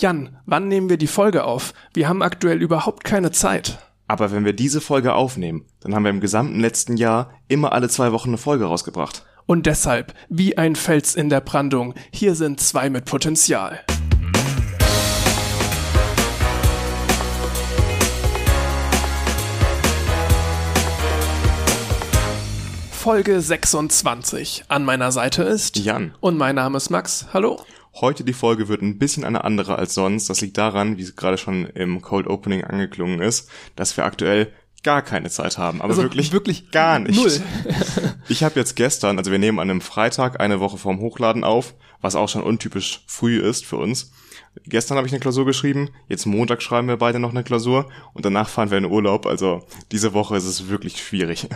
[0.00, 1.74] Jan, wann nehmen wir die Folge auf?
[1.92, 3.78] Wir haben aktuell überhaupt keine Zeit.
[4.08, 7.90] Aber wenn wir diese Folge aufnehmen, dann haben wir im gesamten letzten Jahr immer alle
[7.90, 9.26] zwei Wochen eine Folge rausgebracht.
[9.44, 13.80] Und deshalb, wie ein Fels in der Brandung, hier sind zwei mit Potenzial.
[22.90, 24.64] Folge 26.
[24.68, 26.14] An meiner Seite ist Jan.
[26.20, 27.26] Und mein Name ist Max.
[27.34, 27.60] Hallo.
[27.94, 30.30] Heute die Folge wird ein bisschen eine andere als sonst.
[30.30, 34.52] Das liegt daran, wie es gerade schon im Cold Opening angeklungen ist, dass wir aktuell
[34.82, 35.80] gar keine Zeit haben.
[35.82, 37.16] Aber Also wirklich, wirklich gar nicht.
[37.16, 37.32] null.
[38.28, 41.74] Ich habe jetzt gestern, also wir nehmen an einem Freitag eine Woche vorm Hochladen auf,
[42.00, 44.12] was auch schon untypisch früh ist für uns.
[44.64, 48.24] Gestern habe ich eine Klausur geschrieben, jetzt Montag schreiben wir beide noch eine Klausur und
[48.24, 49.26] danach fahren wir in Urlaub.
[49.26, 51.48] Also diese Woche ist es wirklich schwierig.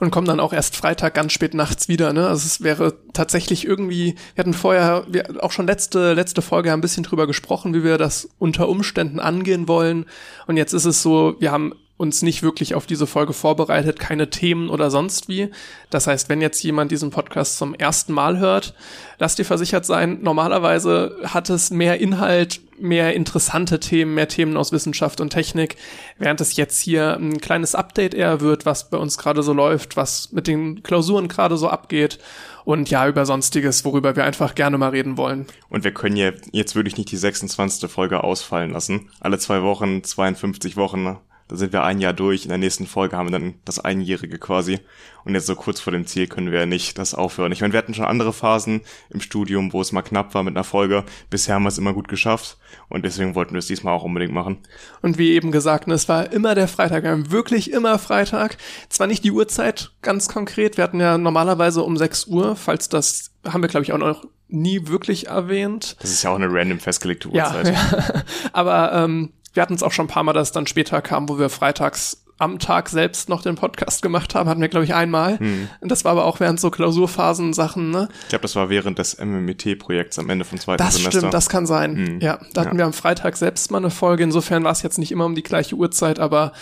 [0.00, 2.12] Und kommen dann auch erst Freitag ganz spät nachts wieder.
[2.12, 2.26] Ne?
[2.26, 6.80] Also es wäre tatsächlich irgendwie, wir hatten vorher, wir auch schon letzte, letzte Folge ein
[6.80, 10.06] bisschen drüber gesprochen, wie wir das unter Umständen angehen wollen.
[10.46, 14.28] Und jetzt ist es so, wir haben uns nicht wirklich auf diese Folge vorbereitet, keine
[14.28, 15.50] Themen oder sonst wie.
[15.90, 18.74] Das heißt, wenn jetzt jemand diesen Podcast zum ersten Mal hört,
[19.18, 24.72] lasst dir versichert sein, normalerweise hat es mehr Inhalt, mehr interessante Themen, mehr Themen aus
[24.72, 25.76] Wissenschaft und Technik,
[26.18, 29.96] während es jetzt hier ein kleines Update eher wird, was bei uns gerade so läuft,
[29.96, 32.18] was mit den Klausuren gerade so abgeht
[32.64, 35.46] und ja, über sonstiges, worüber wir einfach gerne mal reden wollen.
[35.68, 37.88] Und wir können ja jetzt wirklich nicht die 26.
[37.88, 39.10] Folge ausfallen lassen.
[39.20, 41.18] Alle zwei Wochen, 52 Wochen, ne?
[41.48, 42.44] Da sind wir ein Jahr durch.
[42.44, 44.80] In der nächsten Folge haben wir dann das Einjährige quasi.
[45.24, 47.52] Und jetzt so kurz vor dem Ziel können wir ja nicht das aufhören.
[47.52, 50.54] Ich meine, wir hatten schon andere Phasen im Studium, wo es mal knapp war mit
[50.56, 51.04] einer Folge.
[51.30, 52.58] Bisher haben wir es immer gut geschafft.
[52.88, 54.58] Und deswegen wollten wir es diesmal auch unbedingt machen.
[55.02, 58.56] Und wie eben gesagt, es war immer der Freitag, wir haben wirklich immer Freitag.
[58.88, 63.30] Zwar nicht die Uhrzeit ganz konkret, wir hatten ja normalerweise um 6 Uhr, falls das
[63.46, 65.96] haben wir, glaube ich, auch noch nie wirklich erwähnt.
[66.00, 67.74] Das ist ja auch eine random festgelegte Ja, Uhrzeit.
[67.74, 68.22] ja.
[68.52, 71.28] aber ähm, wir hatten es auch schon ein paar Mal, dass es dann später kam,
[71.28, 74.92] wo wir freitags am Tag selbst noch den Podcast gemacht haben, hatten wir, glaube ich,
[74.94, 75.38] einmal.
[75.38, 75.68] Hm.
[75.82, 78.08] Das war aber auch während so Klausurphasen Sachen, ne?
[78.24, 81.18] Ich glaube, das war während des MMIT-Projekts am Ende vom zweiten Das Semester.
[81.20, 81.96] stimmt, das kann sein.
[81.96, 82.20] Hm.
[82.20, 82.78] Ja, da hatten Ja.
[82.78, 84.24] wir am Freitag selbst mal eine Folge.
[84.24, 86.52] Insofern war es jetzt nicht immer um die gleiche Uhrzeit, aber,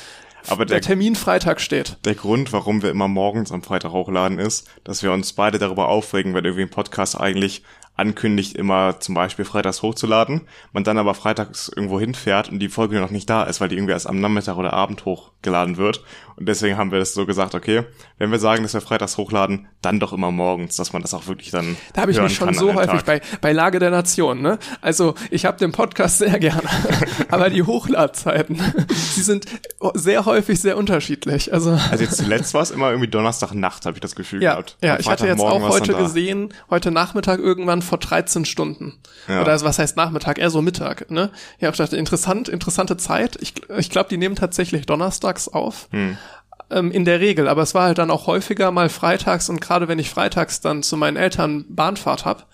[0.49, 1.97] Aber der der, Termin Freitag steht.
[2.05, 5.89] der Grund, warum wir immer morgens am Freitag hochladen, ist, dass wir uns beide darüber
[5.89, 7.63] aufregen, wenn irgendwie ein Podcast eigentlich
[7.95, 10.43] ankündigt, immer zum Beispiel freitags hochzuladen,
[10.73, 13.77] man dann aber freitags irgendwo hinfährt und die Folge noch nicht da ist, weil die
[13.77, 16.03] irgendwie erst am Nachmittag oder Abend hochgeladen wird.
[16.37, 17.85] Und deswegen haben wir das so gesagt, okay,
[18.17, 21.27] wenn wir sagen, dass wir freitags hochladen, dann doch immer morgens, dass man das auch
[21.27, 23.05] wirklich dann Da habe ich mich schon so häufig Tag.
[23.05, 24.59] bei, bei Lage der Nation, ne?
[24.81, 26.69] Also ich habe den Podcast sehr gerne,
[27.31, 29.45] aber die Hochladzeiten, sie sind
[29.95, 31.53] sehr häufig sehr unterschiedlich.
[31.53, 34.79] Also Also jetzt zuletzt war es immer irgendwie Donnerstagnacht, habe ich das Gefühl ja, gehabt.
[34.83, 38.99] ja ich hatte jetzt auch heute gesehen, heute Nachmittag irgendwann vor 13 Stunden.
[39.29, 39.43] Ja.
[39.43, 40.39] Oder was heißt Nachmittag?
[40.39, 41.31] Eher so Mittag, ne?
[41.59, 43.37] Ja, ich dachte, interessant, interessante Zeit.
[43.41, 45.89] Ich, ich glaube, die nehmen tatsächlich donnerstags auf.
[45.91, 46.17] Hm.
[46.71, 49.89] Ähm, in der Regel, aber es war halt dann auch häufiger mal freitags und gerade
[49.89, 52.47] wenn ich freitags dann zu meinen Eltern Bahnfahrt hab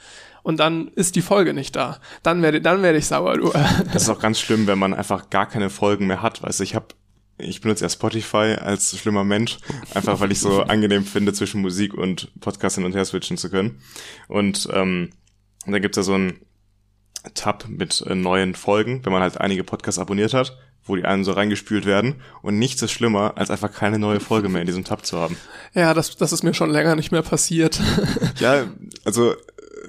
[0.43, 3.53] und dann ist die Folge nicht da, dann werde dann werde ich sauer, du.
[3.93, 6.43] Das ist auch ganz schlimm, wenn man einfach gar keine Folgen mehr hat.
[6.43, 6.87] Weißt du, ich habe
[7.39, 9.59] ich benutze ja Spotify als schlimmer Mensch,
[9.95, 13.51] einfach weil ich so angenehm finde, zwischen Musik und Podcast hin und her switchen zu
[13.51, 13.81] können.
[14.29, 15.11] Und ähm,
[15.67, 16.41] da gibt's ja so einen
[17.35, 21.25] Tab mit äh, neuen Folgen, wenn man halt einige Podcasts abonniert hat, wo die einen
[21.25, 22.17] so reingespült werden.
[22.43, 25.37] Und nichts ist schlimmer, als einfach keine neue Folge mehr in diesem Tab zu haben.
[25.75, 27.81] Ja, das, das ist mir schon länger nicht mehr passiert.
[28.41, 28.67] Ja,
[29.05, 29.35] also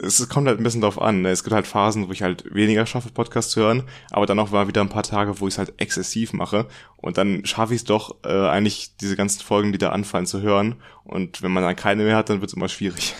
[0.01, 1.21] es kommt halt ein bisschen drauf an.
[1.21, 1.29] Ne?
[1.29, 4.51] Es gibt halt Phasen, wo ich halt weniger schaffe, Podcasts zu hören, aber dann auch
[4.51, 6.67] mal wieder ein paar Tage, wo ich es halt exzessiv mache.
[6.97, 10.41] Und dann schaffe ich es doch, äh, eigentlich diese ganzen Folgen, die da anfallen, zu
[10.41, 10.75] hören.
[11.03, 13.15] Und wenn man dann keine mehr hat, dann wird es immer schwierig.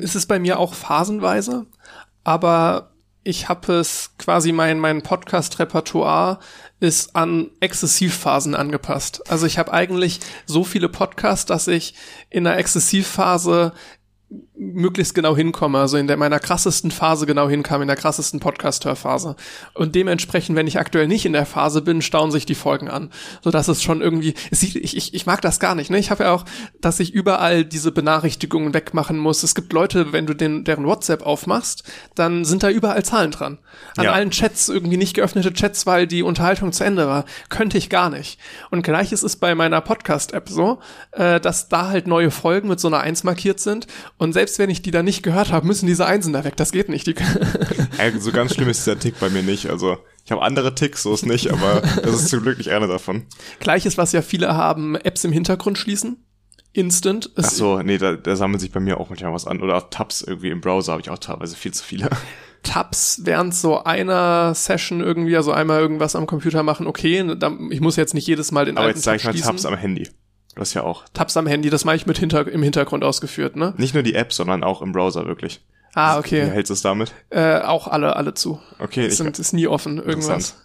[0.00, 1.66] ist es bei mir auch phasenweise,
[2.24, 6.38] aber ich habe es quasi mein mein Podcast-Repertoire
[6.78, 9.28] ist an Exzessivphasen angepasst.
[9.28, 11.94] Also ich habe eigentlich so viele Podcasts, dass ich
[12.30, 13.72] in einer Exzessivphase
[14.58, 19.36] möglichst genau hinkomme, also in der meiner krassesten Phase genau hinkam, in der krassesten Podcast-Hörphase.
[19.74, 23.10] Und dementsprechend, wenn ich aktuell nicht in der Phase bin, stauen sich die Folgen an.
[23.42, 25.90] So dass es schon irgendwie, es sieht, ich, ich, ich mag das gar nicht.
[25.90, 25.98] Ne?
[25.98, 26.44] Ich habe ja auch,
[26.80, 29.42] dass ich überall diese Benachrichtigungen wegmachen muss.
[29.42, 31.84] Es gibt Leute, wenn du den, deren WhatsApp aufmachst,
[32.14, 33.58] dann sind da überall Zahlen dran.
[33.96, 34.12] An Ja.
[34.12, 37.24] allen Chats irgendwie nicht geöffnete Chats, weil die Unterhaltung zu Ende war.
[37.50, 38.38] Könnte ich gar nicht.
[38.70, 40.78] Und gleiches ist bei meiner Podcast-App so,
[41.12, 43.86] äh, dass da halt neue Folgen mit so einer Eins markiert sind.
[44.16, 46.56] Und selbst wenn ich die da nicht gehört habe, müssen diese Einsen da weg.
[46.56, 47.06] Das geht nicht.
[48.18, 49.70] So ganz schlimm ist der Tick bei mir nicht.
[49.70, 52.86] Also ich habe andere Ticks, so ist nicht, aber das ist zum Glück nicht einer
[52.86, 53.26] davon.
[53.58, 56.24] Gleiches, was ja viele haben, Apps im Hintergrund schließen.
[56.72, 57.30] Instant.
[57.36, 59.62] Ach so, nee, da, da sammelt sich bei mir auch manchmal was an.
[59.62, 62.10] Oder auch Tabs irgendwie im Browser habe ich auch teilweise viel zu viele.
[62.62, 67.24] Tabs während so einer Session irgendwie, also einmal irgendwas am Computer machen, okay,
[67.70, 69.32] ich muss jetzt nicht jedes Mal den Aber alten jetzt sag ich mal.
[69.34, 70.08] Tabs am Handy.
[70.56, 71.04] Das ist ja auch.
[71.12, 73.74] Tabs am Handy, das mache ich mit hinter, im Hintergrund ausgeführt, ne?
[73.76, 75.60] Nicht nur die App, sondern auch im Browser wirklich.
[75.94, 76.46] Ah, Wie okay.
[76.46, 77.12] hältst du es damit?
[77.30, 78.60] Äh, auch alle, alle zu.
[78.78, 80.62] Okay, Es sind, ist nie offen, irgendwas.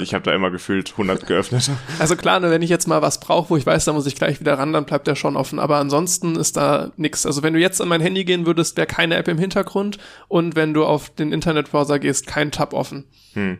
[0.00, 1.70] ich habe da immer gefühlt 100 geöffnet.
[1.98, 4.14] Also klar, ne, wenn ich jetzt mal was brauche, wo ich weiß, da muss ich
[4.14, 5.58] gleich wieder ran, dann bleibt der schon offen.
[5.58, 7.26] Aber ansonsten ist da nix.
[7.26, 9.98] Also wenn du jetzt an mein Handy gehen würdest, wäre keine App im Hintergrund.
[10.28, 13.06] Und wenn du auf den Internetbrowser gehst, kein Tab offen.
[13.34, 13.58] Hm.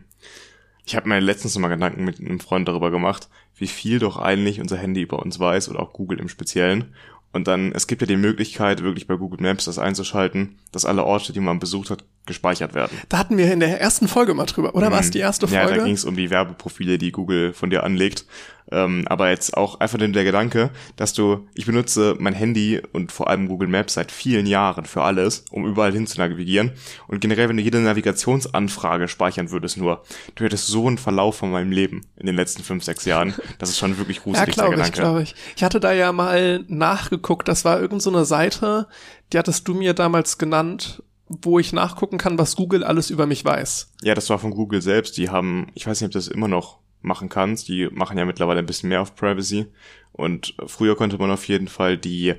[0.85, 4.17] Ich habe mir letztens noch mal Gedanken mit einem Freund darüber gemacht, wie viel doch
[4.17, 6.93] eigentlich unser Handy über uns weiß oder auch Google im Speziellen.
[7.31, 11.03] Und dann, es gibt ja die Möglichkeit, wirklich bei Google Maps das einzuschalten, dass alle
[11.03, 12.95] Orte, die man besucht hat, gespeichert werden.
[13.09, 14.75] Da hatten wir in der ersten Folge mal drüber.
[14.75, 15.83] Oder war es die erste Ja, da Folge?
[15.85, 18.25] ging es um die Werbeprofile, die Google von dir anlegt.
[18.73, 23.11] Ähm, aber jetzt auch einfach nur der Gedanke, dass du, ich benutze mein Handy und
[23.11, 26.71] vor allem Google Maps seit vielen Jahren für alles, um überall hin zu navigieren.
[27.07, 30.03] Und generell, wenn du jede Navigationsanfrage speichern würdest nur,
[30.33, 33.35] du hättest so einen Verlauf von meinem Leben in den letzten fünf, sechs Jahren.
[33.59, 34.99] Das ist schon wirklich ja, gruselig, der glaube ich, Gedanke.
[34.99, 35.35] glaube ich.
[35.55, 38.87] Ich hatte da ja mal nachgeguckt, das war irgend so eine Seite,
[39.31, 43.45] die hattest du mir damals genannt, wo ich nachgucken kann, was Google alles über mich
[43.45, 43.91] weiß.
[44.01, 45.17] Ja, das war von Google selbst.
[45.17, 47.67] Die haben, ich weiß nicht, ob das immer noch machen kannst.
[47.67, 49.67] Die machen ja mittlerweile ein bisschen mehr auf Privacy.
[50.11, 52.35] Und früher konnte man auf jeden Fall die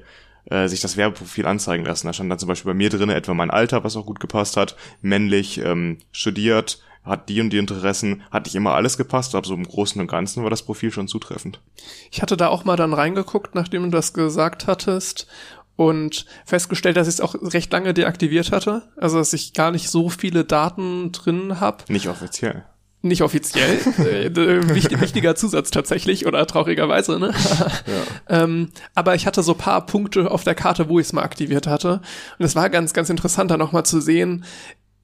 [0.46, 2.06] äh, sich das Werbeprofil anzeigen lassen.
[2.06, 4.56] Da stand dann zum Beispiel bei mir drin etwa mein Alter, was auch gut gepasst
[4.56, 9.46] hat, männlich, ähm, studiert, hat die und die Interessen, hat nicht immer alles gepasst, aber
[9.46, 11.60] so im Großen und Ganzen war das Profil schon zutreffend.
[12.10, 15.26] Ich hatte da auch mal dann reingeguckt, nachdem du das gesagt hattest
[15.76, 18.82] und festgestellt, dass ich es auch recht lange deaktiviert hatte.
[18.96, 21.84] Also dass ich gar nicht so viele Daten drin habe.
[21.88, 22.64] Nicht offiziell.
[23.04, 23.80] Nicht offiziell.
[23.98, 27.34] äh, äh, wichtig, wichtiger Zusatz tatsächlich oder traurigerweise, ne?
[28.30, 31.66] ähm, aber ich hatte so paar Punkte auf der Karte, wo ich es mal aktiviert
[31.66, 32.00] hatte.
[32.38, 34.46] Und es war ganz, ganz interessant, da nochmal zu sehen.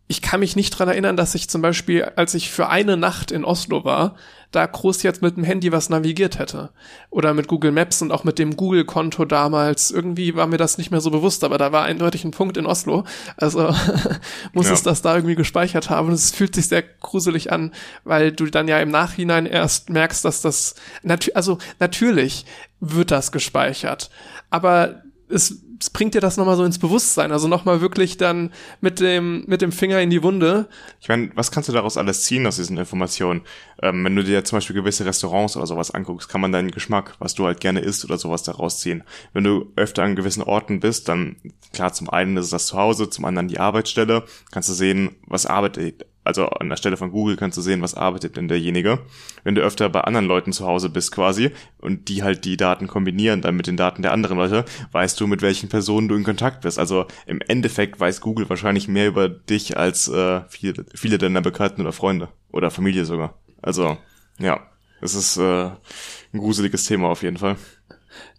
[0.09, 3.31] Ich kann mich nicht dran erinnern, dass ich zum Beispiel, als ich für eine Nacht
[3.33, 4.15] in Oslo war,
[4.53, 6.71] da groß jetzt mit dem Handy was navigiert hätte.
[7.11, 9.91] Oder mit Google Maps und auch mit dem Google-Konto damals.
[9.91, 12.67] Irgendwie war mir das nicht mehr so bewusst, aber da war eindeutig ein Punkt in
[12.67, 13.05] Oslo.
[13.37, 13.73] Also
[14.53, 14.73] muss Ja.
[14.73, 16.09] es das da irgendwie gespeichert haben.
[16.09, 17.73] Und es fühlt sich sehr gruselig an,
[18.05, 22.45] weil du dann ja im Nachhinein erst merkst, dass das, natü also natürlich
[22.81, 24.11] wird das gespeichert.
[24.51, 27.33] Aber es bringt dir das nochmal so ins Bewusstsein.
[27.33, 30.69] Also nochmal wirklich dann mit dem, mit dem Finger in die Wunde.
[31.01, 33.41] Ich meine, was kannst du daraus alles ziehen aus diesen Informationen?
[33.83, 37.15] Ähm, wenn du dir zum Beispiel gewisse Restaurants oder sowas anguckst, kann man deinen Geschmack,
[37.19, 39.05] was du halt gerne isst oder sowas daraus ziehen.
[39.33, 41.37] Wenn du öfter an gewissen Orten bist, dann
[41.73, 44.25] klar, zum einen ist das Zuhause, zum anderen die Arbeitsstelle.
[44.51, 47.95] Kannst du sehen, was arbeitet, also an der Stelle von Google kannst du sehen, was
[47.95, 48.99] arbeitet denn derjenige.
[49.43, 52.87] Wenn du öfter bei anderen Leuten zu Hause bist quasi und die halt die Daten
[52.89, 56.25] kombinieren dann mit den Daten der anderen Leute, weißt du, mit welchen Personen du in
[56.25, 56.79] Kontakt bist.
[56.79, 61.81] Also im Endeffekt weiß Google wahrscheinlich mehr über dich als äh, viele, viele deiner Bekannten
[61.81, 63.35] oder Freunde oder Familie sogar.
[63.63, 63.97] Also
[64.39, 64.61] ja,
[65.01, 67.57] es ist äh, ein gruseliges Thema auf jeden Fall.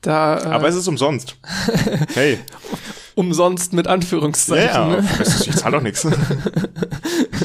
[0.02, 1.38] Da äh, Aber es ist umsonst.
[2.14, 2.40] Hey,
[3.16, 4.68] umsonst mit Anführungszeichen.
[4.74, 5.10] ja, Ne?
[5.20, 6.06] es ist- ich zahle doch nichts.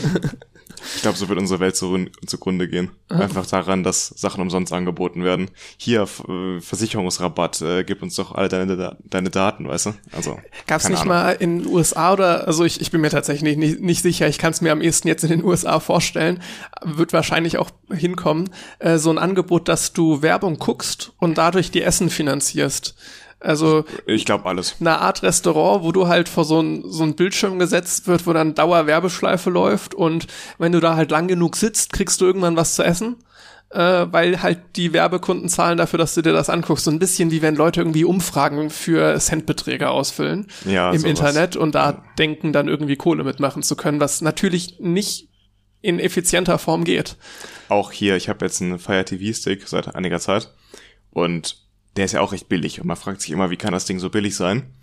[1.07, 2.91] Ich glaube, so wird unsere Welt zu, zugrunde gehen.
[3.09, 5.53] Einfach daran, dass Sachen umsonst angeboten werden.
[5.77, 9.95] Hier, äh, Versicherungsrabatt, äh, gib uns doch all deine, deine Daten, weißt du?
[10.11, 11.15] Also, Gab es nicht Ahnung.
[11.15, 14.39] mal in den USA oder, also ich, ich bin mir tatsächlich nicht, nicht sicher, ich
[14.39, 16.43] kann es mir am ehesten jetzt in den USA vorstellen,
[16.83, 21.83] wird wahrscheinlich auch hinkommen, äh, so ein Angebot, dass du Werbung guckst und dadurch die
[21.83, 22.97] Essen finanzierst.
[23.41, 24.77] Also Ich glaube alles.
[24.81, 28.33] eine Art Restaurant, wo du halt vor so ein, so ein Bildschirm gesetzt wird, wo
[28.33, 30.27] dann Dauerwerbeschleife läuft und
[30.59, 33.17] wenn du da halt lang genug sitzt, kriegst du irgendwann was zu essen.
[33.71, 36.85] Äh, weil halt die Werbekunden zahlen dafür, dass du dir das anguckst.
[36.85, 41.11] So ein bisschen wie wenn Leute irgendwie Umfragen für Centbeträge ausfüllen Ja, im sowas.
[41.11, 45.29] Internet und da denken, dann irgendwie Kohle mitmachen zu können, was natürlich nicht
[45.83, 47.17] in effizienter Form geht.
[47.69, 50.55] Auch hier, ich habe jetzt einen Fire TV Stick seit einiger Zeit
[51.11, 51.66] und
[51.97, 53.99] der ist ja auch recht billig und man fragt sich immer, wie kann das Ding
[53.99, 54.75] so billig sein?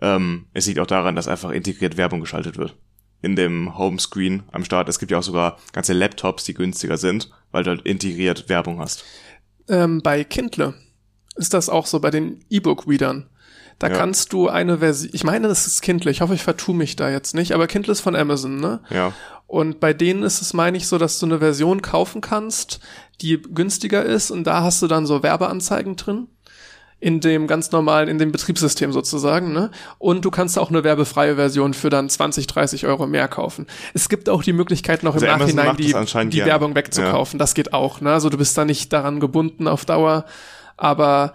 [0.00, 2.76] Ähm, es liegt auch daran, dass einfach integriert Werbung geschaltet wird.
[3.22, 4.88] In dem Homescreen am Start.
[4.88, 8.78] Es gibt ja auch sogar ganze Laptops, die günstiger sind, weil du halt integriert Werbung
[8.80, 9.04] hast.
[9.68, 10.74] Ähm, bei Kindle
[11.36, 13.28] ist das auch so, bei den E-Book-Readern.
[13.78, 13.94] Da Ja.
[13.96, 17.10] kannst du eine Version, ich meine, das ist Kindle, ich hoffe, ich vertue mich da
[17.10, 18.80] jetzt nicht, aber Kindle ist von Amazon, ne?
[18.90, 19.12] Ja.
[19.46, 22.80] Und bei denen ist es, meine ich, so, dass du eine Version kaufen kannst,
[23.20, 26.28] die günstiger ist und da hast du dann so Werbeanzeigen drin.
[27.00, 29.70] In dem ganz normalen, in dem Betriebssystem sozusagen, ne?
[29.98, 33.66] Und du kannst auch eine werbefreie Version für dann 20, 30 Euro mehr kaufen.
[33.94, 36.44] Es gibt auch die Möglichkeit, noch im Also Amazon Nachhinein die, die.
[36.44, 37.38] Werbung wegzukaufen.
[37.38, 38.12] Das geht auch, ne?
[38.12, 40.26] Also du bist da nicht daran gebunden auf Dauer.
[40.76, 41.34] Aber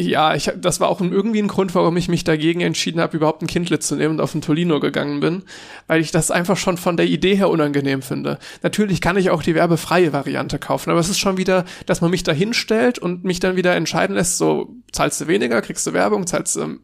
[0.00, 3.42] Ja, ich, das war auch irgendwie ein Grund, warum ich mich dagegen entschieden habe, überhaupt
[3.42, 5.42] ein Kindle zu nehmen und auf ein Tolino gegangen bin,
[5.86, 8.38] weil ich das einfach schon von der Idee her unangenehm finde.
[8.62, 12.10] Natürlich kann ich auch die werbefreie Variante kaufen, aber es ist schon wieder, dass man
[12.10, 15.92] mich da hinstellt und mich dann wieder entscheiden lässt, so zahlst du weniger, kriegst du
[15.92, 16.78] Werbung, zahlst du,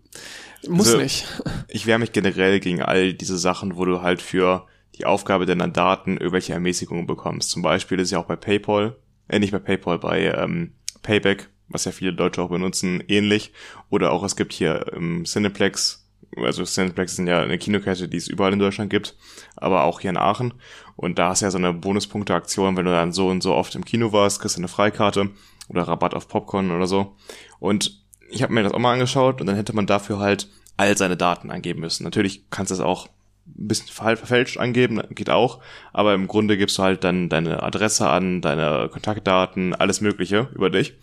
[0.68, 1.26] muss also, nicht.
[1.68, 4.66] Ich wehre mich generell gegen all diese Sachen, wo du halt für
[4.96, 7.50] die Aufgabe deiner Daten irgendwelche Ermäßigungen bekommst.
[7.50, 8.96] Zum Beispiel ist ja auch bei PayPal,
[9.28, 13.52] äh, nicht bei PayPal, bei ähm, Payback was ja viele Leute auch benutzen, ähnlich.
[13.90, 16.06] Oder auch es gibt hier im Cineplex,
[16.36, 19.16] also Cineplex sind ja eine Kinokette, die es überall in Deutschland gibt,
[19.56, 20.54] aber auch hier in Aachen.
[20.96, 23.74] Und da hast du ja so eine Bonuspunkte-Aktion, wenn du dann so und so oft
[23.74, 25.30] im Kino warst, kriegst du eine Freikarte
[25.68, 27.16] oder Rabatt auf Popcorn oder so.
[27.58, 30.96] Und ich habe mir das auch mal angeschaut und dann hätte man dafür halt all
[30.96, 32.04] seine Daten angeben müssen.
[32.04, 33.08] Natürlich kannst du es auch
[33.46, 35.60] ein bisschen verfälscht angeben, geht auch,
[35.92, 40.70] aber im Grunde gibst du halt dann deine Adresse an, deine Kontaktdaten, alles Mögliche über
[40.70, 40.94] dich.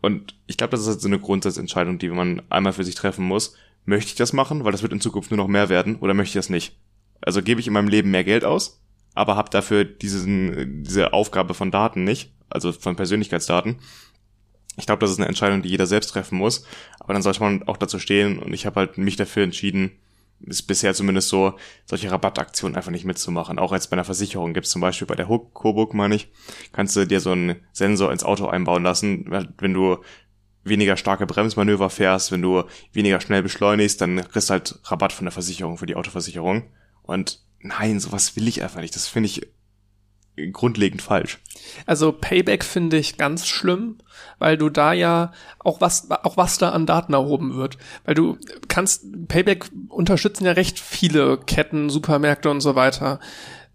[0.00, 3.24] Und ich glaube, das ist halt so eine Grundsatzentscheidung, die man einmal für sich treffen
[3.24, 3.54] muss.
[3.84, 6.30] Möchte ich das machen, weil das wird in Zukunft nur noch mehr werden, oder möchte
[6.30, 6.76] ich das nicht?
[7.20, 8.80] Also gebe ich in meinem Leben mehr Geld aus,
[9.14, 13.78] aber habe dafür diesen, diese Aufgabe von Daten nicht, also von Persönlichkeitsdaten.
[14.76, 16.64] Ich glaube, das ist eine Entscheidung, die jeder selbst treffen muss.
[16.98, 19.92] Aber dann sollte man auch dazu stehen und ich habe halt mich dafür entschieden,
[20.46, 21.54] ist bisher zumindest so,
[21.84, 23.58] solche Rabattaktionen einfach nicht mitzumachen.
[23.58, 26.30] Auch als bei einer Versicherung gibt es zum Beispiel bei der Coburg meine ich,
[26.72, 29.26] kannst du dir so einen Sensor ins Auto einbauen lassen,
[29.58, 29.98] wenn du
[30.64, 35.24] weniger starke Bremsmanöver fährst, wenn du weniger schnell beschleunigst, dann kriegst du halt Rabatt von
[35.26, 36.64] der Versicherung für die Autoversicherung.
[37.02, 38.94] Und nein, sowas will ich einfach nicht.
[38.94, 39.46] Das finde ich
[40.52, 41.38] grundlegend falsch.
[41.86, 43.98] Also Payback finde ich ganz schlimm,
[44.38, 47.78] weil du da ja auch was, auch was da an Daten erhoben wird.
[48.04, 53.20] Weil du kannst, Payback unterstützen ja recht viele Ketten, Supermärkte und so weiter.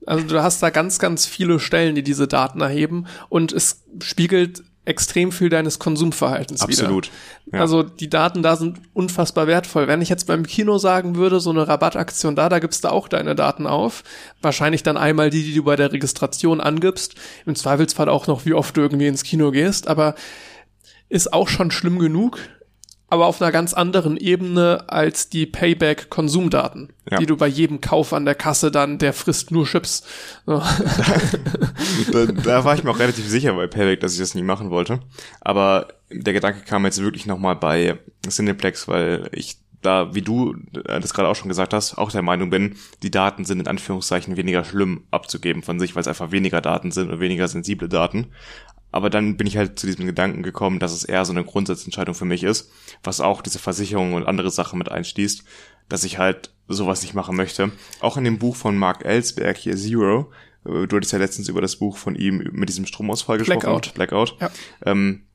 [0.05, 4.63] Also du hast da ganz, ganz viele Stellen, die diese Daten erheben und es spiegelt
[4.85, 7.09] extrem viel deines Konsumverhaltens Absolut.
[7.51, 7.59] Ja.
[7.59, 9.87] Also die Daten da sind unfassbar wertvoll.
[9.87, 13.07] Wenn ich jetzt beim Kino sagen würde, so eine Rabattaktion da, da gibst du auch
[13.07, 14.03] deine Daten auf.
[14.41, 17.15] Wahrscheinlich dann einmal die, die du bei der Registration angibst.
[17.45, 19.87] Im Zweifelsfall auch noch, wie oft du irgendwie ins Kino gehst.
[19.87, 20.15] Aber
[21.09, 22.39] ist auch schon schlimm genug
[23.07, 27.19] aber auf einer ganz anderen Ebene als die Payback-Konsumdaten, ja.
[27.19, 30.03] die du bei jedem Kauf an der Kasse dann, der frisst nur Chips.
[30.45, 30.57] So.
[32.11, 34.71] da, da, war ich mir auch relativ sicher bei Payback, dass ich das nie machen
[34.71, 34.99] wollte.
[35.41, 41.13] Aber der Gedanke kam jetzt wirklich nochmal bei Cineplex, weil ich da, wie du das
[41.13, 44.63] gerade auch schon gesagt hast, auch der Meinung bin, die Daten sind in Anführungszeichen weniger
[44.63, 48.27] schlimm abzugeben von sich, weil es einfach weniger Daten sind und weniger sensible Daten.
[48.95, 52.15] Aber dann bin ich halt zu diesem Gedanken gekommen, dass es eher so eine Grundsatzentscheidung
[52.15, 52.71] für mich ist,
[53.03, 55.43] was auch diese Versicherungen und andere Sachen mit einschließt,
[55.89, 57.73] dass ich halt sowas nicht machen möchte.
[57.99, 60.31] Auch in dem Buch von Mark Ellsberg hier, Zero,
[60.63, 63.59] äh, du hattest ja letztens über das Buch von ihm mit diesem Stromausfall gesprochen.
[63.59, 63.93] Blackout.
[63.95, 64.37] Blackout.
[64.39, 64.49] Ja.
[64.85, 65.25] Ähm,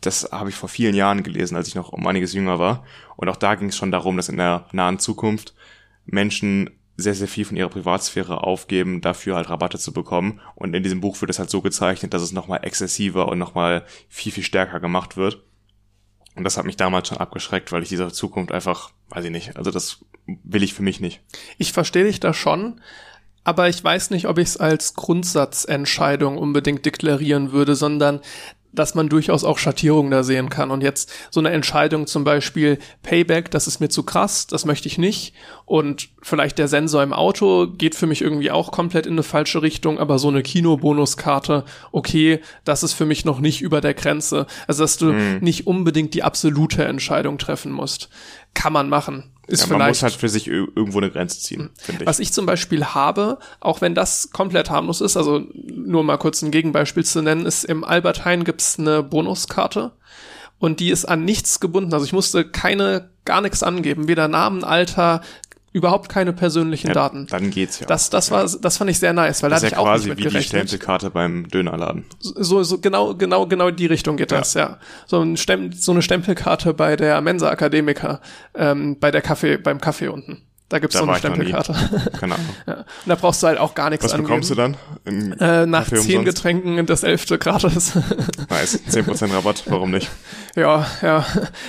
[0.00, 2.84] das habe ich vor vielen Jahren gelesen, als ich noch um einiges jünger war.
[3.14, 5.54] Und auch da ging es schon darum, dass in der nahen Zukunft
[6.04, 10.40] Menschen sehr, sehr viel von ihrer Privatsphäre aufgeben, dafür halt Rabatte zu bekommen.
[10.56, 13.84] Und in diesem Buch wird es halt so gezeichnet, dass es nochmal exzessiver und nochmal
[14.08, 15.44] viel, viel stärker gemacht wird.
[16.34, 19.56] Und das hat mich damals schon abgeschreckt, weil ich dieser Zukunft einfach, weiß ich nicht,
[19.56, 21.20] also das will ich für mich nicht.
[21.56, 22.80] Ich verstehe dich da schon,
[23.44, 28.20] aber ich weiß nicht, ob ich es als Grundsatzentscheidung unbedingt deklarieren würde, sondern
[28.72, 30.70] dass man durchaus auch Schattierungen da sehen kann.
[30.70, 34.88] Und jetzt so eine Entscheidung zum Beispiel Payback, das ist mir zu krass, das möchte
[34.88, 35.34] ich nicht.
[35.64, 39.62] Und vielleicht der Sensor im Auto geht für mich irgendwie auch komplett in eine falsche
[39.62, 44.46] Richtung, aber so eine Kinobonuskarte, okay, das ist für mich noch nicht über der Grenze.
[44.66, 45.38] Also dass du hm.
[45.40, 48.08] nicht unbedingt die absolute Entscheidung treffen musst.
[48.54, 49.30] Kann man machen.
[49.48, 52.06] Ist ja, man muss halt für sich irgendwo eine Grenze ziehen, finde ich.
[52.06, 56.42] Was ich zum Beispiel habe, auch wenn das komplett harmlos ist, also nur mal kurz
[56.42, 59.92] ein Gegenbeispiel zu nennen, ist im Albert Heijn gibt's eine Bonuskarte
[60.58, 61.94] und die ist an nichts gebunden.
[61.94, 65.22] Also ich musste keine, gar nichts angeben, weder Namen, Alter,
[65.78, 67.28] überhaupt keine persönlichen ja, Daten.
[67.28, 67.86] Dann geht's ja.
[67.86, 69.90] Das, das war, das fand ich sehr nice, weil das da hatte ja ich auch
[69.90, 72.04] quasi nicht mit wie die Stempelkarte beim Dönerladen.
[72.18, 74.38] So, so genau, genau, genau die Richtung geht ja.
[74.38, 74.78] das, ja.
[75.06, 78.20] So, ein Stem so eine Stempelkarte bei der Mensa Akademiker,
[78.54, 80.42] ähm, bei der Kaffee, beim Kaffee unten.
[80.68, 81.72] Da gibt's da so eine Stempelkarte.
[82.20, 82.46] Keine Ahnung.
[82.66, 82.74] ja.
[82.74, 84.28] Und da brauchst du halt auch gar nichts Was angeben.
[84.28, 84.76] bekommst du dann?
[85.06, 86.36] Äh, nach Kaffee zehn umsonst?
[86.36, 87.92] Getränken das elfte gratis.
[88.50, 88.78] nice.
[88.86, 90.10] Zehn Prozent Rabatt, warum nicht?
[90.56, 91.24] Ja, ja.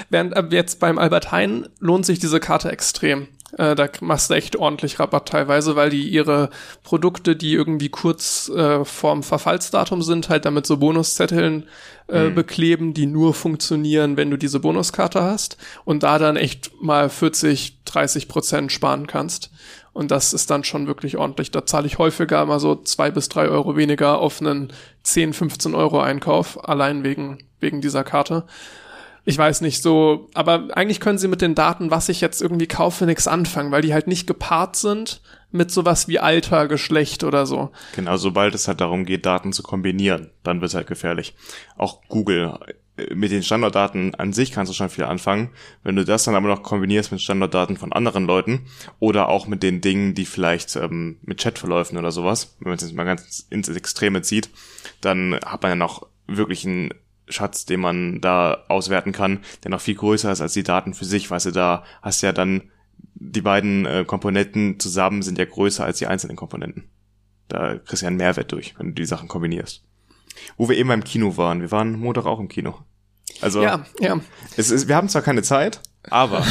[0.09, 3.27] Während ab jetzt beim Albert Heijn lohnt sich diese Karte extrem.
[3.57, 6.49] Äh, da machst du echt ordentlich Rabatt teilweise, weil die ihre
[6.83, 11.65] Produkte, die irgendwie kurz äh, vorm Verfallsdatum sind, halt damit so Bonuszetteln
[12.07, 12.35] äh, mhm.
[12.35, 17.83] bekleben, die nur funktionieren, wenn du diese Bonuskarte hast und da dann echt mal 40,
[17.85, 19.51] 30 Prozent sparen kannst.
[19.91, 21.51] Und das ist dann schon wirklich ordentlich.
[21.51, 24.71] Da zahle ich häufiger mal so zwei bis drei Euro weniger auf einen
[25.03, 28.45] 10, 15 Euro Einkauf, allein wegen, wegen dieser Karte.
[29.25, 32.67] Ich weiß nicht so, aber eigentlich können sie mit den Daten, was ich jetzt irgendwie
[32.67, 35.21] kaufe, nichts anfangen, weil die halt nicht gepaart sind
[35.51, 37.71] mit sowas wie Alter, Geschlecht oder so.
[37.95, 41.35] Genau, sobald es halt darum geht, Daten zu kombinieren, dann wird es halt gefährlich.
[41.75, 42.57] Auch Google
[42.97, 45.49] äh, mit den Standortdaten an sich kannst du schon viel anfangen.
[45.83, 48.67] Wenn du das dann aber noch kombinierst mit Standortdaten von anderen Leuten
[48.99, 52.83] oder auch mit den Dingen, die vielleicht ähm, mit Chatverläufen oder sowas, wenn man es
[52.83, 54.49] jetzt mal ganz ins Extreme zieht,
[55.01, 56.93] dann hat man ja noch wirklich einen
[57.29, 61.05] Schatz, den man da auswerten kann, der noch viel größer ist als die Daten für
[61.05, 62.63] sich, weißt du, da hast ja dann
[63.15, 66.89] die beiden äh, Komponenten zusammen sind ja größer als die einzelnen Komponenten.
[67.47, 69.83] Da kriegst du ja einen Mehrwert durch, wenn du die Sachen kombinierst.
[70.57, 72.77] Wo wir eben beim Kino waren, wir waren Montag auch im Kino.
[73.41, 74.19] Also Ja, ja.
[74.55, 76.45] es ist, wir haben zwar keine Zeit, aber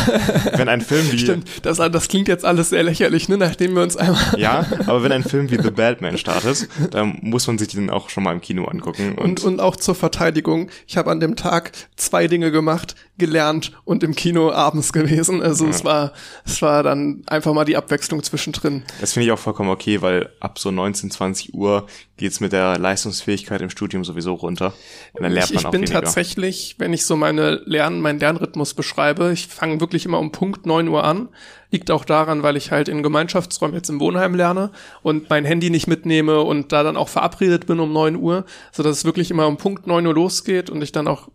[0.57, 3.83] wenn ein Film wie Stimmt, das, das klingt jetzt alles sehr lächerlich, ne, nachdem wir
[3.83, 7.69] uns einmal ja, aber wenn ein Film wie The Batman startet, dann muss man sich
[7.69, 10.71] den auch schon mal im Kino angucken und, und, und auch zur Verteidigung.
[10.87, 15.43] Ich habe an dem Tag zwei Dinge gemacht, gelernt und im Kino abends gewesen.
[15.43, 16.13] Also es war,
[16.45, 18.85] es war dann einfach mal die Abwechslung zwischendrin.
[19.01, 22.79] das finde ich auch vollkommen okay, weil ab so 19, 20 Uhr geht's mit der
[22.79, 24.73] Leistungsfähigkeit im Studium sowieso runter
[25.13, 26.03] und dann lernt Ich, man ich auch bin weniger.
[26.03, 30.67] tatsächlich, wenn ich so meine Lern, meinen Lernrhythmus beschreibe, ich fange wirklich immer um Punkt
[30.67, 31.29] neun Uhr an.
[31.71, 34.71] Liegt auch daran, weil ich halt in Gemeinschaftsräumen jetzt im Wohnheim lerne
[35.03, 38.83] und mein Handy nicht mitnehme und da dann auch verabredet bin um neun Uhr, so
[38.83, 41.29] dass es wirklich immer um Punkt neun Uhr losgeht und ich dann auch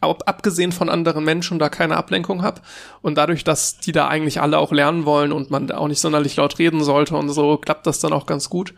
[0.00, 2.60] abgesehen von anderen Menschen da keine Ablenkung habe
[3.02, 6.36] und dadurch, dass die da eigentlich alle auch lernen wollen und man auch nicht sonderlich
[6.36, 8.74] laut reden sollte und so, klappt das dann auch ganz gut.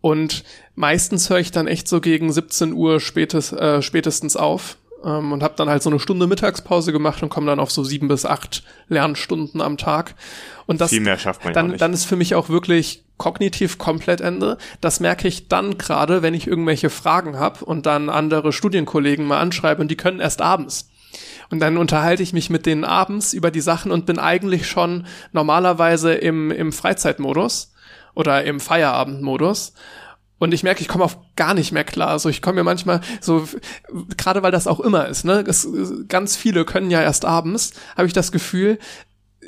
[0.00, 5.32] Und meistens höre ich dann echt so gegen 17 Uhr spätes, äh, spätestens auf ähm,
[5.32, 8.08] und habe dann halt so eine Stunde Mittagspause gemacht und komme dann auf so sieben
[8.08, 10.14] bis acht Lernstunden am Tag.
[10.66, 11.80] Und das, Viel mehr schafft man dann, nicht.
[11.80, 14.56] dann ist für mich auch wirklich kognitiv komplett Ende.
[14.80, 19.40] Das merke ich dann gerade, wenn ich irgendwelche Fragen habe und dann andere Studienkollegen mal
[19.40, 20.88] anschreibe und die können erst abends.
[21.50, 25.06] Und dann unterhalte ich mich mit denen abends über die Sachen und bin eigentlich schon
[25.32, 27.72] normalerweise im, im Freizeitmodus
[28.14, 29.74] oder im Feierabendmodus.
[30.40, 32.08] Und ich merke, ich komme auf gar nicht mehr klar.
[32.08, 33.46] Also ich komme mir manchmal so,
[34.16, 35.44] gerade weil das auch immer ist, ne?
[35.46, 35.68] Es,
[36.08, 38.78] ganz viele können ja erst abends, habe ich das Gefühl,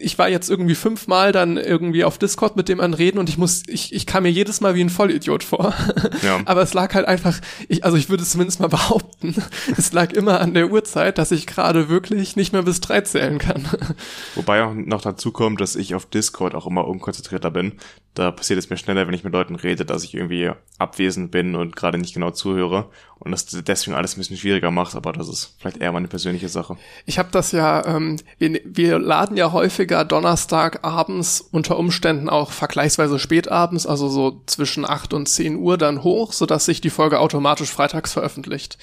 [0.02, 3.38] ich war jetzt irgendwie fünfmal dann irgendwie auf Discord mit dem an reden und ich
[3.38, 5.72] muss, ich, ich kam mir jedes Mal wie ein Vollidiot vor.
[6.22, 6.40] Ja.
[6.44, 9.34] Aber es lag halt einfach, ich, also ich würde es zumindest mal behaupten,
[9.76, 13.38] es lag immer an der Uhrzeit, dass ich gerade wirklich nicht mehr bis drei zählen
[13.38, 13.66] kann.
[14.34, 17.72] Wobei auch noch dazu kommt, dass ich auf Discord auch immer unkonzentrierter bin.
[18.14, 21.56] Da passiert es mir schneller, wenn ich mit Leuten rede, dass ich irgendwie abwesend bin
[21.56, 22.90] und gerade nicht genau zuhöre.
[23.18, 26.48] Und das deswegen alles ein bisschen schwieriger macht, aber das ist vielleicht eher meine persönliche
[26.48, 26.76] Sache.
[27.06, 29.52] Ich habe das ja, ähm, wir, wir laden ja
[29.92, 35.56] häufiger Donnerstag abends unter Umständen auch vergleichsweise spät abends, also so zwischen 8 und 10
[35.56, 38.78] Uhr dann hoch, sodass sich die Folge automatisch freitags veröffentlicht.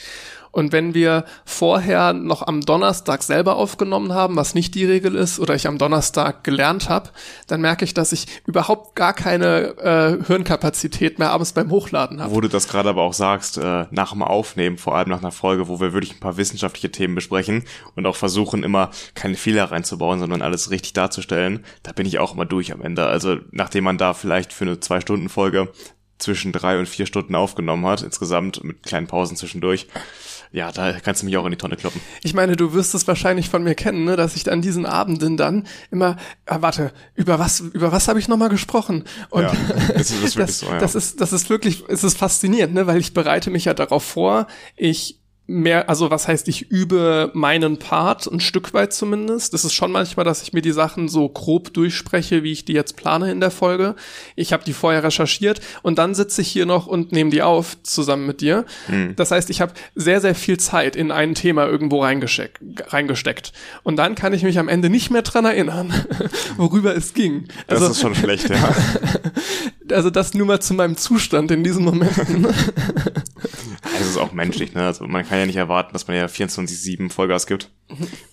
[0.52, 5.40] Und wenn wir vorher noch am Donnerstag selber aufgenommen haben, was nicht die Regel ist,
[5.40, 7.10] oder ich am Donnerstag gelernt habe,
[7.48, 12.34] dann merke ich, dass ich überhaupt gar keine äh, Hirnkapazität mehr abends beim Hochladen habe.
[12.34, 15.32] Wo du das gerade aber auch sagst, äh, nach dem Aufnehmen, vor allem nach einer
[15.32, 17.64] Folge, wo wir wirklich ein paar wissenschaftliche Themen besprechen
[17.96, 22.34] und auch versuchen, immer keine Fehler reinzubauen, sondern alles richtig darzustellen, da bin ich auch
[22.34, 23.06] immer durch am Ende.
[23.06, 25.70] Also nachdem man da vielleicht für eine Zwei-Stunden-Folge
[26.20, 29.88] zwischen drei und vier Stunden aufgenommen hat, insgesamt mit kleinen Pausen zwischendurch,
[30.52, 32.02] ja, da kannst du mich auch in die Tonne kloppen.
[32.24, 35.38] Ich meine, du wirst es wahrscheinlich von mir kennen, ne, dass ich an diesen Abenden
[35.38, 39.04] dann immer, ah, warte, über was, über was habe ich nochmal gesprochen?
[39.30, 39.54] Und Ja,
[39.96, 40.78] das ist- das so, ja.
[40.80, 44.04] das ist, das ist wirklich, es ist faszinierend, ne, weil ich bereite mich ja darauf
[44.04, 49.54] vor, ich mehr, also was heißt, ich übe meinen Part, ein Stück weit zumindest.
[49.54, 52.74] Das ist schon manchmal, dass ich mir die Sachen so grob durchspreche, wie ich die
[52.74, 53.96] jetzt plane in der Folge.
[54.36, 57.82] Ich habe die vorher recherchiert und dann sitze ich hier noch und nehme die auf
[57.84, 58.66] zusammen mit dir.
[58.86, 59.16] Hm.
[59.16, 62.60] Das heißt, ich habe sehr, sehr viel Zeit in ein Thema irgendwo reingesteckt,
[62.94, 63.52] reingesteckt.
[63.84, 65.94] Und dann kann ich mich am Ende nicht mehr dran erinnern,
[66.58, 67.48] worüber es ging.
[67.68, 68.76] Das Also, ist schon schlecht, ja.
[69.92, 72.48] also das nur mal zu meinem Zustand in diesen Momenten.
[74.00, 74.86] Es ist auch menschlich, ne?
[74.86, 77.70] Also man kann ja nicht erwarten, dass man ja 24-7 Vollgas gibt.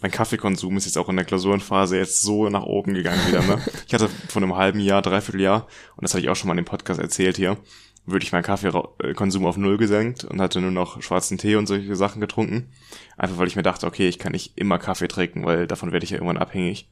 [0.01, 3.61] Mein Kaffeekonsum ist jetzt auch in der Klausurenphase jetzt so nach oben gegangen wieder, ne?
[3.87, 6.53] Ich hatte vor einem halben Jahr, dreiviertel Jahr, und das hatte ich auch schon mal
[6.53, 7.57] in dem Podcast erzählt hier,
[8.05, 12.21] wirklich meinen Kaffeekonsum auf null gesenkt und hatte nur noch schwarzen Tee und solche Sachen
[12.21, 12.71] getrunken.
[13.17, 16.05] Einfach weil ich mir dachte, okay, ich kann nicht immer Kaffee trinken, weil davon werde
[16.05, 16.89] ich ja irgendwann abhängig.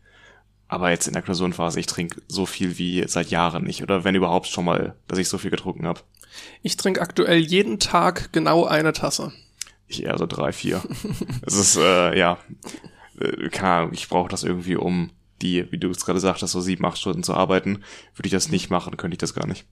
[0.68, 3.82] Aber jetzt in der Klausurenphase, ich trinke so viel wie seit Jahren nicht.
[3.82, 6.00] Oder wenn überhaupt schon mal, dass ich so viel getrunken habe.
[6.62, 9.32] Ich trinke aktuell jeden Tag genau eine Tasse.
[9.86, 10.82] Ich eher so drei, vier.
[11.46, 12.38] es ist, äh, ja,
[13.20, 15.10] äh, keine Ahnung, ich brauche das irgendwie, um
[15.42, 17.84] die, wie du es gerade sagtest, so sieben, acht Stunden zu arbeiten.
[18.14, 19.66] Würde ich das nicht machen, könnte ich das gar nicht.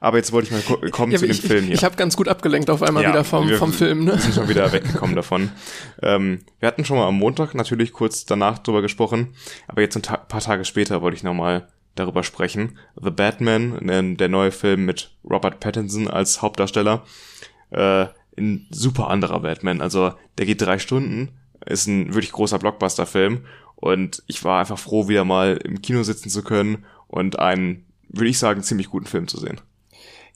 [0.00, 1.74] Aber jetzt wollte ich mal kommen ja, zu ich, dem Film hier.
[1.74, 4.04] Ich, ich habe ganz gut abgelenkt auf einmal ja, wieder vom, wir, vom Film.
[4.04, 4.12] Ne?
[4.12, 5.50] Wir sind schon wieder weggekommen davon.
[6.02, 9.34] Ähm, wir hatten schon mal am Montag natürlich kurz danach drüber gesprochen,
[9.66, 12.78] aber jetzt ein ta paar Tage später wollte ich nochmal darüber sprechen.
[13.00, 17.04] The Batman, der neue Film mit Robert Pattinson als Hauptdarsteller.
[17.70, 18.06] Äh,
[18.38, 19.80] ein super anderer Batman.
[19.80, 21.30] Also der geht drei Stunden,
[21.66, 26.30] ist ein wirklich großer Blockbuster-Film und ich war einfach froh, wieder mal im Kino sitzen
[26.30, 29.60] zu können und einen, würde ich sagen, ziemlich guten Film zu sehen.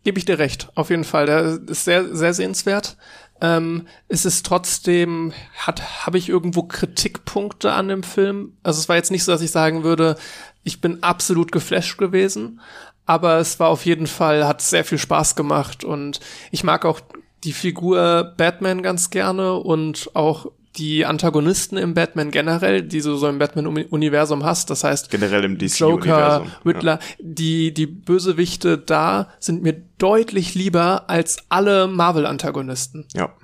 [0.05, 1.27] Gebe ich dir recht, auf jeden Fall.
[1.27, 2.97] Der ist sehr, sehr sehenswert.
[3.41, 8.57] Ähm, ist es trotzdem, hat, habe ich irgendwo Kritikpunkte an dem Film?
[8.63, 10.17] Also es war jetzt nicht so, dass ich sagen würde,
[10.65, 12.61] ich bin absolut geflasht gewesen,
[13.05, 16.21] aber es war auf jeden Fall, hat sehr viel Spaß gemacht und
[16.53, 17.01] ich mag auch
[17.43, 23.29] die Figur Batman ganz gerne und auch die Antagonisten im Batman generell, die du so
[23.29, 27.17] im Batman-Universum hast, das heißt generell im DC Joker, Riddler, ja.
[27.21, 33.07] die die Bösewichte da sind mir deutlich lieber als alle Marvel-Antagonisten.
[33.15, 33.35] Ja,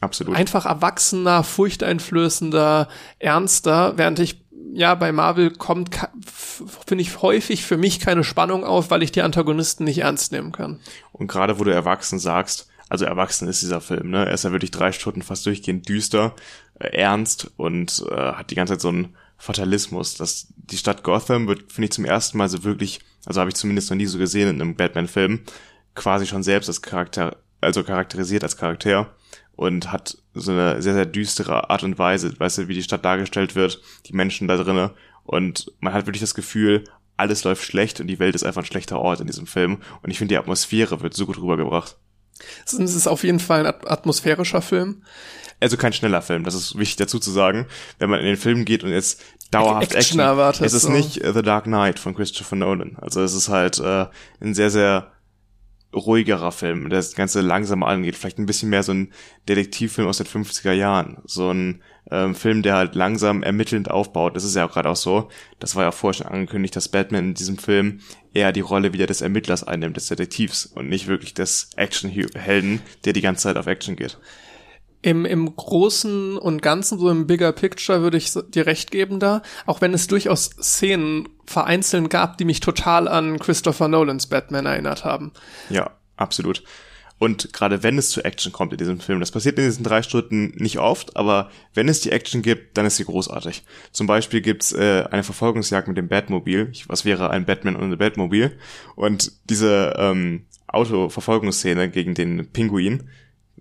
[0.00, 0.34] absolut.
[0.34, 7.98] Einfach erwachsener, furchteinflößender, ernster, während ich ja, bei Marvel kommt, finde ich, häufig für mich
[7.98, 10.80] keine Spannung auf, weil ich die Antagonisten nicht ernst nehmen kann.
[11.12, 14.26] Und gerade wo du erwachsen sagst, also erwachsen ist dieser Film, ne?
[14.26, 16.34] Er ist ja wirklich drei Stunden fast durchgehend düster,
[16.78, 20.14] äh, ernst und äh, hat die ganze Zeit so einen Fatalismus.
[20.14, 23.56] dass die Stadt Gotham wird, finde ich, zum ersten Mal so wirklich, also habe ich
[23.56, 25.40] zumindest noch nie so gesehen in einem Batman-Film,
[25.94, 29.14] quasi schon selbst als Charakter, also charakterisiert als Charakter
[29.56, 33.04] und hat so eine sehr, sehr düstere Art und Weise, weißt du, wie die Stadt
[33.04, 34.90] dargestellt wird, die Menschen da drinnen
[35.24, 36.84] und man hat wirklich das Gefühl,
[37.16, 40.10] alles läuft schlecht und die Welt ist einfach ein schlechter Ort in diesem Film und
[40.10, 41.96] ich finde, die Atmosphäre wird so gut rübergebracht.
[42.64, 45.02] Es ist auf jeden Fall ein atmosphärischer Film.
[45.58, 47.66] Also kein schneller Film, das ist wichtig dazu zu sagen.
[47.98, 50.66] Wenn man in den Film geht und jetzt dauerhaft Action, Action erwartet.
[50.66, 50.90] Es ist so.
[50.90, 52.96] nicht The Dark Knight von Christopher Nolan.
[53.00, 54.06] Also es ist halt äh,
[54.40, 55.12] ein sehr, sehr
[55.96, 58.16] ruhigerer Film, der das Ganze langsam angeht.
[58.16, 59.12] Vielleicht ein bisschen mehr so ein
[59.48, 61.18] Detektivfilm aus den 50er Jahren.
[61.24, 64.36] So ein ähm, Film, der halt langsam ermittelnd aufbaut.
[64.36, 65.28] Das ist ja auch gerade auch so.
[65.58, 68.00] Das war ja vorher schon angekündigt, dass Batman in diesem Film
[68.32, 73.12] eher die Rolle wieder des Ermittlers einnimmt, des Detektivs und nicht wirklich des Actionhelden, der
[73.12, 74.18] die ganze Zeit auf Action geht.
[75.02, 79.42] Im, Im Großen und Ganzen, so im Bigger Picture, würde ich dir recht geben da.
[79.66, 85.04] Auch wenn es durchaus Szenen vereinzelt gab, die mich total an Christopher Nolans Batman erinnert
[85.04, 85.32] haben.
[85.70, 86.62] Ja, absolut.
[87.18, 90.02] Und gerade wenn es zu Action kommt in diesem Film, das passiert in diesen drei
[90.02, 93.62] Stunden nicht oft, aber wenn es die Action gibt, dann ist sie großartig.
[93.90, 96.72] Zum Beispiel gibt's äh, eine Verfolgungsjagd mit dem Batmobil.
[96.88, 98.58] Was wäre ein Batman ohne Batmobil?
[98.96, 103.08] Und diese ähm, Autoverfolgungsszene gegen den Pinguin,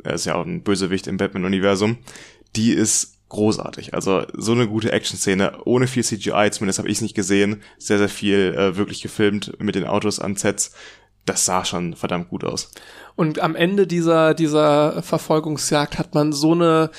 [0.04, 1.98] er ist ja auch ein Bösewicht im Batman-Universum,
[2.56, 3.94] die ist großartig.
[3.94, 7.98] Also so eine gute Action-Szene, ohne viel CGI, zumindest habe ich es nicht gesehen, sehr,
[7.98, 10.74] sehr viel äh, wirklich gefilmt mit den Autos an Sets.
[11.26, 12.72] Das sah schon verdammt gut aus.
[13.16, 16.92] Und am Ende dieser, dieser Verfolgungsjagd hat man so eine,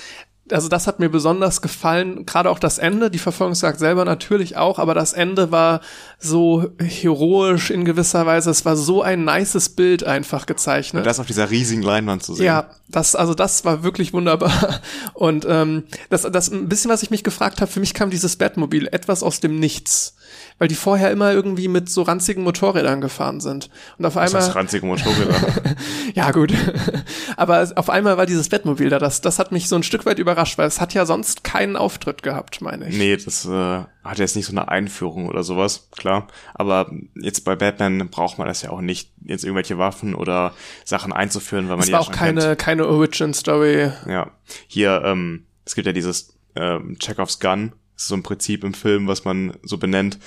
[0.50, 4.78] also das hat mir besonders gefallen, gerade auch das Ende, die Verfolgungsjagd selber natürlich auch,
[4.78, 5.80] aber das Ende war
[6.18, 11.00] so heroisch in gewisser Weise, es war so ein nices Bild einfach gezeichnet.
[11.00, 12.46] Und das auf dieser riesigen Leinwand zu sehen.
[12.46, 14.80] Ja, das, also das war wirklich wunderbar.
[15.14, 18.36] Und ähm, das, das ein bisschen, was ich mich gefragt habe, für mich kam dieses
[18.36, 20.16] Batmobil etwas aus dem Nichts
[20.58, 23.70] weil die vorher immer irgendwie mit so ranzigen Motorrädern gefahren sind.
[23.98, 24.32] Und auf einmal.
[24.32, 25.34] Das heißt ranzige Motorräder.
[26.14, 26.52] ja, gut.
[27.36, 28.98] Aber auf einmal war dieses Bettmobil da.
[28.98, 31.76] Das, das hat mich so ein Stück weit überrascht, weil es hat ja sonst keinen
[31.76, 32.96] Auftritt gehabt, meine ich.
[32.96, 36.28] Nee, das äh, hat jetzt nicht so eine Einführung oder sowas, klar.
[36.54, 40.52] Aber jetzt bei Batman braucht man das ja auch nicht, jetzt irgendwelche Waffen oder
[40.84, 42.58] Sachen einzuführen, weil man das die war ja auch keine, kennt.
[42.58, 43.90] keine Origin-Story.
[44.08, 44.30] Ja.
[44.66, 49.08] Hier, ähm, es gibt ja dieses ähm, Chekhovs Gun, ist so ein Prinzip im Film,
[49.08, 50.18] was man so benennt,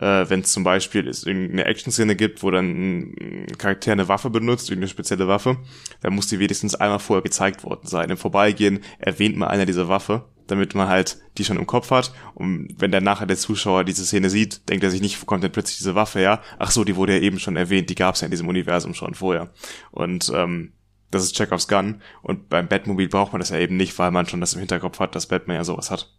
[0.00, 4.30] äh, wenn es zum Beispiel es irgendeine Action-Szene gibt, wo dann ein Charakter eine Waffe
[4.30, 5.58] benutzt, irgendeine spezielle Waffe,
[6.00, 8.10] dann muss die wenigstens einmal vorher gezeigt worden sein.
[8.10, 12.14] Im Vorbeigehen erwähnt mal einer diese Waffe, damit man halt die schon im Kopf hat.
[12.34, 15.44] Und wenn dann nachher der Zuschauer diese Szene sieht, denkt er sich nicht, wo kommt
[15.44, 16.40] denn plötzlich diese Waffe her?
[16.58, 18.94] Ach so, die wurde ja eben schon erwähnt, die gab es ja in diesem Universum
[18.94, 19.52] schon vorher.
[19.90, 20.72] Und ähm,
[21.10, 22.00] das ist Chekhovs Gun.
[22.22, 24.98] Und beim Batmobil braucht man das ja eben nicht, weil man schon das im Hinterkopf
[24.98, 26.10] hat, dass Batman ja sowas hat.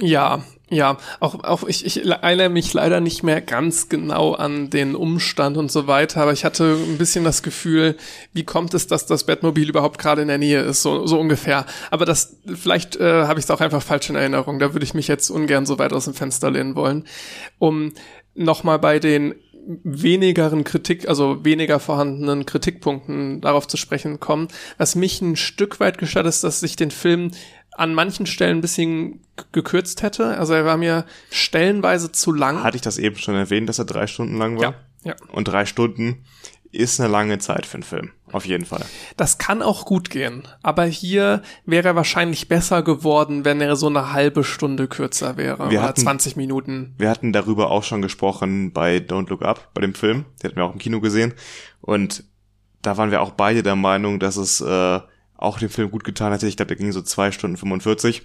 [0.00, 4.94] Ja, ja, auch, auch ich, ich erinnere mich leider nicht mehr ganz genau an den
[4.94, 7.96] Umstand und so weiter, aber ich hatte ein bisschen das Gefühl,
[8.32, 11.66] wie kommt es, dass das Bettmobil überhaupt gerade in der Nähe ist, so, so ungefähr.
[11.90, 14.94] Aber das, vielleicht äh, habe ich es auch einfach falsch in Erinnerung, da würde ich
[14.94, 17.04] mich jetzt ungern so weit aus dem Fenster lehnen wollen.
[17.58, 17.92] Um
[18.36, 19.34] nochmal bei den
[19.82, 24.48] wenigeren Kritik, also weniger vorhandenen Kritikpunkten darauf zu sprechen kommen.
[24.78, 27.32] Was mich ein Stück weit gestört ist, dass sich den Film
[27.80, 29.20] an manchen Stellen ein bisschen
[29.52, 30.36] gekürzt hätte.
[30.38, 32.62] Also er war mir stellenweise zu lang.
[32.62, 34.62] Hatte ich das eben schon erwähnt, dass er drei Stunden lang war?
[34.62, 34.74] Ja.
[35.04, 35.16] ja.
[35.32, 36.24] Und drei Stunden
[36.72, 38.10] ist eine lange Zeit für einen Film.
[38.30, 38.84] Auf jeden Fall.
[39.16, 40.46] Das kann auch gut gehen.
[40.62, 45.70] Aber hier wäre er wahrscheinlich besser geworden, wenn er so eine halbe Stunde kürzer wäre.
[45.70, 46.94] Wir oder hatten- 20 Minuten.
[46.98, 50.26] Wir hatten darüber auch schon gesprochen bei Don't Look Up, bei dem Film.
[50.42, 51.34] Den hatten wir auch im Kino gesehen.
[51.80, 52.24] Und
[52.82, 55.00] da waren wir auch beide der Meinung, dass es äh,
[55.40, 56.46] auch dem Film gut getan hätte.
[56.46, 58.22] Ich glaube, der ging so zwei Stunden 45.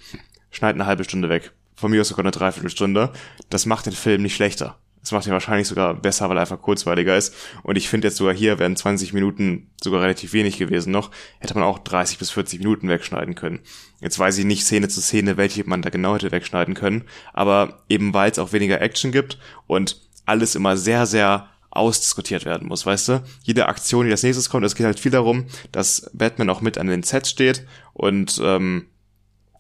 [0.52, 1.52] Schneid eine halbe Stunde weg.
[1.76, 3.12] Von mir aus sogar eine Dreiviertelstunde.
[3.50, 4.78] Das macht den Film nicht schlechter.
[5.02, 7.36] Das macht ihn wahrscheinlich sogar besser, weil er einfach kurzweiliger ist.
[7.62, 11.12] Und ich finde jetzt sogar hier wären 20 Minuten sogar relativ wenig gewesen noch.
[11.40, 13.60] Hätte man auch 30 bis 40 Minuten wegschneiden können.
[14.02, 17.04] Jetzt weiß ich nicht Szene zu Szene, welche man da genau hätte wegschneiden können.
[17.34, 22.68] Aber eben weil es auch weniger Action gibt und alles immer sehr, sehr ausdiskutiert werden
[22.68, 23.24] muss, weißt du?
[23.44, 26.78] Jede Aktion, die als nächstes kommt, es geht halt viel darum, dass Batman auch mit
[26.78, 28.88] an den Sets steht und ähm,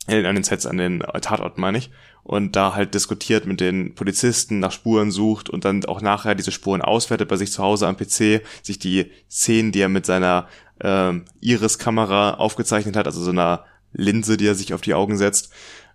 [0.08, 1.91] äh, an den Sets, an den Tatorten meine ich,
[2.23, 6.51] und da halt diskutiert mit den Polizisten, nach Spuren sucht und dann auch nachher diese
[6.51, 10.47] Spuren auswertet bei sich zu Hause am PC, sich die Szenen, die er mit seiner
[10.82, 15.54] ähm, Iris-Kamera aufgezeichnet hat, also so einer Linse, die er sich auf die Augen setzt,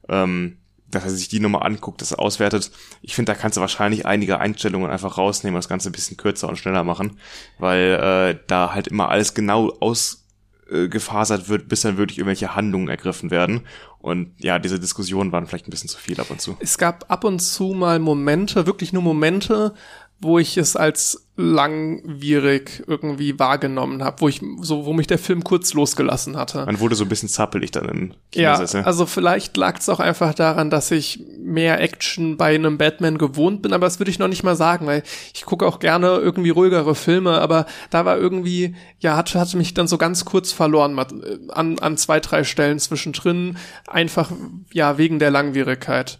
[0.08, 0.59] ähm,
[0.90, 2.70] dass er sich die nochmal anguckt, das auswertet.
[3.02, 6.16] Ich finde, da kannst du wahrscheinlich einige Einstellungen einfach rausnehmen und das Ganze ein bisschen
[6.16, 7.18] kürzer und schneller machen,
[7.58, 13.30] weil äh, da halt immer alles genau ausgefasert wird, bis dann wirklich irgendwelche Handlungen ergriffen
[13.30, 13.66] werden.
[13.98, 16.56] Und ja, diese Diskussionen waren vielleicht ein bisschen zu viel ab und zu.
[16.60, 19.74] Es gab ab und zu mal Momente, wirklich nur Momente,
[20.22, 25.42] wo ich es als langwierig irgendwie wahrgenommen habe, wo ich so, wo mich der Film
[25.42, 26.66] kurz losgelassen hatte.
[26.66, 28.82] Man wurde so ein bisschen zappelig dann im Ja, Kinosessel.
[28.82, 33.62] also vielleicht lag es auch einfach daran, dass ich mehr Action bei einem Batman gewohnt
[33.62, 35.02] bin, aber das würde ich noch nicht mal sagen, weil
[35.34, 39.72] ich gucke auch gerne irgendwie ruhigere Filme, aber da war irgendwie, ja, hat, hat mich
[39.72, 43.56] dann so ganz kurz verloren äh, an, an zwei, drei Stellen zwischendrin,
[43.86, 44.30] einfach,
[44.72, 46.18] ja, wegen der Langwierigkeit.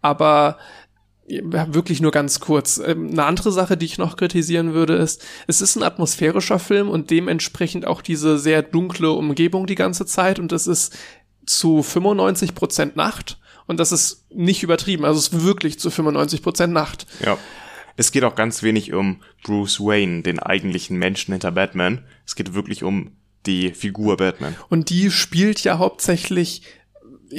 [0.00, 0.56] Aber ja,
[1.28, 2.80] wirklich nur ganz kurz.
[2.84, 6.88] Ähm, Eine andere Sache, die ich noch kritisieren würde, ist, es ist ein atmosphärischer Film
[6.88, 10.96] und dementsprechend auch diese sehr dunkle Umgebung die ganze Zeit und es ist
[11.46, 16.42] zu 95 Prozent Nacht und das ist nicht übertrieben, also es ist wirklich zu 95
[16.42, 17.06] Prozent Nacht.
[17.24, 17.38] Ja.
[17.96, 22.04] Es geht auch ganz wenig um Bruce Wayne, den eigentlichen Menschen hinter Batman.
[22.26, 23.12] Es geht wirklich um
[23.44, 24.56] die Figur Batman.
[24.70, 26.62] Und die spielt ja hauptsächlich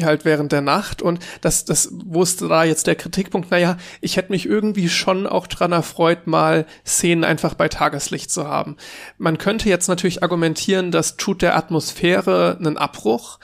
[0.02, 3.52] halt während der Nacht und das, das, wo ist da jetzt der Kritikpunkt?
[3.52, 8.48] Naja, ich hätte mich irgendwie schon auch dran erfreut, mal Szenen einfach bei Tageslicht zu
[8.48, 8.78] haben.
[9.18, 13.40] Man könnte jetzt natürlich argumentieren, das tut der Atmosphäre einen Abbruch,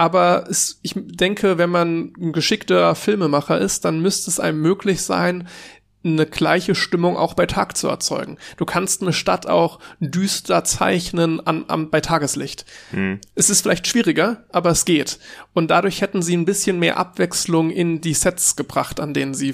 [0.00, 5.02] aber es, ich denke, wenn man ein geschickter Filmemacher ist, dann müsste es einem möglich
[5.02, 5.46] sein,
[6.02, 8.38] eine gleiche Stimmung auch bei Tag zu erzeugen.
[8.56, 12.64] Du kannst eine Stadt auch düster zeichnen an, an, bei Tageslicht.
[13.34, 15.18] Es ist vielleicht schwieriger, aber es geht.
[15.52, 19.52] Und dadurch hätten sie ein bisschen mehr Abwechslung in die Sets gebracht, an denen sie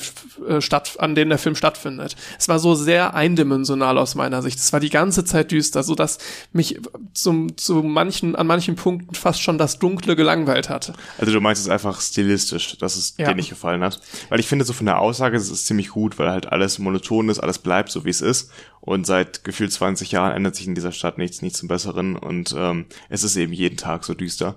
[0.48, 2.14] äh, statt, an denen der Film stattfindet.
[2.38, 4.58] Es war so sehr eindimensional aus meiner Sicht.
[4.58, 6.18] Es war die ganze Zeit düster, so dass
[6.52, 6.78] mich
[7.12, 10.92] zum, zu manchen, an manchen Punkten fast schon das Dunkle gelangweilt hatte.
[11.18, 13.28] Also du meinst es einfach stilistisch, dass es Ja.
[13.28, 14.00] dir nicht gefallen hat.
[14.28, 17.28] Weil ich finde so von der Aussage, es ist ziemlich gut, weil halt alles monoton
[17.28, 18.52] ist, alles bleibt so wie es ist.
[18.80, 22.16] Und seit gefühlt 20 Jahren ändert sich in dieser Stadt nichts, nichts zum Besseren.
[22.16, 24.56] Und ähm, es ist eben jeden Tag so düster.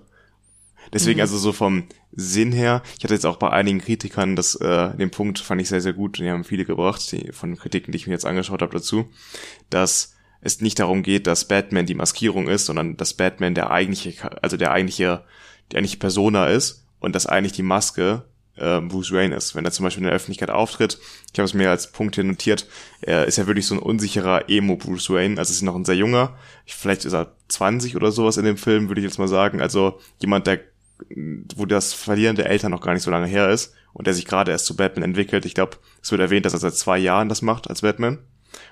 [0.94, 4.96] Deswegen also so vom Sinn her, ich hatte jetzt auch bei einigen Kritikern das, äh,
[4.96, 7.92] den Punkt fand ich sehr, sehr gut, und die haben viele gebracht, die, von Kritiken,
[7.92, 9.08] die ich mir jetzt angeschaut habe dazu,
[9.70, 14.42] dass es nicht darum geht, dass Batman die Maskierung ist, sondern dass Batman der eigentliche,
[14.42, 15.24] also der eigentliche,
[15.72, 18.24] die eigentliche Persona ist und dass eigentlich die Maske
[18.60, 19.56] äh, Bruce Wayne ist.
[19.56, 21.00] Wenn er zum Beispiel in der Öffentlichkeit auftritt,
[21.32, 22.67] ich habe es mir als Punkt hier notiert,
[23.02, 25.95] er ist ja wirklich so ein unsicherer Emo Bruce Wayne, also ist noch ein sehr
[25.95, 29.28] junger, ich, vielleicht ist er 20 oder sowas in dem Film, würde ich jetzt mal
[29.28, 30.60] sagen, also jemand, der
[31.56, 34.26] wo das Verlieren der Eltern noch gar nicht so lange her ist und der sich
[34.26, 35.45] gerade erst zu Batman entwickelt.
[35.45, 38.19] Ich glaube, es wird erwähnt, dass er seit zwei Jahren das macht als Batman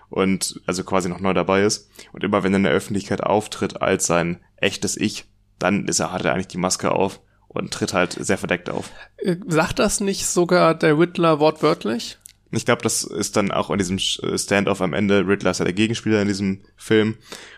[0.09, 1.89] und also quasi noch neu dabei ist.
[2.11, 5.25] Und immer wenn er in der Öffentlichkeit auftritt als sein echtes Ich,
[5.59, 8.91] dann ist er, hat er eigentlich die Maske auf und tritt halt sehr verdeckt auf.
[9.17, 12.17] Äh, Sagt das nicht sogar der Riddler wortwörtlich?
[12.51, 15.27] Ich glaube, das ist dann auch in diesem Standoff am Ende.
[15.27, 17.17] Riddler ist ja der Gegenspieler in diesem Film.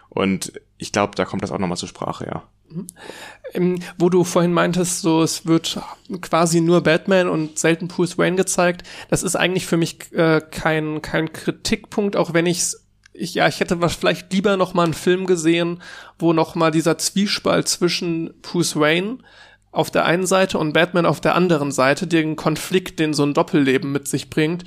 [0.10, 2.44] Und ich glaube, da kommt das auch nochmal zur Sprache, ja.
[3.54, 5.80] Ähm, wo du vorhin meintest, so es wird
[6.22, 8.84] quasi nur Batman und selten Bruce Wayne gezeigt.
[9.10, 13.60] Das ist eigentlich für mich äh, kein kein Kritikpunkt, auch wenn ich's ich, ja, ich
[13.60, 15.82] hätte was vielleicht lieber noch mal einen Film gesehen,
[16.20, 19.18] wo noch mal dieser Zwiespalt zwischen Bruce Wayne
[19.72, 23.34] auf der einen Seite und Batman auf der anderen Seite, den Konflikt, den so ein
[23.34, 24.64] Doppelleben mit sich bringt,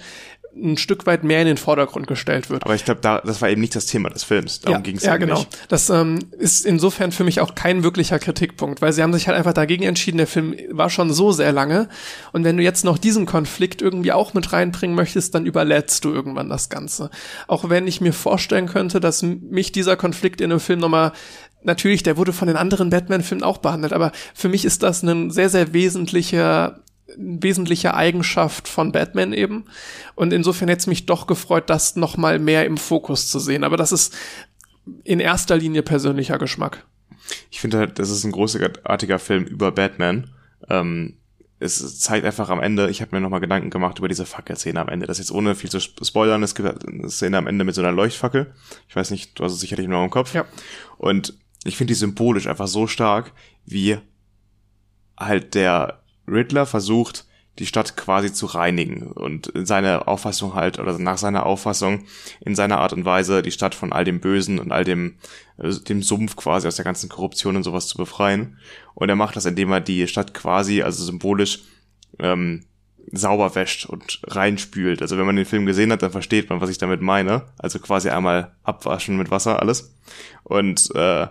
[0.55, 2.65] ein Stück weit mehr in den Vordergrund gestellt wird.
[2.65, 4.61] Aber ich glaube, da, das war eben nicht das Thema des Films.
[4.61, 5.39] Darum ja, ging es ja, genau.
[5.39, 5.59] Nicht.
[5.69, 9.37] Das ähm, ist insofern für mich auch kein wirklicher Kritikpunkt, weil sie haben sich halt
[9.37, 11.89] einfach dagegen entschieden, der Film war schon so sehr lange.
[12.33, 16.13] Und wenn du jetzt noch diesen Konflikt irgendwie auch mit reinbringen möchtest, dann überlädst du
[16.13, 17.11] irgendwann das Ganze.
[17.49, 21.13] Auch wenn ich mir vorstellen könnte, dass mich dieser Konflikt in einem Film nochmal
[21.65, 25.31] natürlich, der wurde von den anderen Batman-Filmen auch behandelt, aber für mich ist das ein
[25.31, 26.83] sehr, sehr wesentlicher
[27.17, 29.65] wesentliche Eigenschaft von Batman eben.
[30.15, 33.65] Und insofern hätte es mich doch gefreut, das noch mal mehr im Fokus zu sehen.
[33.65, 34.15] Aber das ist
[35.05, 36.87] in erster Linie persönlicher Geschmack.
[37.51, 40.31] Ich finde halt, das ist ein großartiger Film über Batman.
[40.69, 41.17] Ähm,
[41.61, 44.89] es zeigt einfach am Ende, ich habe mir nochmal Gedanken gemacht über diese Fackelszene am
[44.89, 45.07] Ende.
[45.07, 47.83] Das ist jetzt ohne viel zu spoilern, es gibt eine Szene am Ende mit so
[47.83, 48.53] einer Leuchtfackel.
[48.89, 50.35] Ich weiß nicht, du hast es sicherlich noch im Kopf.
[50.35, 50.45] Ja.
[50.99, 53.33] Und ich finde die symbolisch einfach so stark,
[53.65, 53.99] wie
[55.19, 57.27] halt der Riddler versucht,
[57.59, 62.05] die Stadt quasi zu reinigen und in seiner Auffassung halt oder nach seiner Auffassung
[62.41, 65.17] in seiner Art und Weise die Stadt von all dem Bösen und all dem
[65.59, 68.57] äh, dem Sumpf quasi aus der ganzen Korruption und sowas zu befreien
[68.95, 71.61] und er macht das indem er die Stadt quasi also symbolisch
[72.19, 72.65] ähm,
[73.11, 75.03] sauber wäscht und reinspült.
[75.03, 77.47] Also wenn man den Film gesehen hat, dann versteht man, was ich damit meine.
[77.59, 79.95] Also quasi einmal abwaschen mit Wasser alles
[80.45, 81.27] und äh,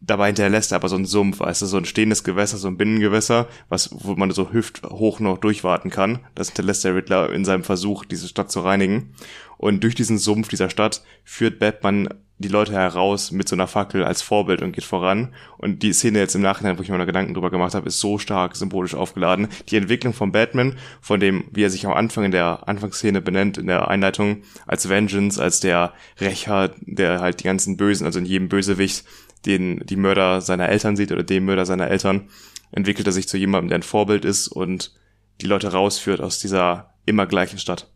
[0.00, 2.76] dabei hinterlässt er aber so ein Sumpf, weißt du, so ein stehendes Gewässer, so ein
[2.76, 6.20] Binnengewässer, was, wo man so hüfthoch noch durchwarten kann.
[6.34, 9.14] Das hinterlässt der Riddler in seinem Versuch, diese Stadt zu reinigen.
[9.58, 12.08] Und durch diesen Sumpf dieser Stadt führt Batman
[12.38, 15.34] die Leute heraus mit so einer Fackel als Vorbild und geht voran.
[15.58, 18.00] Und die Szene jetzt im Nachhinein, wo ich mir noch Gedanken drüber gemacht habe, ist
[18.00, 19.48] so stark symbolisch aufgeladen.
[19.68, 23.58] Die Entwicklung von Batman, von dem, wie er sich am Anfang in der Anfangsszene benennt,
[23.58, 28.24] in der Einleitung, als Vengeance, als der Rächer, der halt die ganzen Bösen, also in
[28.24, 29.04] jedem Bösewicht
[29.46, 32.28] den die Mörder seiner Eltern sieht oder dem Mörder seiner Eltern,
[32.72, 34.94] entwickelt er sich zu jemandem, der ein Vorbild ist und
[35.40, 37.90] die Leute rausführt aus dieser immer gleichen Stadt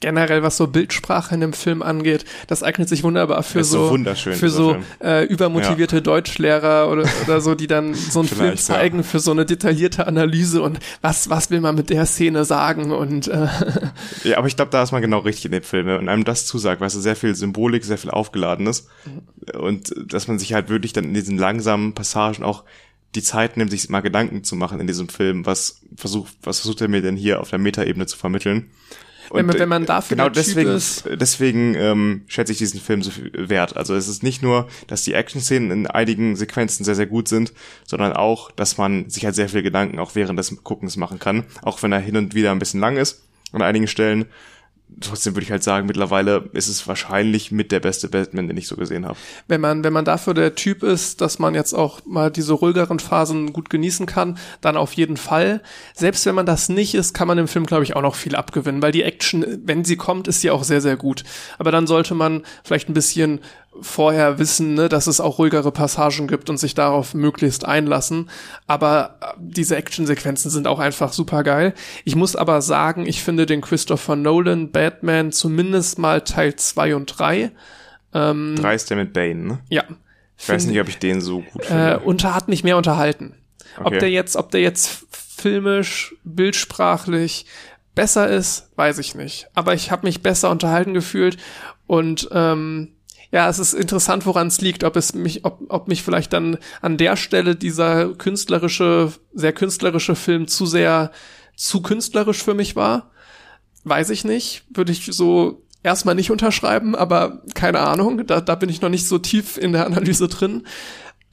[0.00, 4.32] generell was so Bildsprache in dem Film angeht, das eignet sich wunderbar für so, so
[4.32, 6.00] für so äh, übermotivierte ja.
[6.00, 9.02] Deutschlehrer oder, oder so, die dann so einen Film zeigen ja.
[9.02, 13.28] für so eine detaillierte Analyse und was was will man mit der Szene sagen und
[13.28, 13.48] äh,
[14.24, 16.46] ja, aber ich glaube, da ist man genau richtig in dem Film und einem das
[16.46, 19.60] zusagt, weißt du, sehr viel Symbolik, sehr viel aufgeladenes mhm.
[19.60, 22.64] und dass man sich halt wirklich dann in diesen langsamen Passagen auch
[23.14, 26.80] die Zeit nimmt, sich mal Gedanken zu machen in diesem Film, was versucht, was versucht
[26.80, 28.70] er mir denn hier auf der Metaebene zu vermitteln?
[29.30, 31.04] Wenn man, wenn man dafür genau deswegen, ist.
[31.12, 33.76] deswegen ähm, schätze ich diesen Film so viel wert.
[33.76, 37.52] Also es ist nicht nur, dass die Action-Szenen in einigen Sequenzen sehr, sehr gut sind,
[37.86, 41.44] sondern auch, dass man sich halt sehr viel Gedanken auch während des Guckens machen kann.
[41.62, 44.26] Auch wenn er hin und wieder ein bisschen lang ist an einigen Stellen
[45.00, 48.66] trotzdem würde ich halt sagen, mittlerweile ist es wahrscheinlich mit der beste Batman, den ich
[48.66, 49.16] so gesehen habe.
[49.48, 52.98] Wenn man, wenn man dafür der Typ ist, dass man jetzt auch mal diese ruhigeren
[52.98, 55.62] Phasen gut genießen kann, dann auf jeden Fall.
[55.94, 58.34] Selbst wenn man das nicht ist, kann man im Film, glaube ich, auch noch viel
[58.34, 61.24] abgewinnen, weil die Action, wenn sie kommt, ist sie auch sehr, sehr gut.
[61.58, 63.40] Aber dann sollte man vielleicht ein bisschen
[63.80, 68.30] vorher wissen, ne, dass es auch ruhigere Passagen gibt und sich darauf möglichst einlassen.
[68.66, 71.74] Aber äh, diese Actionsequenzen sind auch einfach super geil.
[72.04, 77.06] Ich muss aber sagen, ich finde den Christopher Nolan Batman zumindest mal Teil 2 und
[77.06, 77.52] 3.
[78.12, 79.58] Ähm, 3 ist der mit Bane, ne?
[79.68, 79.84] Ja.
[80.36, 81.92] Ich weiß nicht, ob ich den so gut finde.
[81.92, 83.34] Äh, unter hat mich mehr unterhalten.
[83.76, 83.86] Okay.
[83.86, 87.46] Ob der jetzt, ob der jetzt filmisch, bildsprachlich
[87.94, 89.48] besser ist, weiß ich nicht.
[89.54, 91.36] Aber ich habe mich besser unterhalten gefühlt
[91.86, 92.92] und ähm,
[93.32, 96.58] ja, es ist interessant, woran es liegt, ob es mich, ob, ob mich vielleicht dann
[96.80, 101.12] an der Stelle dieser künstlerische, sehr künstlerische Film zu sehr,
[101.54, 103.10] zu künstlerisch für mich war.
[103.84, 104.64] Weiß ich nicht.
[104.70, 108.26] Würde ich so erstmal nicht unterschreiben, aber keine Ahnung.
[108.26, 110.66] Da, da bin ich noch nicht so tief in der Analyse drin.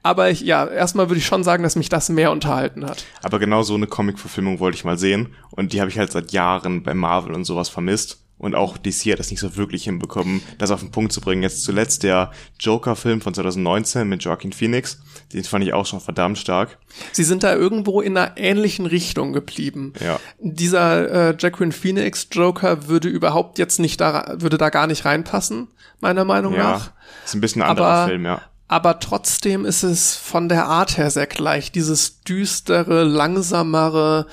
[0.04, 3.06] Aber ich, ja, erstmal würde ich schon sagen, dass mich das mehr unterhalten hat.
[3.24, 5.34] Aber genau so eine Comic-Verfilmung wollte ich mal sehen.
[5.50, 8.24] Und die habe ich halt seit Jahren bei Marvel und sowas vermisst.
[8.38, 11.42] Und auch DC hat das nicht so wirklich hinbekommen, das auf den Punkt zu bringen.
[11.42, 15.00] Jetzt zuletzt der Joker-Film von 2019 mit Joaquin Phoenix.
[15.34, 16.78] Den fand ich auch schon verdammt stark.
[17.12, 19.94] Sie sind da irgendwo in einer ähnlichen Richtung geblieben.
[20.00, 20.20] Ja.
[20.40, 25.70] Dieser äh, Joaquin Phoenix Joker würde überhaupt jetzt nicht da, würde da gar nicht reinpassen,
[26.00, 26.92] meiner Meinung ja, nach.
[27.26, 28.42] Ist ein bisschen ein anderer aber, Film, ja.
[28.68, 31.72] Aber trotzdem ist es von der Art her sehr gleich.
[31.72, 34.28] Dieses düstere, langsamere,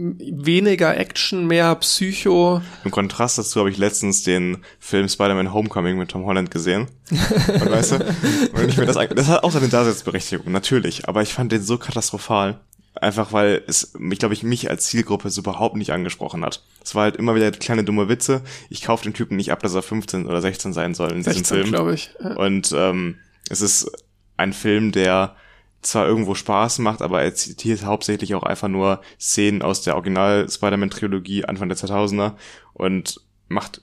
[0.00, 2.62] weniger Action, mehr Psycho.
[2.84, 6.88] Im Kontrast dazu habe ich letztens den Film Spider-Man Homecoming mit Tom Holland gesehen.
[7.10, 7.96] Und weißt du,
[8.54, 11.78] und ich mir das, das hat auch seine Daseinsberechtigung, natürlich, aber ich fand den so
[11.78, 12.60] katastrophal.
[12.94, 16.64] Einfach weil es, ich glaube ich, mich als Zielgruppe so überhaupt nicht angesprochen hat.
[16.82, 18.42] Es war halt immer wieder kleine dumme Witze.
[18.68, 21.42] Ich kaufe den Typen nicht ab, dass er 15 oder 16 sein soll in 16,
[21.42, 21.68] diesem Film.
[21.68, 22.10] glaube ich.
[22.22, 22.34] Ja.
[22.34, 23.90] Und ähm, es ist
[24.36, 25.36] ein Film, der
[25.82, 30.48] zwar irgendwo Spaß macht, aber er zitiert hauptsächlich auch einfach nur Szenen aus der Original
[30.48, 32.34] Spider-Man-Trilogie Anfang der 2000er
[32.74, 33.82] und macht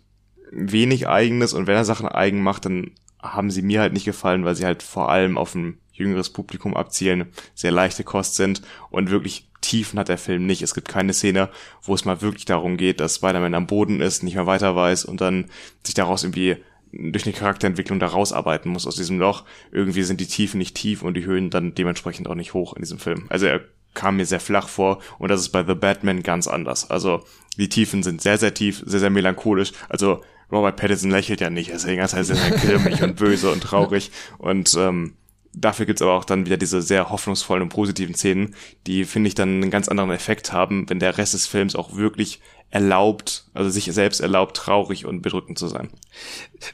[0.51, 4.45] wenig eigenes und wenn er Sachen eigen macht, dann haben sie mir halt nicht gefallen,
[4.45, 9.09] weil sie halt vor allem auf ein jüngeres Publikum abzielen, sehr leichte Kost sind und
[9.09, 10.61] wirklich Tiefen hat der Film nicht.
[10.61, 11.49] Es gibt keine Szene,
[11.81, 15.05] wo es mal wirklich darum geht, dass Spider-Man am Boden ist, nicht mehr weiter weiß
[15.05, 15.49] und dann
[15.83, 16.57] sich daraus irgendwie
[16.91, 19.43] durch eine Charakterentwicklung da rausarbeiten muss aus diesem Loch.
[19.71, 22.81] Irgendwie sind die Tiefen nicht tief und die Höhen dann dementsprechend auch nicht hoch in
[22.81, 23.25] diesem Film.
[23.29, 23.61] Also er
[23.93, 26.89] kam mir sehr flach vor und das ist bei The Batman ganz anders.
[26.89, 27.23] Also
[27.57, 29.71] die Tiefen sind sehr, sehr tief, sehr, sehr melancholisch.
[29.89, 30.21] Also
[30.51, 33.51] Robert Pattinson lächelt ja nicht, er ist die ganze Zeit sehr, sehr grimmig und böse
[33.51, 35.15] und traurig und ähm,
[35.57, 39.35] dafür gibt's aber auch dann wieder diese sehr hoffnungsvollen und positiven Szenen, die, finde ich,
[39.35, 42.39] dann einen ganz anderen Effekt haben, wenn der Rest des Films auch wirklich
[42.69, 45.89] erlaubt, also sich selbst erlaubt, traurig und bedrückend zu sein.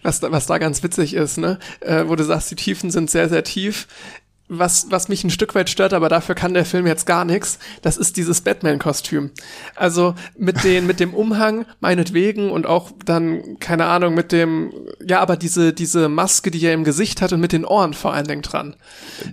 [0.02, 3.12] Was da, was da ganz witzig ist, ne, äh, wo du sagst, die Tiefen sind
[3.12, 3.88] sehr, sehr tief
[4.50, 7.60] was, was mich ein Stück weit stört, aber dafür kann der Film jetzt gar nichts,
[7.82, 9.32] das ist dieses Batman-Kostüm.
[9.76, 14.74] Also mit den, mit dem Umhang, meinetwegen, und auch dann, keine Ahnung, mit dem,
[15.06, 18.14] ja, aber diese, diese Maske, die er im Gesicht hat und mit den Ohren vor
[18.14, 18.76] allen Dingen dran.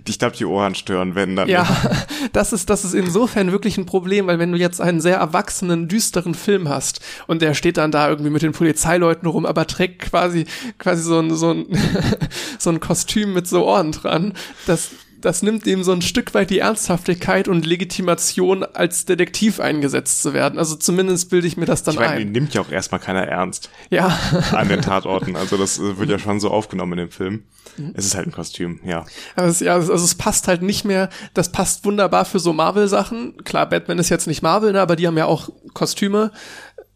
[0.07, 1.49] Ich glaube, die Ohren stören, wenn dann.
[1.49, 1.67] Ja,
[2.33, 5.89] das ist, das ist insofern wirklich ein Problem, weil wenn du jetzt einen sehr erwachsenen,
[5.89, 9.99] düsteren Film hast und der steht dann da irgendwie mit den Polizeileuten rum, aber trägt
[10.01, 10.45] quasi,
[10.79, 11.65] quasi so ein, so ein,
[12.57, 14.33] so ein Kostüm mit so Ohren dran,
[14.65, 14.91] das,
[15.21, 20.33] das nimmt dem so ein Stück weit die Ernsthaftigkeit und Legitimation als Detektiv eingesetzt zu
[20.33, 20.59] werden.
[20.59, 22.31] Also zumindest bilde ich mir das dann ich meine, ein.
[22.31, 23.69] nimmt ja auch erstmal keiner ernst.
[23.89, 24.07] Ja.
[24.51, 25.35] An den Tatorten.
[25.35, 27.43] Also das wird ja schon so aufgenommen in dem Film.
[27.77, 27.93] Mhm.
[27.95, 29.05] Es ist halt ein Kostüm, ja.
[29.35, 33.43] Also, ja, also es passt halt nicht mehr, das passt wunderbar für so Marvel-Sachen.
[33.43, 36.31] Klar, Batman ist jetzt nicht Marvel, ne, aber die haben ja auch Kostüme,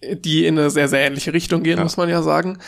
[0.03, 1.84] die in eine sehr, sehr ähnliche Richtung gehen, ja.
[1.84, 2.59] muss man ja sagen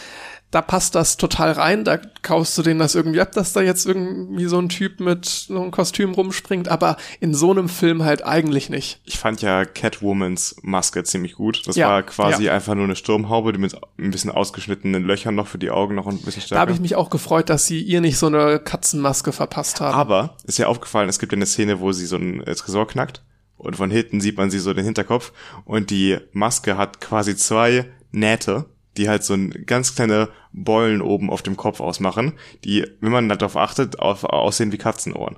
[0.52, 3.86] da passt das total rein, da kaufst du denen das irgendwie ab, dass da jetzt
[3.86, 8.26] irgendwie so ein Typ mit so einem Kostüm rumspringt, aber in so einem Film halt
[8.26, 9.02] eigentlich nicht.
[9.04, 11.68] Ich fand ja Catwomans Maske ziemlich gut.
[11.68, 12.54] Das ja, war quasi ja.
[12.54, 16.08] einfach nur eine Sturmhaube, die mit ein bisschen ausgeschnittenen Löchern noch für die Augen noch
[16.08, 16.56] ein bisschen stärker.
[16.56, 19.96] Da habe ich mich auch gefreut, dass sie ihr nicht so eine Katzenmaske verpasst haben.
[19.96, 22.88] Aber ist ja aufgefallen, es gibt ja eine Szene, wo sie so ein äh, Tresor
[22.88, 23.22] knackt
[23.58, 25.34] und von hinten sieht man sie so den Hinterkopf
[25.66, 28.66] und die Maske hat quasi zwei Nähte
[28.98, 32.34] die halt so ein ganz kleine Beulen oben auf dem Kopf ausmachen,
[32.64, 35.38] die, wenn man darauf achtet, auf, aussehen wie Katzenohren.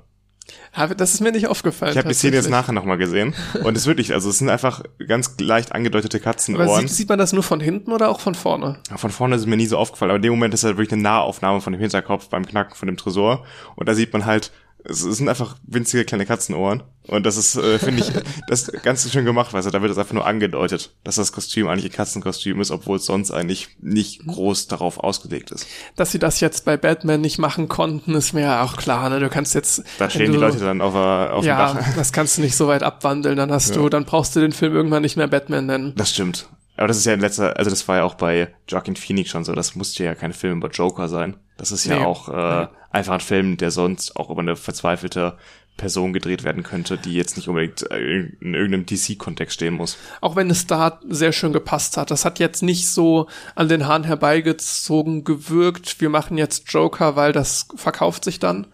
[0.98, 1.92] Das ist mir nicht aufgefallen.
[1.92, 3.34] Ich habe die Szene jetzt nachher nochmal gesehen.
[3.62, 6.68] Und es wirklich, also es sind einfach ganz leicht angedeutete Katzenohren.
[6.68, 8.78] Aber sieht, sieht man das nur von hinten oder auch von vorne?
[8.90, 10.76] Ja, von vorne ist es mir nie so aufgefallen, aber in dem Moment ist halt
[10.76, 13.44] wirklich eine Nahaufnahme von dem Hinterkopf beim Knacken von dem Tresor.
[13.76, 14.52] Und da sieht man halt
[14.84, 16.82] es, sind einfach winzige kleine Katzenohren.
[17.06, 18.12] Und das ist, äh, finde ich,
[18.48, 21.92] das ganz schön gemacht, weil da wird das einfach nur angedeutet, dass das Kostüm eigentlich
[21.92, 25.66] ein Katzenkostüm ist, obwohl es sonst eigentlich nicht groß darauf ausgelegt ist.
[25.96, 29.20] Dass sie das jetzt bei Batman nicht machen konnten, ist mir ja auch klar, ne?
[29.20, 29.82] Du kannst jetzt.
[29.98, 31.94] Da stehen die Leute dann auf, auf ja, dem Dach.
[31.96, 33.76] das kannst du nicht so weit abwandeln, dann hast ja.
[33.76, 35.94] du, dann brauchst du den Film irgendwann nicht mehr Batman nennen.
[35.96, 36.48] Das stimmt.
[36.76, 39.44] Aber das ist ja in letzter, also das war ja auch bei Joaquin Phoenix schon
[39.44, 41.36] so, das musste ja kein Film über Joker sein.
[41.58, 42.04] Das ist ja nee.
[42.06, 42.68] auch äh, nee.
[42.90, 45.36] Einfach ein Film, der sonst auch über eine verzweifelte
[45.76, 49.96] Person gedreht werden könnte, die jetzt nicht unbedingt äh, in irgendeinem DC-Kontext stehen muss.
[50.20, 52.10] Auch wenn es da sehr schön gepasst hat.
[52.10, 56.00] Das hat jetzt nicht so an den Haaren herbeigezogen gewirkt.
[56.00, 58.66] Wir machen jetzt Joker, weil das verkauft sich dann.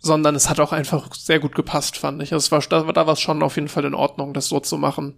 [0.00, 2.32] Sondern es hat auch einfach sehr gut gepasst, fand ich.
[2.32, 4.58] Also es war, da, da war es schon auf jeden Fall in Ordnung, das so
[4.58, 5.14] zu machen.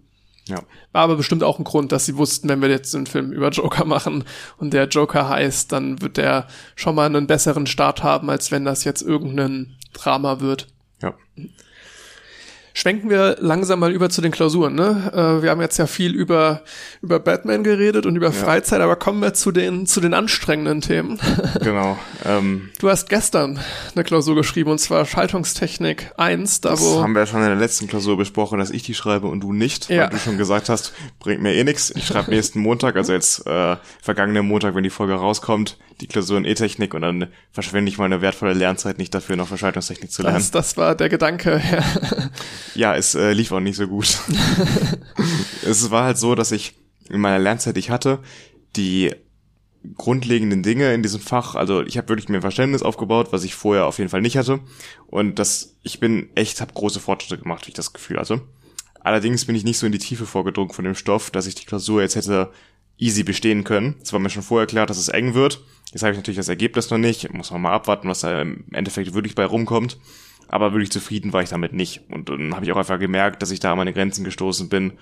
[0.49, 0.63] Ja.
[0.91, 3.49] War aber bestimmt auch ein Grund, dass sie wussten, wenn wir jetzt einen Film über
[3.49, 4.23] Joker machen
[4.57, 8.65] und der Joker heißt, dann wird der schon mal einen besseren Start haben, als wenn
[8.65, 10.67] das jetzt irgendein Drama wird.
[11.01, 11.13] Ja.
[12.79, 14.73] Schwenken wir langsam mal über zu den Klausuren.
[14.73, 15.11] Ne?
[15.13, 16.61] Äh, wir haben jetzt ja viel über,
[17.01, 18.31] über Batman geredet und über ja.
[18.31, 21.19] Freizeit, aber kommen wir zu den, zu den anstrengenden Themen.
[21.61, 21.99] genau.
[22.23, 23.59] Ähm, du hast gestern
[23.93, 26.61] eine Klausur geschrieben und zwar Schaltungstechnik 1.
[26.61, 28.93] Da das wo haben wir ja schon in der letzten Klausur besprochen, dass ich die
[28.93, 30.03] schreibe und du nicht, ja.
[30.03, 31.91] weil du schon gesagt hast, bringt mir eh nix.
[31.93, 36.37] Ich schreibe nächsten Montag, also jetzt äh, vergangenen Montag, wenn die Folge rauskommt, die Klausur
[36.37, 40.37] in E-Technik und dann verschwende ich meine wertvolle Lernzeit nicht dafür, noch Verschaltungstechnik zu lernen.
[40.37, 41.83] Das, das war der Gedanke, ja.
[42.75, 44.19] Ja, es äh, lief auch nicht so gut.
[45.65, 46.75] es war halt so, dass ich
[47.09, 48.19] in meiner Lernzeit, die ich hatte,
[48.75, 49.13] die
[49.95, 53.85] grundlegenden Dinge in diesem Fach, also ich habe wirklich mir Verständnis aufgebaut, was ich vorher
[53.85, 54.59] auf jeden Fall nicht hatte
[55.07, 58.41] und das ich bin echt habe große Fortschritte gemacht, wie ich das Gefühl hatte.
[58.99, 61.65] Allerdings bin ich nicht so in die Tiefe vorgedrungen von dem Stoff, dass ich die
[61.65, 62.51] Klausur jetzt hätte
[62.97, 63.95] easy bestehen können.
[64.01, 65.63] Es war mir schon vorher klar, dass es eng wird.
[65.93, 68.65] Jetzt habe ich natürlich das Ergebnis noch nicht, muss man mal abwarten, was da im
[68.73, 69.97] Endeffekt wirklich bei rumkommt
[70.49, 72.01] aber wirklich zufrieden war ich damit nicht.
[72.09, 74.93] Und dann habe ich auch einfach gemerkt, dass ich da an meine Grenzen gestoßen bin,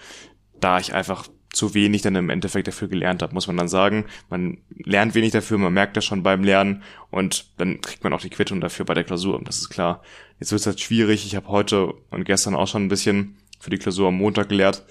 [0.60, 4.06] da ich einfach zu wenig dann im Endeffekt dafür gelernt habe, muss man dann sagen.
[4.30, 8.22] Man lernt wenig dafür, man merkt das schon beim Lernen und dann kriegt man auch
[8.22, 10.04] die Quittung dafür bei der Klausur, das ist klar.
[10.39, 13.70] Jetzt wird es halt schwierig, ich habe heute und gestern auch schon ein bisschen für
[13.70, 14.86] die Klausur am Montag gelehrt.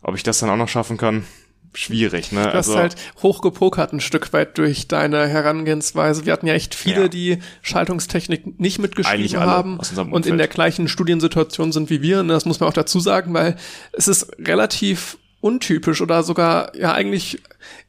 [0.00, 1.24] Ob ich das dann auch noch schaffen kann,
[1.74, 2.42] schwierig, ne?
[2.42, 6.26] Du hast also, halt hochgepokert ein Stück weit durch deine Herangehensweise.
[6.26, 7.08] Wir hatten ja echt viele, Ja.
[7.08, 9.78] die Schaltungstechnik nicht mitgeschrieben haben
[10.10, 12.20] und in der gleichen Studiensituation sind wie wir.
[12.20, 13.56] Und das muss man auch dazu sagen, weil
[13.92, 17.40] es ist relativ untypisch oder sogar, ja eigentlich,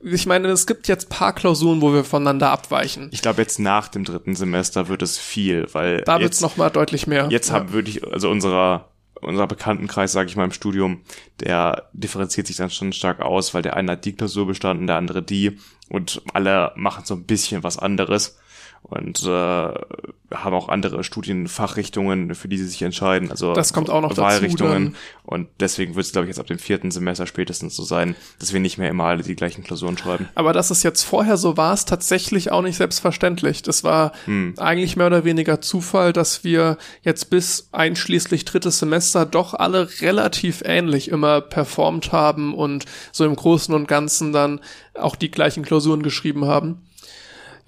[0.02, 3.10] ich meine, es gibt jetzt paar Klausuren, wo wir voneinander abweichen.
[3.12, 6.58] ich glaube, jetzt nach dem dritten Semester wird es viel, weil Da wird's jetzt, noch
[6.58, 7.28] mal deutlich mehr.
[7.32, 7.56] jetzt ja.
[7.56, 8.89] haben wirklich, also unserer,
[9.22, 11.02] unser Bekanntenkreis, sage ich mal, im Studium,
[11.40, 14.98] der differenziert sich dann schon stark aus, weil der eine hat die Klausur bestanden, der
[14.98, 15.58] andere die
[15.90, 18.38] und alle machen so ein bisschen was anderes
[18.84, 23.32] und äh, haben auch andere Studienfachrichtungen, für die sie sich entscheiden.
[23.32, 24.84] Also Das kommt auch noch dazu Wahlrichtungen.
[24.94, 24.96] dann.
[25.24, 28.54] Und deswegen wird es, glaube ich, jetzt ab dem vierten Semester spätestens so sein, dass
[28.54, 30.28] wir nicht mehr immer alle die gleichen Klausuren schreiben.
[30.36, 33.62] Aber dass es jetzt vorher so war, ist tatsächlich auch nicht selbstverständlich.
[33.64, 34.54] Das war Hm.
[34.58, 40.62] eigentlich mehr oder weniger Zufall, dass wir jetzt bis einschließlich drittes Semester doch alle relativ
[40.66, 44.60] ähnlich immer performt haben und so im Großen und Ganzen dann
[44.96, 46.84] auch die gleichen Klausuren geschrieben haben.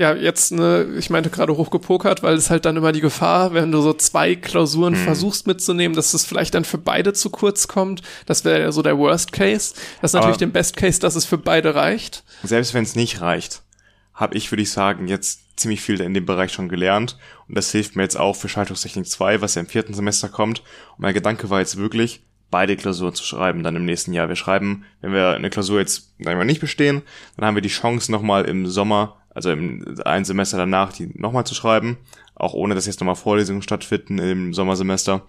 [0.02, 3.72] Ja, jetzt, ne, ich meinte gerade hochgepokert, weil es halt dann immer die Gefahr, wenn
[3.72, 5.04] du so zwei Klausuren Hm.
[5.04, 8.02] versuchst mitzunehmen, dass es vielleicht dann für beide zu kurz kommt.
[8.26, 9.76] Das wäre ja so der Worst Case.
[10.02, 12.24] Das ist natürlich der Best Case, dass es für beide reicht.
[12.42, 13.62] Selbst wenn es nicht reicht,
[14.16, 17.20] habe ich, würde ich sagen, jetzt ziemlich viel in dem Bereich schon gelernt.
[17.48, 20.62] Und das hilft mir jetzt auch für Schaltungstechnik 2, was ja im vierten Semester kommt.
[20.98, 24.30] Und mein Gedanke war jetzt wirklich, beide Klausuren zu schreiben dann im nächsten Jahr.
[24.30, 27.04] Wir schreiben, wenn wir eine Klausur jetzt sagen wir, nicht bestehen,
[27.38, 31.46] dann haben wir die Chance nochmal im Sommer, also im ein Semester danach, die nochmal
[31.46, 31.98] zu schreiben.
[32.36, 35.26] Auch ohne, dass jetzt nochmal Vorlesungen stattfinden im Sommersemester.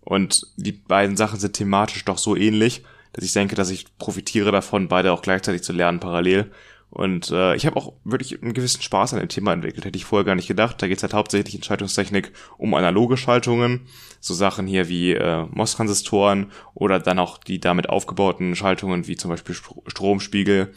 [0.00, 2.82] Und die beiden Sachen sind thematisch doch so ähnlich,
[3.12, 6.50] dass ich denke, dass ich profitiere davon, beide auch gleichzeitig zu lernen parallel.
[6.94, 9.84] Und äh, ich habe auch wirklich einen gewissen Spaß an dem Thema entwickelt.
[9.84, 10.80] Hätte ich vorher gar nicht gedacht.
[10.80, 13.88] Da geht es halt hauptsächlich in Schaltungstechnik um analoge Schaltungen.
[14.20, 19.30] So Sachen hier wie äh, MOS-Transistoren oder dann auch die damit aufgebauten Schaltungen wie zum
[19.30, 20.72] Beispiel Stro Stromspiegel,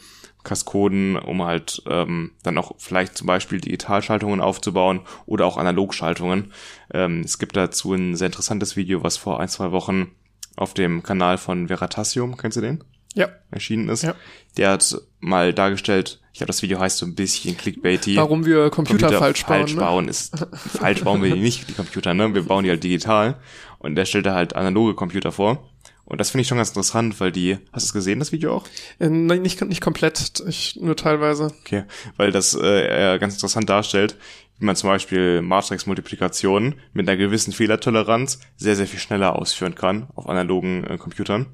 [0.48, 6.52] Kaskoden, um halt ähm, dann auch vielleicht zum Beispiel Digitalschaltungen aufzubauen oder auch Analogschaltungen.
[6.92, 10.12] Ähm, es gibt dazu ein sehr interessantes Video, was vor ein, zwei Wochen
[10.56, 12.82] auf dem Kanal von Veritasium, kennst du den?
[13.14, 13.28] Ja.
[13.50, 14.02] erschienen ist.
[14.02, 14.14] Ja.
[14.56, 18.16] Der hat mal dargestellt, ich glaube, das Video heißt so ein bisschen clickbaity.
[18.16, 19.58] Warum wir Computer, falsch bauen.
[19.58, 19.80] falsch ne?
[19.80, 22.32] bauen ist, falsch bauen wir die nicht, die Computer, ne?
[22.34, 23.36] Wir bauen die halt digital.
[23.78, 25.68] Und der stellt da halt analoge Computer vor.
[26.08, 28.54] Und das finde ich schon ganz interessant, weil die, hast du es gesehen, das Video
[28.54, 28.64] auch?
[28.98, 31.52] Äh, nein, nicht, nicht komplett, ich, nur teilweise.
[31.60, 31.84] Okay,
[32.16, 34.16] weil das äh, ganz interessant darstellt,
[34.58, 40.08] wie man zum Beispiel Matrix-Multiplikationen mit einer gewissen Fehlertoleranz sehr, sehr viel schneller ausführen kann
[40.14, 41.44] auf analogen äh, Computern,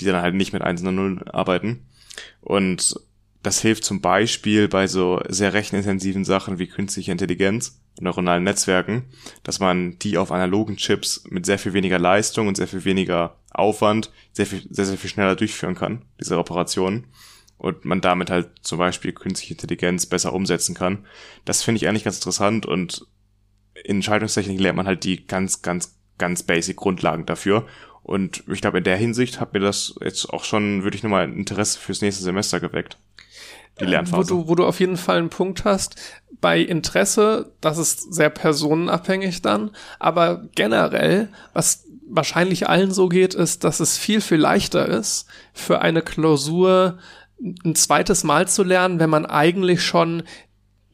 [0.00, 1.88] die dann halt nicht mit 1 und 0 arbeiten.
[2.40, 2.94] Und
[3.42, 9.04] das hilft zum Beispiel bei so sehr rechenintensiven Sachen wie künstliche Intelligenz neuronalen Netzwerken,
[9.42, 13.36] dass man die auf analogen Chips mit sehr viel weniger Leistung und sehr viel weniger
[13.50, 17.06] Aufwand sehr, viel, sehr, sehr viel schneller durchführen kann, diese Operationen
[17.58, 21.04] und man damit halt zum Beispiel künstliche Intelligenz besser umsetzen kann.
[21.44, 23.06] Das finde ich eigentlich ganz interessant und
[23.84, 27.66] in Schaltungstechnik lernt man halt die ganz, ganz, ganz basic Grundlagen dafür.
[28.02, 31.36] Und ich glaube, in der Hinsicht hat mir das jetzt auch schon wirklich nochmal ein
[31.36, 32.96] Interesse fürs nächste Semester geweckt.
[33.80, 34.28] Die Wo Lernphase.
[34.28, 35.96] du, wo du auf jeden Fall einen Punkt hast.
[36.40, 43.64] Bei Interesse, das ist sehr personenabhängig dann, aber generell, was wahrscheinlich allen so geht, ist,
[43.64, 46.98] dass es viel, viel leichter ist, für eine Klausur
[47.64, 50.22] ein zweites Mal zu lernen, wenn man eigentlich schon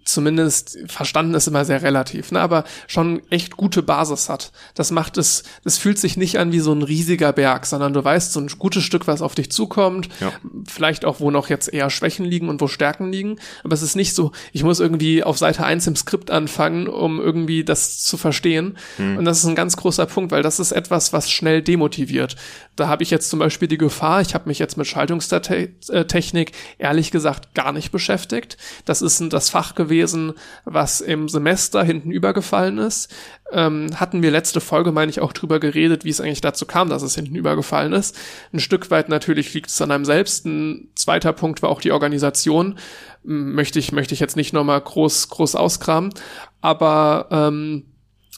[0.05, 4.53] zumindest verstanden ist immer sehr relativ, ne, aber schon echt gute Basis hat.
[4.75, 8.05] Das macht es, das fühlt sich nicht an wie so ein riesiger Berg, sondern du
[8.05, 10.33] weißt so ein gutes Stück, was auf dich zukommt, Ja.
[10.69, 13.97] vielleicht auch, wo noch jetzt eher Schwächen liegen und wo Stärken liegen, aber es ist
[13.97, 18.17] nicht so, ich muss irgendwie auf Seite 1 im Skript anfangen, um irgendwie das zu
[18.17, 18.77] verstehen.
[18.99, 22.37] Und das ist ein ganz großer Punkt, weil das ist etwas, was schnell demotiviert.
[22.77, 27.11] Da habe ich jetzt zum Beispiel die Gefahr, ich habe mich jetzt mit Schaltungstechnik ehrlich
[27.11, 28.57] gesagt gar nicht beschäftigt.
[28.85, 29.94] Das ist das Fach gewesen,
[30.65, 33.15] was im Semester hinten übergefallen ist.
[33.53, 36.89] Ähm, hatten wir letzte Folge, meine ich, auch drüber geredet, wie es eigentlich dazu kam,
[36.89, 38.17] dass es hinten übergefallen ist.
[38.53, 40.47] Ein Stück weit natürlich liegt es an einem selbst.
[40.47, 42.79] Ein zweiter Punkt war auch die Organisation.
[43.23, 46.13] Möchte ich, möchte ich jetzt nicht nochmal groß, groß auskramen.
[46.61, 47.85] Aber ähm,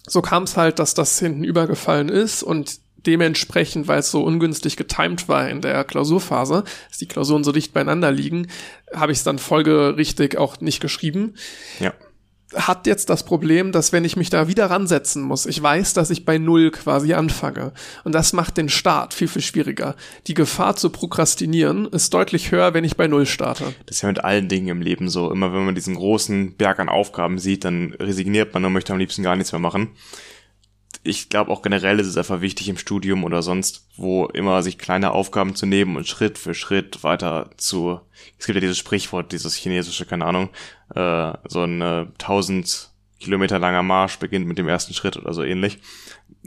[0.06, 4.76] so kam es halt, dass das hinten übergefallen ist und dementsprechend, weil es so ungünstig
[4.76, 8.48] getimed war in der Klausurphase, dass die Klausuren so dicht beieinander liegen,
[8.94, 11.34] habe ich es dann folgerichtig auch nicht geschrieben.
[11.80, 11.92] Ja.
[12.54, 16.10] Hat jetzt das Problem, dass wenn ich mich da wieder ransetzen muss, ich weiß, dass
[16.10, 17.72] ich bei Null quasi anfange.
[18.04, 19.96] Und das macht den Start viel, viel schwieriger.
[20.28, 23.74] Die Gefahr zu prokrastinieren ist deutlich höher, wenn ich bei Null starte.
[23.86, 25.32] Das ist ja mit allen Dingen im Leben so.
[25.32, 29.00] Immer wenn man diesen großen Berg an Aufgaben sieht, dann resigniert man und möchte am
[29.00, 29.90] liebsten gar nichts mehr machen.
[31.06, 34.78] Ich glaube auch generell ist es einfach wichtig im Studium oder sonst, wo immer sich
[34.78, 38.00] kleine Aufgaben zu nehmen und Schritt für Schritt weiter zu,
[38.38, 40.50] es gibt ja dieses Sprichwort, dieses chinesische, keine Ahnung,
[40.94, 45.42] äh, so ein äh, 1000 Kilometer langer Marsch beginnt mit dem ersten Schritt oder so
[45.42, 45.78] ähnlich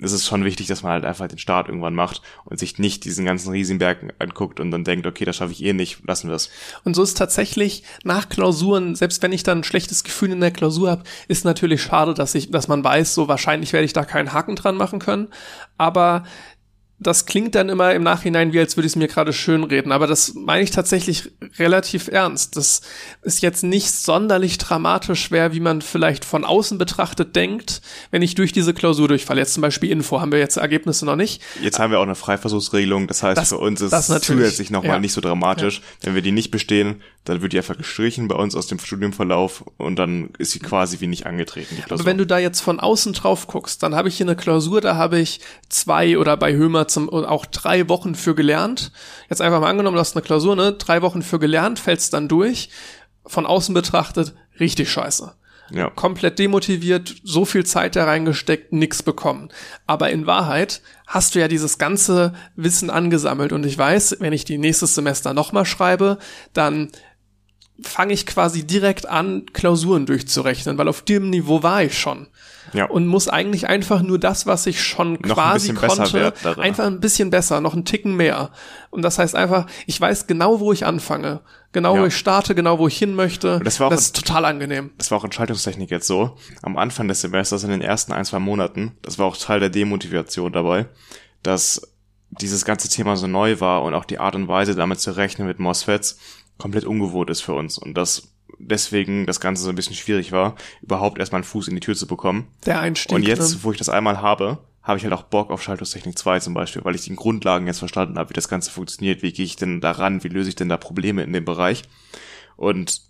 [0.02, 3.06] es ist schon wichtig, dass man halt einfach den Start irgendwann macht und sich nicht
[3.06, 6.36] diesen ganzen Riesenberg anguckt und dann denkt, okay, das schaffe ich eh nicht, lassen wir
[6.36, 6.50] es.
[6.84, 10.52] Und so ist tatsächlich nach Klausuren, selbst wenn ich dann ein schlechtes Gefühl in der
[10.52, 14.06] Klausur habe, ist natürlich schade, dass ich, dass man weiß, so wahrscheinlich werde ich da
[14.06, 15.28] keinen Haken dran machen können.
[15.78, 16.24] Aber
[17.00, 20.06] das klingt dann immer im Nachhinein wie, als würde ich es mir gerade schönreden, aber
[20.06, 22.58] das meine ich tatsächlich relativ ernst.
[22.58, 22.82] Das
[23.22, 27.82] ist jetzt nicht sonderlich dramatisch schwer, wie man vielleicht von außen betrachtet denkt,
[28.12, 29.40] wenn ich durch diese Klausur durchfalle.
[29.40, 31.42] Jetzt zum Beispiel Info haben wir jetzt Ergebnisse noch nicht.
[31.62, 34.94] Jetzt haben wir auch eine Freiversuchsregelung, das heißt das, für uns ist es zusätzlich nochmal
[34.94, 35.00] ja.
[35.00, 35.78] nicht so dramatisch.
[35.78, 36.08] Ja.
[36.08, 39.64] Wenn wir die nicht bestehen, dann wird die einfach gestrichen bei uns aus dem Studienverlauf
[39.78, 41.78] und dann ist sie quasi wie nicht angetreten.
[41.90, 44.82] Aber wenn du da jetzt von außen drauf guckst, dann habe ich hier eine Klausur,
[44.82, 45.40] da habe ich
[45.70, 48.92] zwei oder bei Hömer zum, auch drei Wochen für gelernt.
[49.30, 50.74] Jetzt einfach mal angenommen, du hast eine Klausur, ne?
[50.74, 52.70] Drei Wochen für gelernt, fällst dann durch.
[53.26, 55.34] Von außen betrachtet, richtig scheiße.
[55.72, 55.90] Ja.
[55.92, 59.50] Komplett demotiviert, so viel Zeit da reingesteckt, nix bekommen.
[59.86, 64.46] Aber in Wahrheit hast du ja dieses ganze Wissen angesammelt und ich weiß, wenn ich
[64.46, 66.18] die nächstes Semester nochmal schreibe,
[66.54, 66.90] dann
[67.84, 72.28] fange ich quasi direkt an, Klausuren durchzurechnen, weil auf dem Niveau war ich schon.
[72.74, 72.86] Ja.
[72.86, 77.00] Und muss eigentlich einfach nur das, was ich schon noch quasi ein konnte, einfach ein
[77.00, 78.52] bisschen besser, noch einen Ticken mehr.
[78.92, 82.02] Und das heißt einfach, ich weiß genau, wo ich anfange, genau ja.
[82.02, 83.60] wo ich starte, genau wo ich hin möchte.
[83.64, 84.92] das, war auch das ist total angenehm.
[84.98, 86.38] Das war auch in Schaltungstechnik jetzt so.
[86.62, 89.70] Am Anfang des Semesters, in den ersten ein, zwei Monaten, das war auch Teil der
[89.70, 90.88] Demotivation dabei,
[91.42, 91.82] dass
[92.32, 95.48] dieses ganze Thema so neu war und auch die Art und Weise, damit zu rechnen
[95.48, 96.20] mit MOSFETs,
[96.60, 98.30] komplett ungewohnt ist für uns und dass
[98.60, 101.96] deswegen das Ganze so ein bisschen schwierig war, überhaupt erstmal einen Fuß in die Tür
[101.96, 102.48] zu bekommen.
[102.66, 103.16] Der Einstieg.
[103.16, 103.60] Und jetzt, ne?
[103.64, 106.84] wo ich das einmal habe, habe ich halt auch Bock auf Schaltungstechnik 2 zum Beispiel,
[106.84, 109.82] weil ich die Grundlagen jetzt verstanden habe, wie das Ganze funktioniert, wie gehe ich denn
[109.82, 111.84] daran, wie löse ich denn da Probleme in dem Bereich.
[112.58, 113.02] Und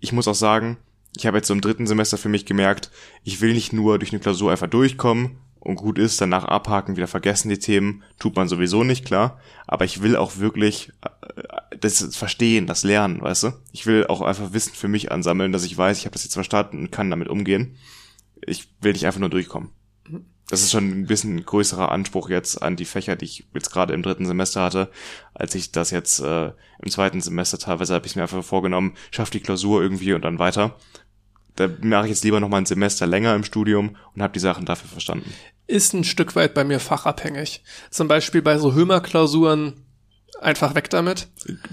[0.00, 0.76] ich muss auch sagen,
[1.16, 2.90] ich habe jetzt so im dritten Semester für mich gemerkt,
[3.24, 7.06] ich will nicht nur durch eine Klausur einfach durchkommen und gut ist, danach abhaken, wieder
[7.06, 9.38] vergessen die Themen, tut man sowieso nicht, klar.
[9.66, 13.52] Aber ich will auch wirklich äh, das Verstehen, das Lernen, weißt du?
[13.72, 16.34] Ich will auch einfach Wissen für mich ansammeln, dass ich weiß, ich habe das jetzt
[16.34, 17.76] verstanden und kann damit umgehen.
[18.46, 19.70] Ich will nicht einfach nur durchkommen.
[20.48, 23.94] Das ist schon ein bisschen größerer Anspruch jetzt an die Fächer, die ich jetzt gerade
[23.94, 24.90] im dritten Semester hatte,
[25.32, 26.52] als ich das jetzt äh,
[26.82, 30.40] im zweiten Semester teilweise habe ich mir einfach vorgenommen, schaff die Klausur irgendwie und dann
[30.40, 30.76] weiter
[31.60, 34.38] da mache ich jetzt lieber noch mal ein Semester länger im Studium und habe die
[34.38, 35.30] Sachen dafür verstanden.
[35.66, 37.62] Ist ein Stück weit bei mir fachabhängig.
[37.90, 39.74] Zum Beispiel bei so Hömer-Klausuren
[40.40, 41.28] einfach weg damit.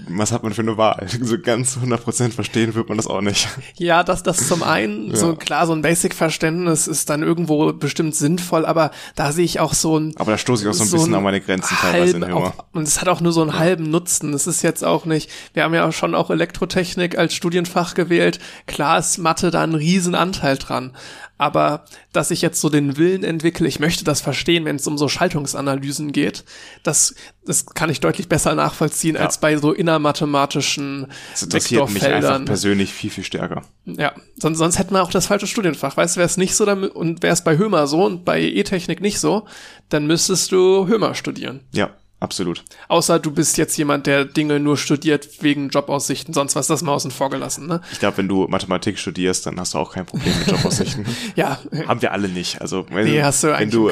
[0.08, 1.06] Was hat man für eine Wahl?
[1.28, 3.48] So ganz 100% verstehen wird man das auch nicht.
[3.76, 5.16] Ja, dass das zum einen, ja.
[5.16, 9.74] so klar, so ein Basic-Verständnis ist dann irgendwo bestimmt sinnvoll, aber da sehe ich auch
[9.74, 10.14] so ein...
[10.16, 12.54] Aber da stoße ich auch so ein so bisschen an meine Grenzen teilweise in Humor.
[12.56, 13.58] Auch, und es hat auch nur so einen ja.
[13.58, 14.32] halben Nutzen.
[14.32, 18.38] Es ist jetzt auch nicht, wir haben ja auch schon auch Elektrotechnik als Studienfach gewählt.
[18.66, 20.92] Klar ist Mathe da ein Riesenanteil dran
[21.38, 24.98] aber dass ich jetzt so den Willen entwickle, ich möchte das verstehen, wenn es um
[24.98, 26.44] so Schaltungsanalysen geht,
[26.82, 27.14] das,
[27.46, 29.22] das kann ich deutlich besser nachvollziehen ja.
[29.22, 33.62] als bei so innermathematischen das interessiert mich einfach persönlich viel, viel stärker.
[33.86, 35.96] Ja, sonst, sonst hätten wir auch das falsche Studienfach.
[35.96, 38.42] Weißt du, wäre es nicht so damit, und wäre es bei Hömer so und bei
[38.42, 39.46] E-Technik nicht so,
[39.88, 41.60] dann müsstest du Hömer studieren.
[41.72, 41.90] Ja.
[42.20, 42.64] Absolut.
[42.88, 46.92] Außer du bist jetzt jemand, der Dinge nur studiert wegen Jobaussichten, sonst was das mal
[46.92, 47.80] außen vor gelassen, ne?
[47.92, 51.06] Ich glaube, wenn du Mathematik studierst, dann hast du auch kein Problem mit Jobaussichten.
[51.36, 51.60] ja.
[51.86, 52.60] Haben wir alle nicht.
[52.60, 53.90] Also wenn, nee, hast du wenn du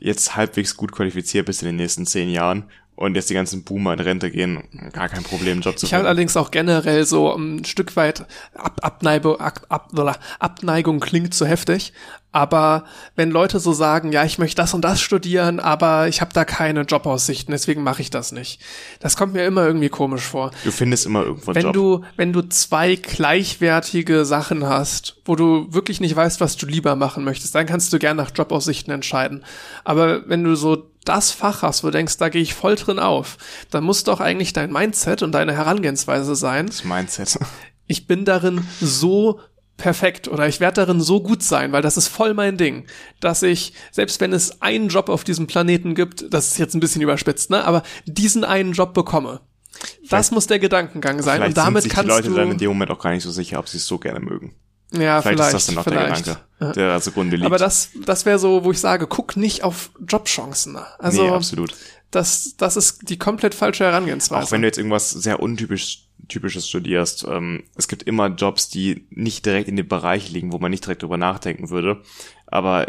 [0.00, 2.64] jetzt halbwegs gut qualifiziert bist in den nächsten zehn Jahren
[3.02, 6.06] und jetzt die ganzen Boomer in Rente gehen, gar kein Problem, Job zu Ich habe
[6.06, 9.90] allerdings auch generell so ein Stück weit Ab Abneigung, Ab Ab
[10.38, 11.92] Abneigung klingt zu heftig,
[12.30, 12.84] aber
[13.16, 16.44] wenn Leute so sagen, ja, ich möchte das und das studieren, aber ich habe da
[16.44, 18.60] keine Jobaussichten, deswegen mache ich das nicht.
[19.00, 20.52] Das kommt mir immer irgendwie komisch vor.
[20.62, 21.72] Du findest immer irgendwo wenn Job.
[21.72, 26.94] du wenn du zwei gleichwertige Sachen hast, wo du wirklich nicht weißt, was du lieber
[26.94, 29.44] machen möchtest, dann kannst du gern nach Jobaussichten entscheiden.
[29.82, 32.98] Aber wenn du so das Fach hast, wo du denkst, da gehe ich voll drin
[32.98, 33.38] auf,
[33.70, 36.66] dann muss doch eigentlich dein Mindset und deine Herangehensweise sein.
[36.66, 37.38] Das Mindset.
[37.86, 39.40] Ich bin darin so
[39.76, 42.86] perfekt oder ich werde darin so gut sein, weil das ist voll mein Ding,
[43.20, 46.80] dass ich, selbst wenn es einen Job auf diesem Planeten gibt, das ist jetzt ein
[46.80, 49.40] bisschen überspitzt, ne, aber diesen einen Job bekomme.
[49.72, 52.52] Vielleicht, das muss der Gedankengang sein und damit sind sich kannst die Leute du dann
[52.52, 54.54] in dem Moment auch gar nicht so sicher, ob sie es so gerne mögen.
[54.92, 57.46] Ja, vielleicht, vielleicht ist das dann auch der Gedanke, der zugrunde liegt.
[57.46, 60.78] Aber das, das wäre so, wo ich sage, guck nicht auf Jobchancen.
[60.98, 61.74] Also, nee, absolut.
[62.10, 64.46] Das, das ist die komplett falsche Herangehensweise.
[64.46, 69.06] Auch wenn du jetzt irgendwas sehr untypisch typisches studierst, ähm, es gibt immer Jobs, die
[69.10, 72.00] nicht direkt in dem Bereich liegen, wo man nicht direkt drüber nachdenken würde.
[72.46, 72.86] Aber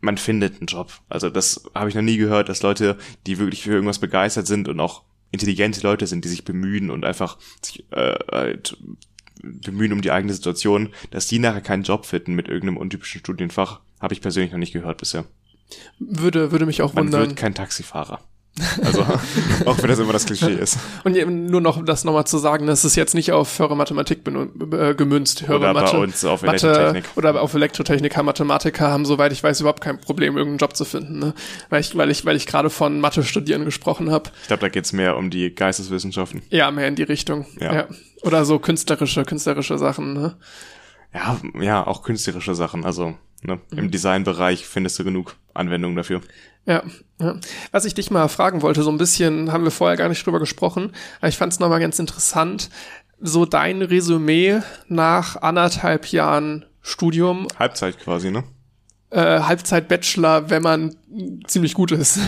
[0.00, 0.92] man findet einen Job.
[1.08, 4.68] Also das habe ich noch nie gehört, dass Leute, die wirklich für irgendwas begeistert sind
[4.68, 8.76] und auch intelligente Leute sind, die sich bemühen und einfach sich äh, halt
[9.42, 13.80] bemühen um die eigene Situation, dass die nachher keinen Job finden mit irgendeinem untypischen Studienfach,
[14.00, 15.24] habe ich persönlich noch nicht gehört bisher.
[15.98, 17.20] Würde, würde mich auch Man wundern.
[17.22, 18.20] wird kein Taxifahrer.
[18.82, 19.02] Also,
[19.66, 20.78] auch wenn das immer das Klischee ist.
[21.04, 21.14] Und
[21.50, 25.42] nur noch das nochmal zu sagen, das ist jetzt nicht auf höhere Mathematik äh, gemünzt.
[25.42, 27.16] Höhere Oder bei Mathe, uns auf Mathe Elektrotechnik.
[27.16, 31.18] oder auf Elektrotechniker, Mathematiker haben, soweit ich weiß, überhaupt kein Problem, irgendeinen Job zu finden.
[31.18, 31.34] Ne?
[31.68, 34.30] Weil ich, weil ich, weil ich gerade von Mathe studieren gesprochen habe.
[34.42, 36.42] Ich glaube, da geht's mehr um die Geisteswissenschaften.
[36.48, 37.44] Ja, mehr in die Richtung.
[37.60, 37.74] Ja.
[37.74, 37.88] Ja.
[38.26, 40.12] Oder so künstlerische, künstlerische Sachen.
[40.12, 40.36] Ne?
[41.14, 42.84] Ja, ja, auch künstlerische Sachen.
[42.84, 46.20] Also ne, im Designbereich findest du genug Anwendungen dafür.
[46.66, 46.82] Ja,
[47.20, 47.36] ja.
[47.70, 50.40] Was ich dich mal fragen wollte, so ein bisschen haben wir vorher gar nicht drüber
[50.40, 52.70] gesprochen, aber ich fand es nochmal ganz interessant,
[53.20, 58.42] so dein Resümee nach anderthalb Jahren Studium, Halbzeit quasi, ne?
[59.10, 60.96] äh, Halbzeit-Bachelor, wenn man
[61.46, 62.18] ziemlich gut ist.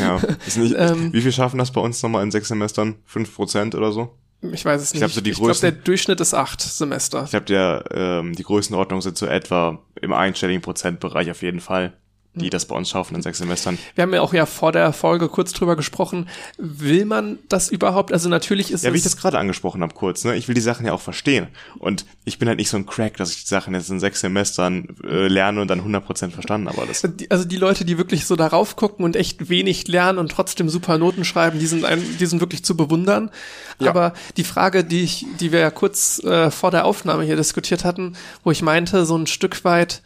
[0.00, 0.20] Ja.
[0.46, 1.12] Ist nicht, Ähm.
[1.12, 2.96] wie viel schaffen das bei uns nochmal in sechs Semestern?
[3.04, 4.18] Fünf Prozent oder so?
[4.52, 5.00] Ich weiß es nicht.
[5.00, 7.24] glaub, so die ich glaube, der Durchschnitt ist acht Semester.
[7.24, 11.94] Ich glaube, der ähm, die Größenordnung sind so etwa im einstelligen Prozentbereich auf jeden Fall,
[12.34, 13.78] die das bei uns schaffen in sechs Semestern.
[13.94, 16.28] Wir haben ja auch ja vor der Folge kurz drüber gesprochen.
[16.58, 18.12] Will man das überhaupt?
[18.12, 20.34] Also natürlich ist Ja, wie ich das gerade angesprochen habe, kurz, ne?
[20.36, 21.48] Ich will die Sachen ja auch verstehen.
[21.78, 24.20] Und ich bin halt nicht so ein Crack, dass ich die Sachen jetzt in sechs
[24.20, 27.06] Semestern äh, lerne und dann 100% verstanden habe alles.
[27.28, 30.98] Also die Leute, die wirklich so darauf gucken und echt wenig lernen und trotzdem super
[30.98, 33.30] Noten schreiben, die sind, ein, die sind wirklich zu bewundern.
[33.78, 33.90] Ja.
[33.90, 37.84] Aber die Frage, die ich, die wir ja kurz äh, vor der Aufnahme hier diskutiert
[37.84, 40.02] hatten, wo ich meinte, so ein Stück weit,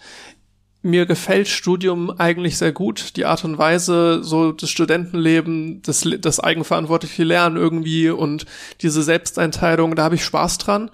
[0.82, 3.16] mir gefällt Studium eigentlich sehr gut.
[3.16, 8.46] Die Art und Weise, so das Studentenleben, das, das eigenverantwortliche Lernen irgendwie und
[8.80, 10.90] diese Selbsteinteilung, da habe ich Spaß dran.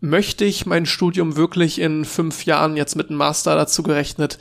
[0.00, 4.38] Möchte ich mein Studium wirklich in fünf Jahren jetzt mit einem Master dazu gerechnet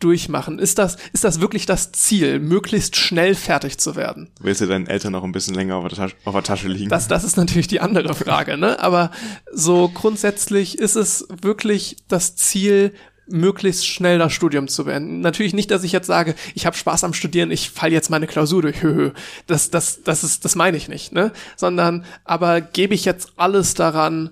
[0.00, 0.58] durchmachen?
[0.58, 4.30] Ist das, ist das wirklich das Ziel, möglichst schnell fertig zu werden?
[4.40, 6.88] Willst du deinen Eltern noch ein bisschen länger auf der Tasche, auf der Tasche liegen?
[6.88, 8.80] Das, das ist natürlich die andere Frage, ne?
[8.80, 9.10] Aber
[9.52, 12.92] so grundsätzlich ist es wirklich das Ziel,
[13.30, 15.20] möglichst schnell das Studium zu beenden.
[15.20, 18.26] Natürlich nicht, dass ich jetzt sage, ich habe Spaß am Studieren, ich fall jetzt meine
[18.26, 18.82] Klausur durch.
[18.82, 19.12] Höhö.
[19.46, 21.32] Das, das, das ist, das meine ich nicht, ne?
[21.56, 24.30] Sondern, aber gebe ich jetzt alles daran,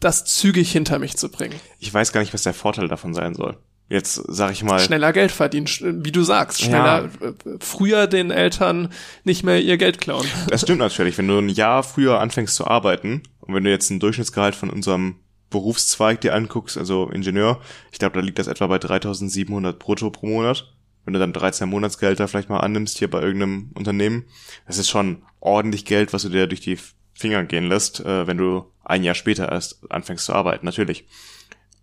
[0.00, 1.54] das zügig hinter mich zu bringen.
[1.78, 3.58] ich weiß gar nicht, was der Vorteil davon sein soll.
[3.90, 5.66] Jetzt sag ich mal, Schneller Geld verdienen,
[6.04, 8.88] wie du sagst, schneller, äh, früher den Eltern
[9.24, 10.26] nicht mehr ihr Geld klauen.
[10.48, 13.90] das stimmt natürlich, wenn du ein Jahr früher anfängst zu arbeiten und wenn du jetzt
[13.90, 15.16] ein Durchschnittsgehalt von unserem
[15.50, 17.60] Berufszweig dir anguckst, also Ingenieur,
[17.92, 20.72] ich glaube, da liegt das etwa bei 3700 brutto pro Monat.
[21.04, 24.24] Wenn du dann 13 Monatsgehälter vielleicht mal annimmst hier bei irgendeinem Unternehmen,
[24.66, 26.78] das ist schon ordentlich Geld, was du dir durch die
[27.14, 31.06] Finger gehen lässt, äh, wenn du ein Jahr später erst anfängst zu arbeiten, natürlich.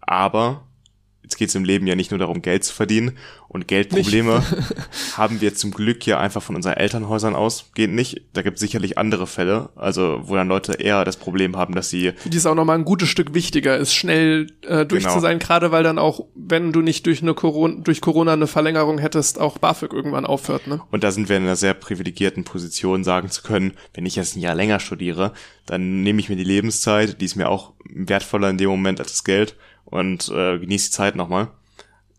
[0.01, 0.67] Aber
[1.27, 3.17] jetzt geht's im Leben ja nicht nur darum, Geld zu verdienen
[3.49, 4.41] und Geldprobleme
[5.17, 7.69] haben wir zum Glück ja einfach von unseren Elternhäusern aus.
[7.75, 8.21] Geht nicht.
[8.31, 12.13] Da gibt sicherlich andere Fälle, also wo dann Leute eher das Problem haben, dass sie
[12.23, 15.15] die es auch nochmal ein gutes Stück wichtiger ist, schnell äh, durch Genau.
[15.15, 18.47] zu sein, gerade weil dann auch, wenn du nicht durch eine Corona, durch Corona eine
[18.47, 20.81] Verlängerung hättest, auch BAföG irgendwann aufhört, ne?
[20.91, 24.37] Und da sind wir in einer sehr privilegierten Position, sagen zu können, wenn ich jetzt
[24.37, 25.33] ein Jahr länger studiere,
[25.65, 29.11] dann nehme ich mir die Lebenszeit, die ist mir auch wertvoller in dem Moment als
[29.11, 29.55] das Geld
[29.89, 31.47] und äh, genieße die Zeit nochmal.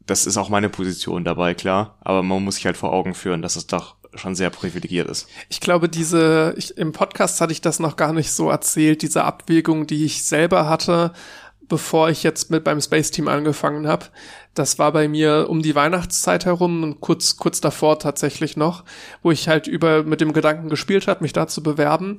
[0.07, 1.97] Das ist auch meine Position dabei, klar.
[2.01, 5.29] Aber man muss sich halt vor Augen führen, dass es doch schon sehr privilegiert ist.
[5.51, 9.25] Ich glaube, diese, ich, im Podcast hatte ich das noch gar nicht so erzählt, diese
[9.25, 11.13] Abwägung, die ich selber hatte,
[11.69, 14.07] bevor ich jetzt mit beim Space Team angefangen habe.
[14.55, 18.85] Das war bei mir um die Weihnachtszeit herum und kurz, kurz davor tatsächlich noch,
[19.23, 22.17] wo ich halt über mit dem Gedanken gespielt habe, mich da zu bewerben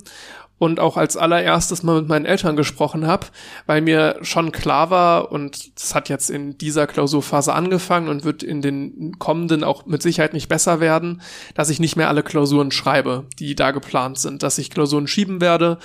[0.59, 3.27] und auch als allererstes mal mit meinen Eltern gesprochen habe,
[3.65, 8.43] weil mir schon klar war und es hat jetzt in dieser Klausurphase angefangen und wird
[8.43, 11.21] in den kommenden auch mit Sicherheit nicht besser werden,
[11.55, 15.41] dass ich nicht mehr alle Klausuren schreibe, die da geplant sind, dass ich Klausuren schieben
[15.41, 15.79] werde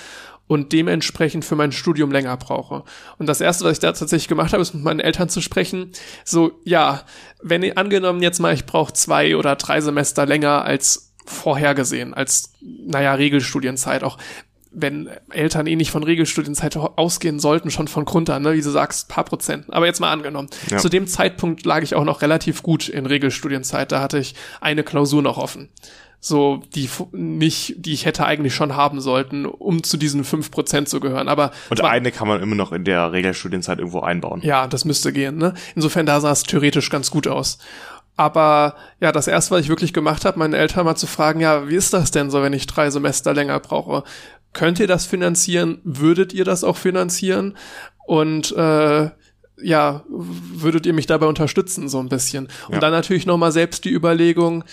[0.47, 2.83] und dementsprechend für mein Studium länger brauche.
[3.17, 5.91] Und das erste, was ich da tatsächlich gemacht habe, ist mit meinen Eltern zu sprechen.
[6.23, 7.01] So, ja,
[7.41, 13.15] wenn angenommen jetzt mal, ich brauche zwei oder drei Semester länger als vorhergesehen, als, naja,
[13.15, 14.17] Regelstudienzeit auch.
[14.77, 18.69] Wenn Eltern eh nicht von Regelstudienzeit ausgehen sollten, schon von Grund an, ne, wie du
[18.69, 19.65] sagst, paar Prozent.
[19.69, 20.49] Aber jetzt mal angenommen.
[20.69, 20.77] Ja.
[20.77, 23.91] Zu dem Zeitpunkt lag ich auch noch relativ gut in Regelstudienzeit.
[23.91, 25.69] Da hatte ich eine Klausur noch offen
[26.21, 30.89] so die nicht, die ich hätte eigentlich schon haben sollten, um zu diesen fünf Prozent
[30.89, 31.27] zu gehören.
[31.27, 34.41] Aber Und war- eine kann man immer noch in der Regelstudienzeit irgendwo einbauen.
[34.43, 35.37] ja, das müsste gehen.
[35.37, 35.53] Ne?
[35.75, 37.59] Insofern da sah es theoretisch ganz gut aus.
[38.17, 41.67] Aber ja, das erste, was ich wirklich gemacht habe, meine Eltern mal zu fragen, ja,
[41.69, 44.03] wie ist das denn so, wenn ich drei Semester länger brauche?
[44.55, 45.79] Könnt ihr das finanzieren?
[45.83, 47.55] Würdet ihr das auch finanzieren?
[48.07, 49.09] Und äh,
[49.61, 52.47] ja, würdet ihr mich dabei unterstützen, so ein bisschen?
[52.67, 52.79] Und Ja.
[52.79, 54.63] dann natürlich nochmal selbst die Überlegung,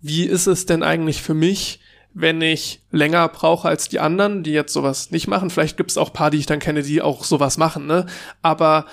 [0.00, 1.80] wie ist es denn eigentlich für mich,
[2.14, 5.50] wenn ich länger brauche als die anderen, die jetzt sowas nicht machen?
[5.50, 8.06] Vielleicht gibt es auch paar, die ich dann kenne, die auch sowas machen, ne?
[8.42, 8.86] Aber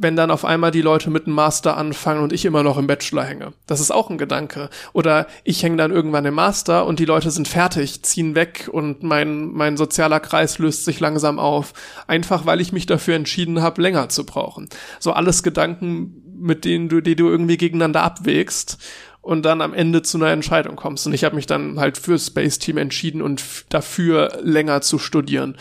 [0.00, 2.86] wenn dann auf einmal die Leute mit dem Master anfangen und ich immer noch im
[2.86, 3.52] Bachelor hänge.
[3.66, 4.70] Das ist auch ein Gedanke.
[4.94, 9.02] Oder ich hänge dann irgendwann im Master und die Leute sind fertig, ziehen weg und
[9.02, 11.74] mein, mein sozialer Kreis löst sich langsam auf.
[12.06, 14.70] Einfach weil ich mich dafür entschieden habe, länger zu brauchen.
[15.00, 18.78] So alles Gedanken, mit denen du, die du irgendwie gegeneinander abwägst
[19.20, 21.06] und dann am Ende zu einer Entscheidung kommst.
[21.06, 25.58] Und ich habe mich dann halt für Space Team entschieden und dafür länger zu studieren.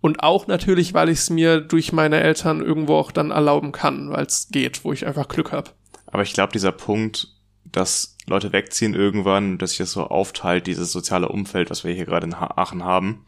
[0.00, 4.10] Und auch natürlich, weil ich es mir durch meine Eltern irgendwo auch dann erlauben kann,
[4.10, 5.70] weil es geht, wo ich einfach Glück habe.
[6.06, 7.28] Aber ich glaube, dieser Punkt,
[7.64, 12.06] dass Leute wegziehen irgendwann, dass sich das so aufteilt, dieses soziale Umfeld, was wir hier
[12.06, 13.26] gerade in Aachen haben,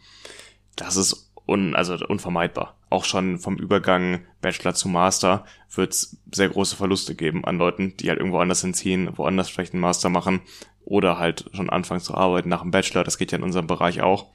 [0.77, 2.77] das ist un, also unvermeidbar.
[2.89, 5.45] Auch schon vom Übergang Bachelor zu Master
[5.75, 9.75] wird es sehr große Verluste geben an Leuten, die halt irgendwo anders hinziehen, woanders vielleicht
[9.75, 10.41] einen Master machen
[10.85, 13.05] oder halt schon anfangen zu arbeiten nach dem Bachelor.
[13.05, 14.27] Das geht ja in unserem Bereich auch.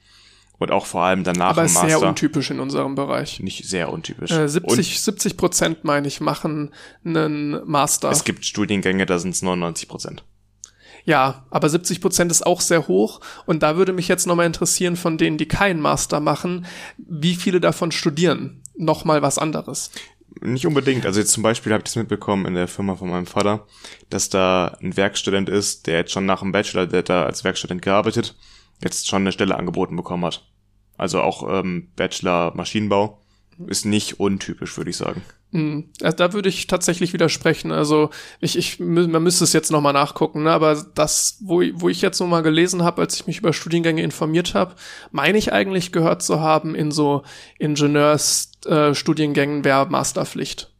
[0.58, 2.08] Und auch vor allem danach Aber im ist sehr Master.
[2.08, 3.38] untypisch in unserem Bereich.
[3.40, 4.32] Nicht sehr untypisch.
[4.32, 6.72] Äh, Und 70, 70 Prozent, meine ich, machen
[7.04, 8.10] einen Master.
[8.10, 10.24] es gibt Studiengänge, da sind es 99 Prozent.
[11.04, 13.20] Ja, aber 70 Prozent ist auch sehr hoch.
[13.46, 16.66] Und da würde mich jetzt nochmal interessieren, von denen, die keinen Master machen,
[16.98, 18.62] wie viele davon studieren?
[18.76, 19.90] Nochmal was anderes.
[20.40, 21.06] Nicht unbedingt.
[21.06, 23.66] Also jetzt zum Beispiel habe ich das mitbekommen in der Firma von meinem Vater,
[24.10, 27.80] dass da ein Werkstudent ist, der jetzt schon nach dem Bachelor, der da als Werkstudent
[27.80, 28.36] gearbeitet,
[28.82, 30.44] jetzt schon eine Stelle angeboten bekommen hat.
[30.96, 33.20] Also auch ähm, Bachelor Maschinenbau
[33.66, 35.22] ist nicht untypisch, würde ich sagen.
[35.52, 37.72] Hm, also da würde ich tatsächlich widersprechen.
[37.72, 38.10] Also
[38.40, 40.52] ich, ich, man müsste es jetzt nochmal nachgucken, ne?
[40.52, 44.02] aber das, wo, ich- wo ich jetzt nochmal gelesen habe, als ich mich über Studiengänge
[44.02, 44.74] informiert habe,
[45.10, 47.22] meine ich eigentlich gehört zu haben, in so
[47.58, 50.70] Ingenieursstudiengängen äh, wäre Masterpflicht.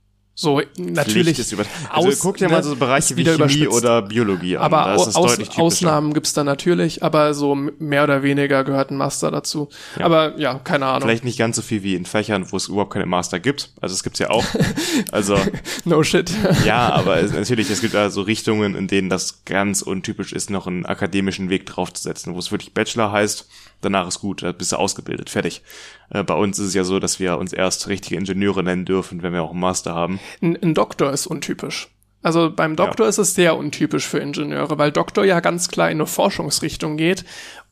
[0.40, 1.36] So, natürlich.
[1.36, 4.62] Ist über also Aus- guck dir mal ne, so Bereiche wie Chemie oder Biologie an.
[4.62, 5.16] aber Aus.
[5.16, 9.68] Ausnahmen gibt's da natürlich, aber so mehr oder weniger gehört ein Master dazu.
[9.98, 10.04] Ja.
[10.04, 11.02] Aber ja, keine Ahnung.
[11.08, 13.72] Vielleicht nicht ganz so viel wie in Fächern, wo es überhaupt keine Master gibt.
[13.80, 14.44] Also es gibt's ja auch.
[15.10, 15.36] Also
[15.84, 16.30] No shit.
[16.64, 20.50] Ja, aber es, natürlich, es gibt da so Richtungen, in denen das ganz untypisch ist,
[20.50, 23.48] noch einen akademischen Weg draufzusetzen, wo es wirklich Bachelor heißt,
[23.80, 25.62] danach ist gut, da bist du ausgebildet, fertig.
[26.10, 29.22] Äh, bei uns ist es ja so, dass wir uns erst richtige Ingenieure nennen dürfen,
[29.22, 30.20] wenn wir auch einen Master haben.
[30.42, 31.88] Ein, ein Doktor ist untypisch.
[32.20, 35.98] Also beim Doktor ist es sehr untypisch für Ingenieure, weil Doktor ja ganz klar in
[35.98, 37.24] eine Forschungsrichtung geht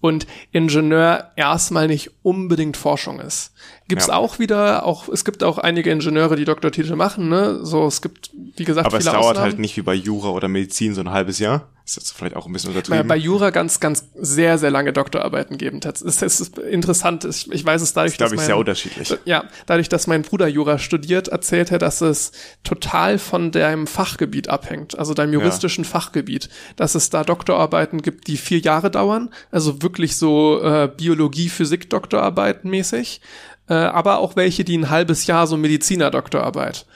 [0.07, 3.53] und Ingenieur erstmal nicht unbedingt Forschung ist.
[3.89, 4.15] Gibt's Ja.
[4.15, 7.61] auch wieder, auch es gibt auch einige Ingenieure, die Doktortitel machen, ne?
[7.65, 9.51] So es gibt wie gesagt Aber es viele dauert Ausnahmen.
[9.51, 11.69] halt nicht wie bei Jura oder Medizin so ein halbes Jahr.
[11.85, 13.07] Ist jetzt vielleicht auch ein bisschen untertrieben.
[13.07, 15.79] bei Jura ganz, ganz sehr, sehr lange Doktorarbeiten geben.
[15.79, 17.25] Das ist, das ist interessant.
[17.25, 19.17] Ich, ich weiß es dadurch, ist, glaube dass ich, mein- sehr unterschiedlich.
[19.25, 22.33] Ja, dadurch, dass mein Bruder Jura studiert, erzählt er, dass es
[22.65, 28.37] total von deinem Fachgebiet abhängt, also deinem juristischen Fachgebiet, dass es da Doktorarbeiten gibt, die
[28.37, 33.21] vier Jahre dauern, also wirklich so äh, Biologie, Physik, Doktorarbeiten mäßig,
[33.69, 36.87] äh, aber auch welche, die ein halbes Jahr so Mediziner-Doktorarbeit.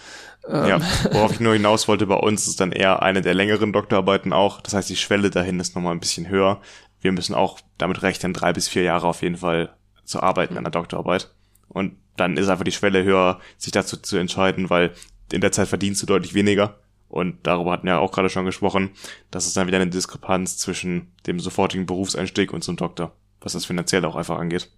[0.48, 0.80] Ja,
[1.12, 4.60] worauf ich nur hinaus wollte, bei uns ist dann eher eine der längeren Doktorarbeiten auch.
[4.62, 6.60] Das heißt, die Schwelle dahin ist nochmal ein bisschen höher.
[7.00, 9.70] Wir müssen auch damit rechnen, drei bis vier Jahre auf jeden Fall
[10.04, 11.30] zu arbeiten an der Doktorarbeit.
[11.68, 14.92] Und dann ist einfach die Schwelle höher, sich dazu zu entscheiden, weil
[15.30, 16.78] in der Zeit verdienst du deutlich weniger.
[17.10, 18.90] Und darüber hatten wir ja auch gerade schon gesprochen.
[19.30, 23.64] Das ist dann wieder eine Diskrepanz zwischen dem sofortigen Berufseinstieg und zum Doktor, was das
[23.64, 24.70] finanziell auch einfach angeht.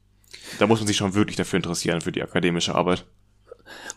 [0.59, 3.05] Da muss man sich schon wirklich dafür interessieren, für die akademische Arbeit.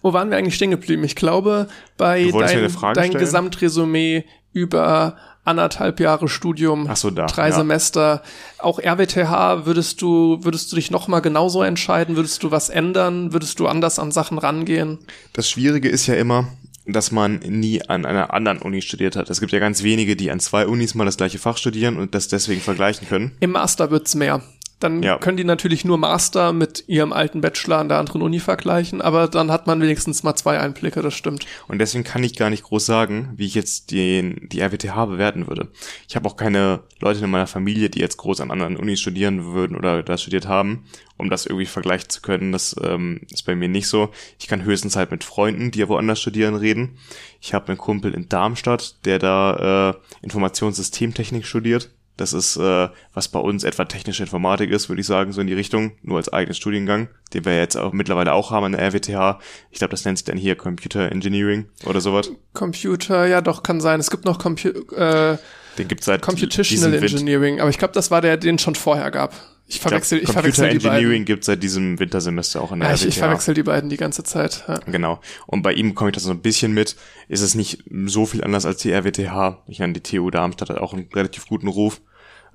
[0.02, 1.04] Wo waren wir eigentlich stehen geblieben?
[1.06, 1.68] Ich glaube,
[1.98, 3.12] bei dein, dein?
[3.14, 7.56] Gesamtresümee über anderthalb Jahre Studium, Ach so, da, drei ja.
[7.56, 8.24] Semester,
[8.58, 12.16] auch RWTH, würdest du, würdest du dich nochmal genauso entscheiden?
[12.16, 13.32] Würdest du was ändern?
[13.32, 15.00] Würdest du anders an Sachen rangehen?
[15.34, 16.48] Das Schwierige ist ja immer,
[16.86, 19.30] dass man nie an einer anderen Uni studiert hat.
[19.30, 22.14] Es gibt ja ganz wenige, die an zwei Unis mal das gleiche Fach studieren und
[22.16, 23.32] das deswegen vergleichen können.
[23.40, 24.42] Im Master wird's mehr.
[24.82, 25.18] Dann Ja.
[25.18, 29.30] können die natürlich nur Master mit ihrem alten Bachelor an der anderen Uni vergleichen, aber
[29.30, 31.46] dann hat man wenigstens mal zwei Einblicke, das stimmt.
[31.70, 35.48] Und deswegen kann ich gar nicht groß sagen, wie ich jetzt den, die RWTH bewerten
[35.48, 35.70] würde.
[36.10, 39.54] Ich habe auch keine Leute in meiner Familie, die jetzt groß an anderen Unis studieren
[39.54, 40.84] würden oder da studiert haben,
[41.18, 42.52] um das irgendwie vergleichen zu können.
[42.52, 44.10] Das ähm, ist bei mir nicht so.
[44.40, 46.98] Ich kann höchstens halt mit Freunden, die ja woanders studieren, reden.
[47.42, 49.94] Ich habe einen Kumpel in Darmstadt, der da äh,
[50.24, 51.92] Informationssystemtechnik studiert.
[52.18, 55.48] Das ist, äh, was bei uns etwa technische Informatik ist, würde ich sagen, so in
[55.48, 58.82] die Richtung, nur als eigenes Studiengang, den wir jetzt auch mittlerweile auch haben an der
[58.82, 59.40] RWTH.
[59.70, 62.32] Ich glaube, das nennt sich dann hier Computer Engineering oder sowas.
[62.54, 64.00] Computer, ja doch, kann sein.
[64.00, 65.38] Es gibt noch Compu äh,
[65.78, 69.12] Den gibt's seit Computational Engineering, aber ich glaube, das war der, den es schon vorher
[69.12, 69.34] gab.
[69.68, 71.26] Ich verwechsel, ich, Computer verwechsel die Engineering beiden.
[71.26, 73.20] gibt seit diesem Wintersemester auch in der Ja, ich, ich RWTH.
[73.20, 74.64] verwechsel die beiden die ganze Zeit.
[74.68, 74.78] Ja.
[74.86, 75.20] Genau.
[75.48, 76.96] Und bei ihm komme ich das so ein bisschen mit.
[77.30, 79.64] Ist es nicht so viel anders als die RWTH.
[79.68, 82.02] Ich meine, die TU Darmstadt hat auch einen relativ guten Ruf.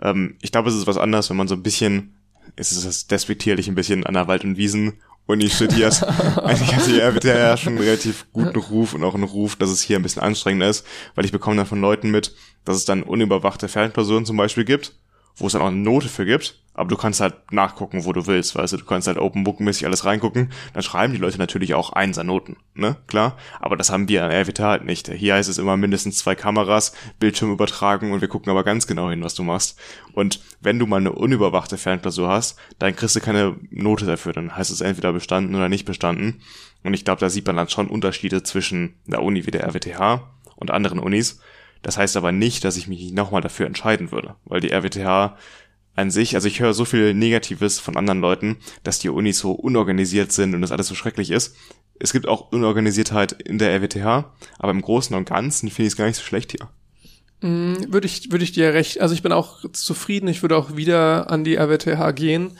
[0.00, 2.14] Ähm, ich glaube, es ist was anderes, wenn man so ein bisschen,
[2.54, 6.02] es ist das despektierlich ein bisschen an der Wald- und Wiesen-Uni studiert.
[6.44, 9.82] Eigentlich hat die RWTH schon einen relativ guten Ruf und auch einen Ruf, dass es
[9.82, 10.86] hier ein bisschen anstrengender ist,
[11.16, 12.34] weil ich bekomme dann von Leuten mit,
[12.64, 14.94] dass es dann unüberwachte Fernklausuren zum Beispiel gibt,
[15.36, 18.26] wo es dann auch eine Note für gibt, aber du kannst halt nachgucken, wo du
[18.26, 21.38] willst, weißt du, du kannst halt Open Book mäßig alles reingucken, dann schreiben die Leute
[21.38, 25.08] natürlich auch Einser-Noten, ne, klar, aber das haben wir an RWTH halt nicht.
[25.08, 29.10] Hier heißt es immer mindestens zwei Kameras, Bildschirm übertragen und wir gucken aber ganz genau
[29.10, 29.78] hin, was du machst.
[30.12, 34.56] Und wenn du mal eine unüberwachte Fernklausur hast, dann kriegst du keine Note dafür, dann
[34.56, 36.40] heißt es entweder bestanden oder nicht bestanden.
[36.82, 40.22] Und ich glaube, da sieht man dann schon Unterschiede zwischen der Uni wie der RWTH
[40.56, 41.40] und anderen Unis.
[41.82, 45.36] Das heißt aber nicht, dass ich mich nochmal dafür entscheiden würde, weil die RWTH
[45.96, 49.52] an sich, also ich höre so viel Negatives von anderen Leuten, dass die Unis so
[49.52, 51.56] unorganisiert sind und das alles so schrecklich ist.
[51.98, 55.96] Es gibt auch Unorganisiertheit in der RWTH, aber im Großen und Ganzen finde ich es
[55.96, 56.68] gar nicht so schlecht hier.
[57.42, 61.30] Würde ich, würde ich dir recht, also ich bin auch zufrieden, ich würde auch wieder
[61.30, 62.52] an die RWTH gehen.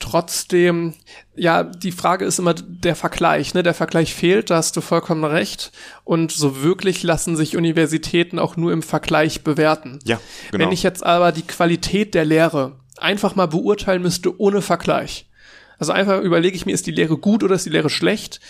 [0.00, 0.94] Trotzdem,
[1.34, 3.64] ja, die Frage ist immer der Vergleich, ne?
[3.64, 5.72] Der Vergleich fehlt, da hast du vollkommen recht.
[6.04, 9.98] Und so wirklich lassen sich Universitäten auch nur im Vergleich bewerten.
[10.04, 10.20] Ja,
[10.50, 10.64] genau.
[10.64, 15.26] Wenn ich jetzt aber die Qualität der Lehre einfach mal beurteilen müsste ohne Vergleich,
[15.78, 18.40] also einfach überlege ich mir, ist die Lehre gut oder ist die Lehre schlecht,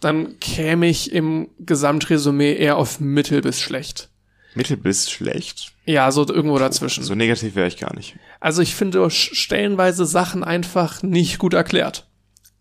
[0.00, 4.08] dann käme ich im Gesamtresümee eher auf mittel bis schlecht.
[4.54, 5.72] Mittel bis schlecht.
[5.84, 7.04] Ja, so irgendwo dazwischen.
[7.04, 8.16] So negativ wäre ich gar nicht.
[8.40, 12.06] Also ich finde stellenweise Sachen einfach nicht gut erklärt.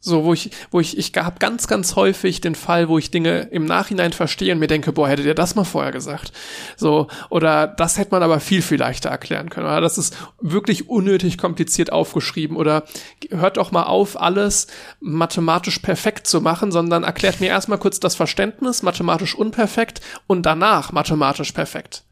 [0.02, 3.50] So, wo ich, wo ich, ich habe ganz, ganz häufig den Fall, wo ich Dinge
[3.52, 6.32] im Nachhinein verstehe und mir denke, boah, hättet ihr das mal vorher gesagt.
[6.78, 9.66] So, oder das hätte man aber viel, viel leichter erklären können.
[9.66, 12.56] Oder das ist wirklich unnötig kompliziert aufgeschrieben.
[12.56, 12.84] Oder
[13.30, 14.68] hört doch mal auf, alles
[15.02, 20.94] mathematisch perfekt zu machen, sondern erklärt mir erstmal kurz das Verständnis, mathematisch unperfekt und danach
[20.94, 22.06] mathematisch perfekt.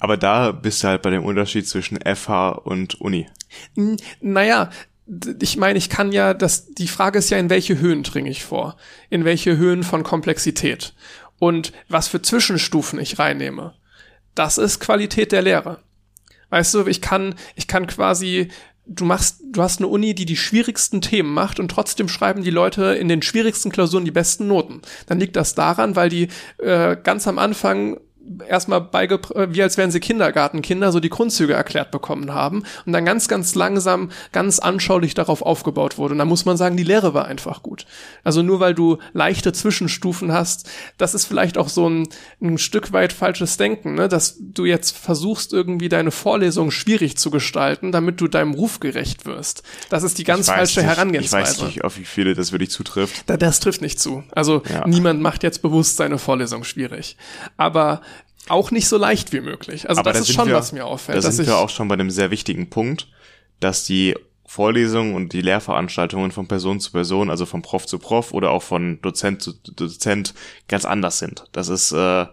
[0.00, 3.26] Aber da bist du halt bei dem Unterschied zwischen FH und Uni.
[3.76, 4.70] N- Naja,
[5.40, 8.44] ich meine, ich kann ja, das, die Frage ist ja, in welche Höhen dringe ich
[8.44, 8.76] vor?
[9.08, 10.94] In welche Höhen von Komplexität?
[11.38, 13.74] Und was für Zwischenstufen ich reinnehme?
[14.34, 15.80] Das ist Qualität der Lehre.
[16.50, 18.48] Weißt du, ich kann, ich kann quasi,
[18.86, 22.50] du machst, du hast eine Uni, die die schwierigsten Themen macht und trotzdem schreiben die
[22.50, 24.82] Leute in den schwierigsten Klausuren die besten Noten.
[25.06, 27.98] Dann liegt das daran, weil die äh, ganz am Anfang
[28.48, 33.04] erstmal beigebracht, wie als wären sie Kindergartenkinder, so die Grundzüge erklärt bekommen haben und dann
[33.04, 36.12] ganz, ganz langsam, ganz anschaulich darauf aufgebaut wurde.
[36.12, 37.86] Und da muss man sagen, die Lehre war einfach gut.
[38.24, 40.68] Also nur weil du leichte Zwischenstufen hast,
[40.98, 42.08] das ist vielleicht auch so ein,
[42.42, 44.08] ein Stück weit falsches Denken, ne?
[44.08, 49.26] dass du jetzt versuchst, irgendwie deine Vorlesung schwierig zu gestalten, damit du deinem Ruf gerecht
[49.26, 49.62] wirst.
[49.88, 51.52] Das ist die ganz falsche nicht, Herangehensweise.
[51.52, 53.24] Ich weiß nicht, auf wie viele das wirklich zutrifft.
[53.26, 54.24] Da, das trifft nicht zu.
[54.32, 54.86] Also Ja.
[54.86, 57.16] niemand macht jetzt bewusst seine Vorlesung schwierig.
[57.56, 58.00] Aber
[58.48, 59.88] auch nicht so leicht wie möglich.
[59.88, 61.22] Also Aber das da ist schon, wir, was mir auffällt.
[61.22, 63.08] Da sind ich, wir auch schon bei einem sehr wichtigen Punkt,
[63.60, 64.14] dass die
[64.46, 68.62] Vorlesungen und die Lehrveranstaltungen von Person zu Person, also von Prof zu Prof oder auch
[68.62, 70.34] von Dozent zu Dozent
[70.68, 71.44] ganz anders sind.
[71.52, 72.26] Das ist, äh,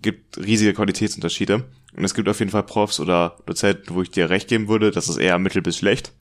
[0.00, 1.64] gibt riesige Qualitätsunterschiede.
[1.96, 4.90] Und es gibt auf jeden Fall Profs oder Dozenten, wo ich dir recht geben würde,
[4.90, 6.12] das ist eher mittel bis schlecht.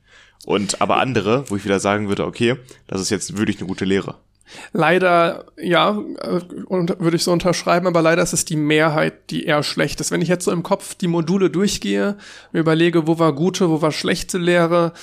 [0.45, 3.85] Und aber andere, wo ich wieder sagen würde, okay, das ist jetzt wirklich eine gute
[3.85, 4.15] Lehre.
[4.71, 9.63] Leider, ja, äh, würde ich so unterschreiben, aber leider ist es die Mehrheit, die eher
[9.63, 10.11] schlecht ist.
[10.11, 12.17] Wenn ich jetzt so im Kopf die Module durchgehe,
[12.51, 14.93] mir überlege, wo war gute, wo war schlechte Lehre,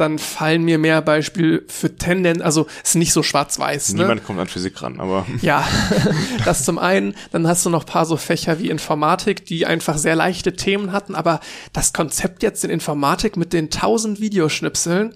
[0.00, 3.92] dann fallen mir mehr Beispiele für Tendenz, also ist nicht so schwarz-weiß.
[3.94, 4.02] Ne?
[4.02, 5.66] Niemand kommt an Physik ran, aber Ja,
[6.44, 7.14] das zum einen.
[7.32, 11.14] Dann hast du noch paar so Fächer wie Informatik, die einfach sehr leichte Themen hatten,
[11.14, 11.40] aber
[11.72, 15.14] das Konzept jetzt in Informatik mit den tausend Videoschnipseln,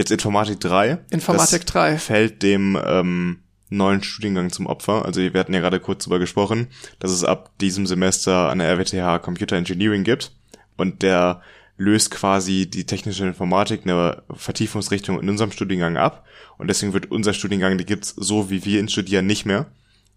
[0.00, 0.96] Jetzt Informatik 3.
[1.10, 1.98] Informatik das 3.
[1.98, 5.04] fällt dem ähm, neuen Studiengang zum Opfer.
[5.04, 6.68] Also wir hatten ja gerade kurz drüber gesprochen,
[7.00, 10.32] dass es ab diesem Semester an der RWTH Computer Engineering gibt.
[10.78, 11.42] Und der
[11.76, 16.24] löst quasi die technische Informatik eine Vertiefungsrichtung in unserem Studiengang ab.
[16.56, 19.66] Und deswegen wird unser Studiengang, die gibt's so, wie wir ihn studieren, nicht mehr.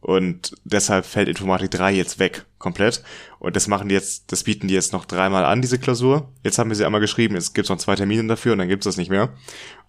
[0.03, 3.01] Und deshalb fällt Informatik 3 jetzt weg, komplett.
[3.39, 6.29] Und das machen die jetzt, das bieten die jetzt noch dreimal an, diese Klausur.
[6.43, 8.83] Jetzt haben wir sie einmal geschrieben, jetzt gibt's noch zwei Termine dafür und dann gibt's
[8.83, 9.29] das nicht mehr.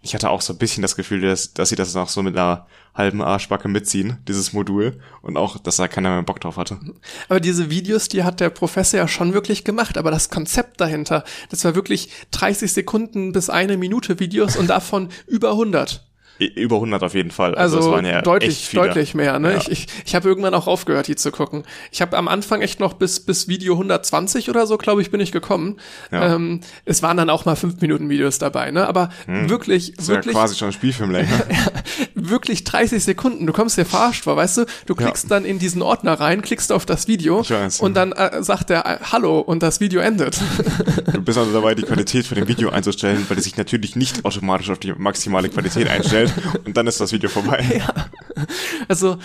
[0.02, 2.36] Ich hatte auch so ein bisschen das Gefühl, dass, dass sie das noch so mit
[2.36, 5.00] einer halben Arschbacke mitziehen, dieses Modul.
[5.20, 6.78] Und auch, dass da keiner mehr Bock drauf hatte.
[7.28, 11.24] Aber diese Videos, die hat der Professor ja schon wirklich gemacht, aber das Konzept dahinter,
[11.50, 16.06] das war wirklich 30 Sekunden bis eine Minute Videos und davon über 100.
[16.38, 17.54] Über 100 auf jeden Fall.
[17.54, 19.38] Also, also ja deutlich, deutlich mehr.
[19.38, 19.52] Ne?
[19.52, 19.58] Ja.
[19.58, 21.62] Ich, ich, ich habe irgendwann auch aufgehört, die zu gucken.
[21.92, 25.20] Ich habe am Anfang echt noch bis bis Video 120 oder so, glaube ich, bin
[25.20, 25.76] ich gekommen.
[26.10, 26.34] Ja.
[26.34, 28.88] Ähm, es waren dann auch mal fünf Minuten Videos dabei, ne?
[28.88, 29.48] Aber hm.
[29.48, 31.28] wirklich, das wirklich ja quasi schon ein Spielfilm länger.
[32.16, 33.46] wirklich 30 Sekunden.
[33.46, 34.66] Du kommst dir verarscht vor, weißt du?
[34.86, 37.44] Du klickst dann in diesen Ordner rein, klickst auf das Video
[37.78, 40.40] und dann äh, sagt er äh, Hallo und das Video endet.
[41.12, 44.24] du bist also dabei, die Qualität von dem Video einzustellen, weil es sich natürlich nicht
[44.24, 46.23] automatisch auf die maximale Qualität einstellt
[46.64, 47.64] und dann ist das Video vorbei.
[47.74, 47.92] Ja.
[48.88, 49.18] Also,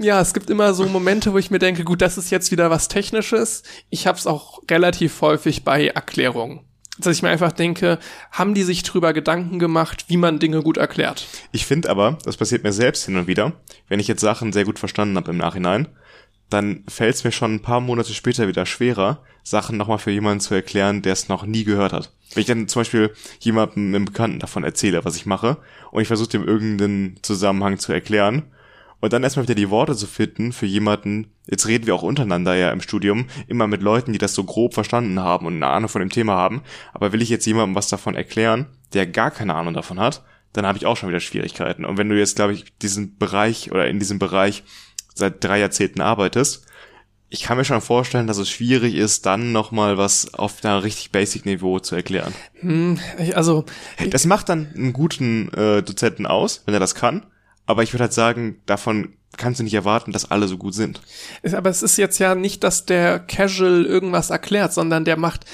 [0.00, 2.70] ja, es gibt immer so Momente, wo ich mir denke, gut, das ist jetzt wieder
[2.70, 3.62] was Technisches.
[3.90, 6.60] Ich habe es auch relativ häufig bei Erklärungen.
[6.98, 7.98] Dass ich mir einfach denke,
[8.32, 11.26] haben die sich drüber Gedanken gemacht, wie man Dinge gut erklärt?
[11.52, 13.52] Ich finde aber, das passiert mir selbst hin und wieder,
[13.88, 15.88] wenn ich jetzt Sachen sehr gut verstanden habe im Nachhinein,
[16.48, 20.40] dann fällt es mir schon ein paar Monate später wieder schwerer, Sachen nochmal für jemanden
[20.40, 22.10] zu erklären, der es noch nie gehört hat.
[22.34, 25.58] Wenn ich dann zum Beispiel jemandem, einem Bekannten davon erzähle, was ich mache,
[25.92, 28.42] und ich versuche dem irgendeinen Zusammenhang zu erklären,
[28.98, 32.56] und dann erstmal wieder die Worte zu finden für jemanden, jetzt reden wir auch untereinander
[32.56, 35.88] ja im Studium, immer mit Leuten, die das so grob verstanden haben und eine Ahnung
[35.88, 39.54] von dem Thema haben, aber will ich jetzt jemandem was davon erklären, der gar keine
[39.54, 40.24] Ahnung davon hat,
[40.54, 41.84] dann habe ich auch schon wieder Schwierigkeiten.
[41.84, 44.64] Und wenn du jetzt, glaube ich, diesen Bereich oder in diesem Bereich
[45.14, 46.65] seit drei Jahrzehnten arbeitest,
[47.28, 51.10] ich kann mir schon vorstellen, dass es schwierig ist, dann nochmal was auf einer richtig
[51.10, 52.32] Basic-Niveau zu erklären.
[52.60, 52.98] Hm,
[53.34, 53.64] also
[54.10, 57.26] das macht dann einen guten äh, Dozenten aus, wenn er das kann.
[57.66, 61.00] Aber ich würde halt sagen, davon kannst du nicht erwarten, dass alle so gut sind.
[61.52, 65.44] Aber es ist jetzt ja nicht, dass der Casual irgendwas erklärt, sondern der macht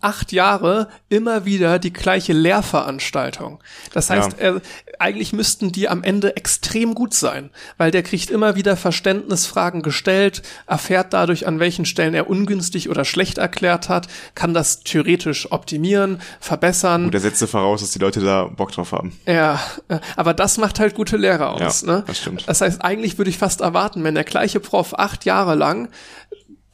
[0.00, 3.60] acht Jahre immer wieder die gleiche Lehrveranstaltung.
[3.92, 4.38] Das heißt, ja.
[4.38, 4.60] er,
[4.98, 10.42] eigentlich müssten die am Ende extrem gut sein, weil der kriegt immer wieder Verständnisfragen gestellt,
[10.66, 16.20] erfährt dadurch, an welchen Stellen er ungünstig oder schlecht erklärt hat, kann das theoretisch optimieren,
[16.40, 17.06] verbessern.
[17.06, 19.18] Und er setzte voraus, dass die Leute da Bock drauf haben.
[19.26, 21.82] Ja, äh, aber das macht halt gute Lehrer aus.
[21.82, 22.04] Ja, ne?
[22.06, 22.44] das stimmt.
[22.46, 25.88] Das heißt, eigentlich würde ich fast erwarten, wenn der gleiche Prof acht Jahre lang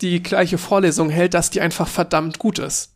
[0.00, 2.94] die gleiche Vorlesung hält, dass die einfach verdammt gut ist.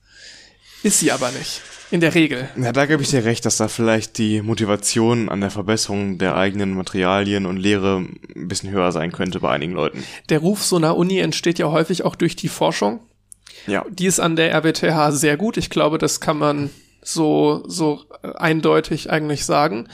[0.83, 1.63] Ist sie aber nicht.
[1.91, 2.49] In der Regel.
[2.61, 6.37] Ja, da gebe ich dir recht, dass da vielleicht die Motivation an der Verbesserung der
[6.37, 7.99] eigenen Materialien und Lehre
[8.35, 10.03] ein bisschen höher sein könnte bei einigen Leuten.
[10.29, 13.01] Der Ruf so einer Uni entsteht ja häufig auch durch die Forschung.
[13.67, 13.85] Ja.
[13.89, 15.57] Die ist an der RWTH sehr gut.
[15.57, 16.71] Ich glaube, das kann man
[17.03, 18.01] so, so
[18.37, 19.89] eindeutig eigentlich sagen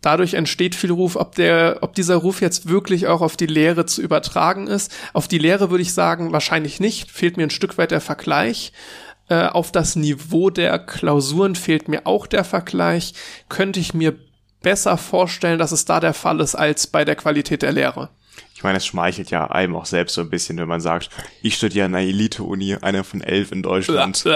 [0.00, 3.86] dadurch entsteht viel Ruf, ob der, ob dieser Ruf jetzt wirklich auch auf die Lehre
[3.86, 4.92] zu übertragen ist.
[5.12, 7.10] Auf die Lehre würde ich sagen, wahrscheinlich nicht.
[7.10, 8.72] Fehlt mir ein Stück weit der Vergleich.
[9.28, 13.14] Äh, auf das Niveau der Klausuren fehlt mir auch der Vergleich.
[13.48, 14.16] Könnte ich mir
[14.62, 18.10] besser vorstellen, dass es da der Fall ist, als bei der Qualität der Lehre
[18.60, 21.08] ich meine, es schmeichelt ja einem auch selbst so ein bisschen, wenn man sagt,
[21.40, 24.22] ich studiere an einer Elite-Uni, einer von elf in Deutschland.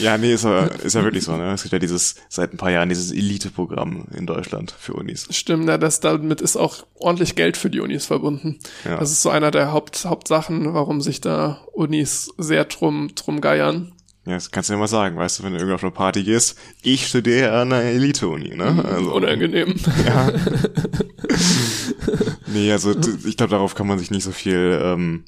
[0.00, 0.18] ja.
[0.18, 1.52] nee, ist ja, ist ja wirklich so, ne?
[1.52, 5.26] Es gibt ja dieses, seit ein paar Jahren dieses Elite-Programm in Deutschland für Unis.
[5.30, 8.58] Stimmt, ja, das, damit ist auch ordentlich Geld für die Unis verbunden.
[8.84, 8.98] Ja.
[8.98, 13.92] Das ist so einer der Haupt, Hauptsachen, warum sich da Unis sehr drum, drum geiern.
[14.28, 16.22] Ja, das kannst du ja mal sagen, weißt du, wenn du irgendwo auf eine Party
[16.22, 18.72] gehst, ich studiere an einer Elite-Uni, ne?
[18.72, 19.74] Mhm, also, Unangenehm.
[20.04, 20.28] Ja.
[22.46, 22.94] nee, also
[23.24, 25.24] ich glaube, darauf kann man sich nicht so viel ähm,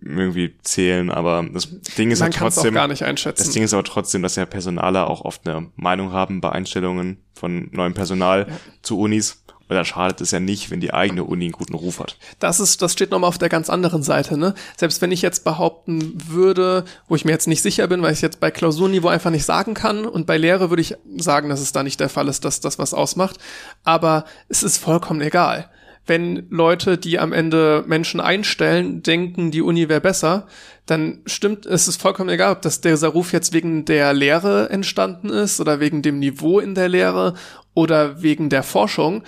[0.00, 2.74] irgendwie zählen, aber das Ding ist man ja trotzdem.
[2.74, 3.44] Auch gar nicht einschätzen.
[3.44, 7.18] Das Ding ist aber trotzdem, dass ja Personaler auch oft eine Meinung haben bei Einstellungen
[7.34, 8.56] von neuem Personal ja.
[8.82, 9.38] zu Unis.
[9.68, 12.18] Weil da schadet es ja nicht, wenn die eigene Uni einen guten Ruf hat.
[12.38, 14.54] Das ist, das steht nochmal auf der ganz anderen Seite, ne?
[14.76, 18.20] Selbst wenn ich jetzt behaupten würde, wo ich mir jetzt nicht sicher bin, weil ich
[18.20, 21.72] jetzt bei Klausurniveau einfach nicht sagen kann und bei Lehre würde ich sagen, dass es
[21.72, 23.38] da nicht der Fall ist, dass das was ausmacht.
[23.82, 25.70] Aber es ist vollkommen egal.
[26.06, 30.46] Wenn Leute, die am Ende Menschen einstellen, denken, die Uni wäre besser,
[30.86, 35.30] dann stimmt, es ist vollkommen egal, ob das dieser Ruf jetzt wegen der Lehre entstanden
[35.30, 37.34] ist oder wegen dem Niveau in der Lehre
[37.74, 39.22] oder wegen der Forschung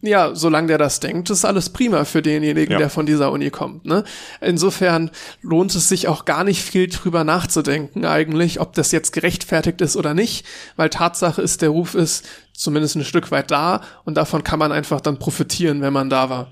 [0.00, 2.78] ja, solange der das denkt, ist alles prima für denjenigen, ja.
[2.78, 3.84] der von dieser Uni kommt.
[3.84, 4.04] Ne?
[4.40, 9.80] Insofern lohnt es sich auch gar nicht viel drüber nachzudenken eigentlich, ob das jetzt gerechtfertigt
[9.80, 10.44] ist oder nicht,
[10.76, 12.26] weil Tatsache ist, der Ruf ist
[12.58, 16.28] zumindest ein Stück weit da und davon kann man einfach dann profitieren, wenn man da
[16.28, 16.48] war.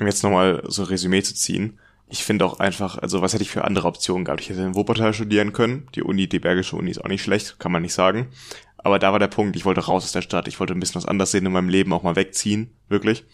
[0.00, 1.78] Um jetzt nochmal so ein Resümee zu ziehen.
[2.08, 4.40] Ich finde auch einfach, also was hätte ich für andere Optionen gehabt?
[4.40, 5.88] Ich hätte in Wuppertal studieren können.
[5.94, 8.28] Die Uni, die Bergische Uni ist auch nicht schlecht, kann man nicht sagen.
[8.78, 11.00] Aber da war der Punkt, ich wollte raus aus der Stadt, ich wollte ein bisschen
[11.00, 13.24] was anderes sehen in meinem Leben, auch mal wegziehen, wirklich.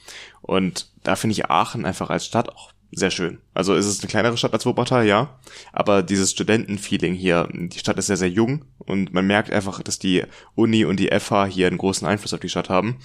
[0.40, 3.38] Und da finde ich Aachen einfach als Stadt auch sehr schön.
[3.54, 5.38] Also ist es eine kleinere Stadt als Wuppertal, ja.
[5.72, 9.98] Aber dieses Studentenfeeling hier, die Stadt ist sehr, sehr jung und man merkt einfach, dass
[9.98, 10.24] die
[10.54, 12.98] Uni und die FH hier einen großen Einfluss auf die Stadt haben.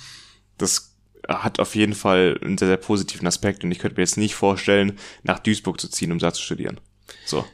[0.58, 0.96] Das
[1.28, 4.36] hat auf jeden Fall einen sehr, sehr positiven Aspekt und ich könnte mir jetzt nicht
[4.36, 6.80] vorstellen, nach Duisburg zu ziehen, um da zu studieren.
[7.26, 7.46] So.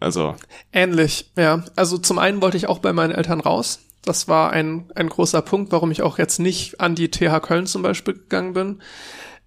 [0.00, 0.34] Also.
[0.72, 1.64] Ähnlich, ja.
[1.76, 5.42] Also zum einen wollte ich auch bei meinen Eltern raus Das war ein, ein großer
[5.42, 8.82] Punkt, warum ich auch jetzt nicht an die TH Köln zum Beispiel gegangen bin.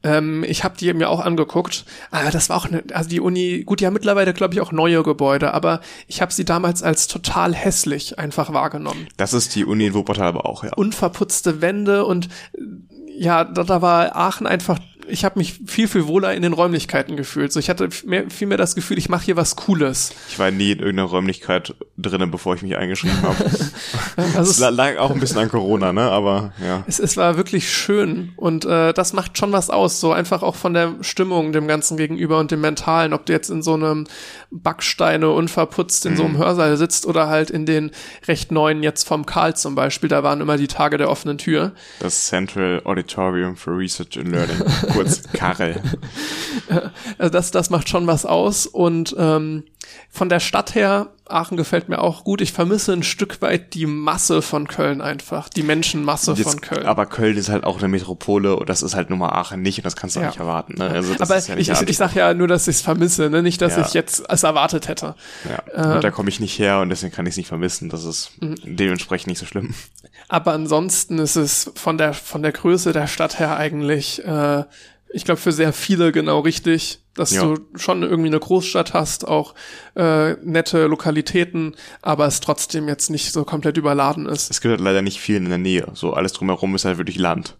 [0.05, 1.83] Ähm, ich habe die mir auch angeguckt.
[2.11, 4.71] Aber das war auch eine, also die Uni, gut, die haben mittlerweile, glaube ich, auch
[4.71, 9.07] neue Gebäude, aber ich habe sie damals als total hässlich einfach wahrgenommen.
[9.17, 10.71] Das ist die Uni in Wuppertal aber auch, ja.
[10.75, 12.29] Unverputzte Wände und
[13.17, 14.77] ja, da, da war Aachen einfach
[15.07, 17.51] ich habe mich viel, viel wohler in den Räumlichkeiten gefühlt.
[17.51, 20.11] So, ich hatte mehr, viel mehr das Gefühl, ich mache hier was Cooles.
[20.29, 23.45] Ich war nie in irgendeiner Räumlichkeit drinnen, bevor ich mich eingeschrieben habe.
[24.35, 26.03] also es lag auch ein bisschen an Corona, ne?
[26.03, 26.83] Aber ja.
[26.87, 29.99] Es, es war wirklich schön und äh, das macht schon was aus.
[29.99, 33.13] So einfach auch von der Stimmung dem Ganzen gegenüber und dem Mentalen.
[33.13, 34.07] Ob du jetzt in so einem
[34.51, 36.17] Backsteine unverputzt in mhm.
[36.17, 36.39] so einem mhm.
[36.39, 37.91] Hörsaal sitzt oder halt in den
[38.27, 40.09] recht neuen jetzt vom Karl zum Beispiel.
[40.09, 41.73] Da waren immer die Tage der offenen Tür.
[41.99, 44.57] Das Central Auditorium for Research and Learning
[44.95, 45.81] kurz Karel.
[47.17, 49.63] also das, das macht schon was aus und ähm,
[50.09, 52.41] von der Stadt her, Aachen gefällt mir auch gut.
[52.41, 56.85] Ich vermisse ein Stück weit die Masse von Köln einfach, die Menschenmasse Jetzt, von Köln.
[56.85, 59.85] Aber Köln ist halt auch eine Metropole und das ist halt Nummer Aachen nicht und
[59.85, 60.27] das kannst du ja.
[60.27, 60.75] auch nicht erwarten.
[60.77, 60.89] Ne?
[60.89, 63.41] Also aber ja ich, ich, ich sag ja nur, dass ich es vermisse, ne?
[63.41, 63.85] nicht, dass ja.
[63.85, 65.15] ich jetzt es erwartet hätte.
[65.49, 65.97] Ja.
[65.97, 67.89] Äh, da komme ich nicht her und deswegen kann ich es nicht vermissen.
[67.89, 68.55] Das ist mhm.
[68.63, 69.73] dementsprechend nicht so schlimm.
[70.27, 74.63] Aber ansonsten ist es von der von der Größe der Stadt her eigentlich äh,
[75.15, 77.43] ich glaube, für sehr viele genau richtig, dass ja.
[77.43, 79.55] du schon irgendwie eine Großstadt hast, auch
[79.95, 84.51] äh, nette Lokalitäten, aber es trotzdem jetzt nicht so komplett überladen ist.
[84.51, 85.87] Es gibt halt leider nicht viel in der Nähe.
[85.93, 87.57] So alles drumherum ist halt wirklich Land.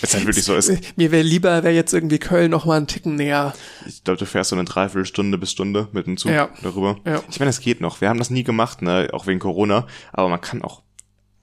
[0.00, 0.70] Es halt wirklich so ist.
[0.96, 3.54] Mir wäre lieber, wäre jetzt irgendwie Köln noch mal einen Ticken näher.
[3.86, 6.50] Ich glaube, du fährst so eine Dreiviertelstunde bis Stunde mit dem Zug ja.
[6.62, 6.98] darüber.
[7.04, 7.20] Ja.
[7.30, 8.00] Ich meine, es geht noch.
[8.00, 9.88] Wir haben das nie gemacht, ne, auch wegen Corona.
[10.12, 10.82] Aber man kann auch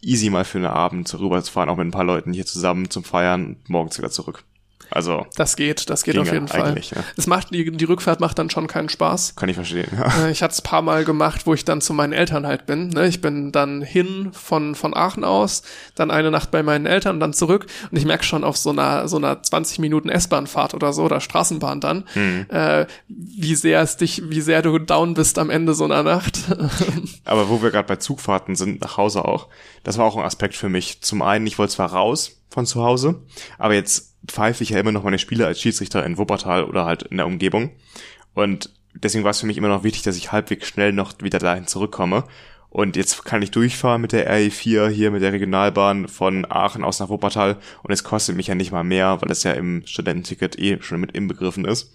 [0.04, 3.46] easy mal für einen Abend rüberfahren, auch mit ein paar Leuten hier zusammen zum Feiern
[3.46, 4.44] und morgens wieder zurück.
[4.94, 6.80] Also das geht, das geht auf jeden Fall.
[6.80, 7.04] Ja.
[7.18, 9.36] Es macht die, die Rückfahrt macht dann schon keinen Spaß.
[9.36, 9.88] Kann ich verstehen.
[9.98, 10.26] Ja.
[10.26, 12.90] Äh, ich hatte es paar Mal gemacht, wo ich dann zu meinen Eltern halt bin.
[12.90, 13.08] Ne?
[13.08, 15.64] Ich bin dann hin von von Aachen aus,
[15.96, 19.08] dann eine Nacht bei meinen Eltern, dann zurück und ich merke schon auf so einer
[19.08, 22.46] so einer 20 Minuten S-Bahn-Fahrt oder so oder Straßenbahn dann, hm.
[22.50, 26.40] äh, wie sehr es dich, wie sehr du down bist am Ende so einer Nacht.
[27.26, 29.48] Aber wo wir gerade bei Zugfahrten sind nach Hause auch,
[29.84, 31.02] das war auch ein Aspekt für mich.
[31.02, 33.22] Zum einen, ich wollte zwar raus von zu Hause,
[33.58, 37.04] aber jetzt pfeife ich ja immer noch meine Spiele als Schiedsrichter in Wuppertal oder halt
[37.04, 37.72] in der Umgebung.
[38.34, 41.40] Und deswegen war es für mich immer noch wichtig, dass ich halbwegs schnell noch wieder
[41.40, 42.24] dahin zurückkomme.
[42.70, 47.00] Und jetzt kann ich durchfahren mit der RE4 hier mit der Regionalbahn von Aachen aus
[47.00, 50.58] nach Wuppertal und es kostet mich ja nicht mal mehr, weil es ja im Studententicket
[50.58, 51.94] eh schon mit inbegriffen ist.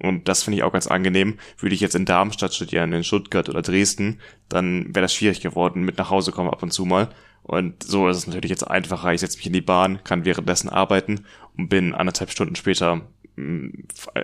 [0.00, 1.38] Und das finde ich auch ganz angenehm.
[1.58, 5.82] Würde ich jetzt in Darmstadt studieren, in Stuttgart oder Dresden, dann wäre das schwierig geworden,
[5.82, 7.08] mit nach Hause kommen ab und zu mal.
[7.42, 9.12] Und so ist es natürlich jetzt einfacher.
[9.12, 11.24] Ich setze mich in die Bahn, kann währenddessen arbeiten
[11.56, 13.02] und bin anderthalb Stunden später
[13.36, 13.68] mm,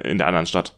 [0.05, 0.77] in der anderen Stadt.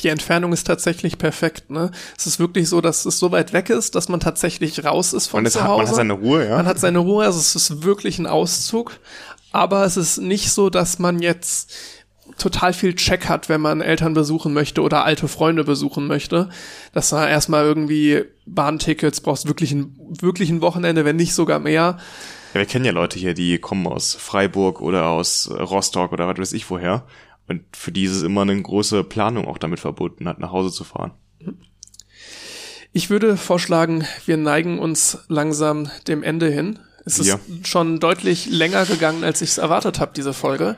[0.00, 1.90] Die Entfernung ist tatsächlich perfekt, ne?
[2.18, 5.28] Es ist wirklich so, dass es so weit weg ist, dass man tatsächlich raus ist
[5.28, 5.70] von zu Hause.
[5.70, 6.56] Hat, man hat seine Ruhe, ja.
[6.56, 9.00] Man hat seine Ruhe, also es ist wirklich ein Auszug.
[9.52, 11.72] Aber es ist nicht so, dass man jetzt
[12.38, 16.48] total viel Check hat, wenn man Eltern besuchen möchte oder alte Freunde besuchen möchte.
[16.92, 21.98] Dass man erstmal irgendwie Bahntickets brauchst, wirklich ein, wirklich ein Wochenende, wenn nicht sogar mehr.
[22.52, 26.38] Ja, wir kennen ja Leute hier, die kommen aus Freiburg oder aus Rostock oder was
[26.38, 27.06] weiß ich woher.
[27.46, 30.70] Und für die ist es immer eine große Planung auch damit verbunden, halt nach Hause
[30.70, 31.12] zu fahren.
[32.92, 36.78] Ich würde vorschlagen, wir neigen uns langsam dem Ende hin.
[37.04, 37.38] Es ist ja.
[37.64, 40.76] schon deutlich länger gegangen, als ich es erwartet habe, diese Folge.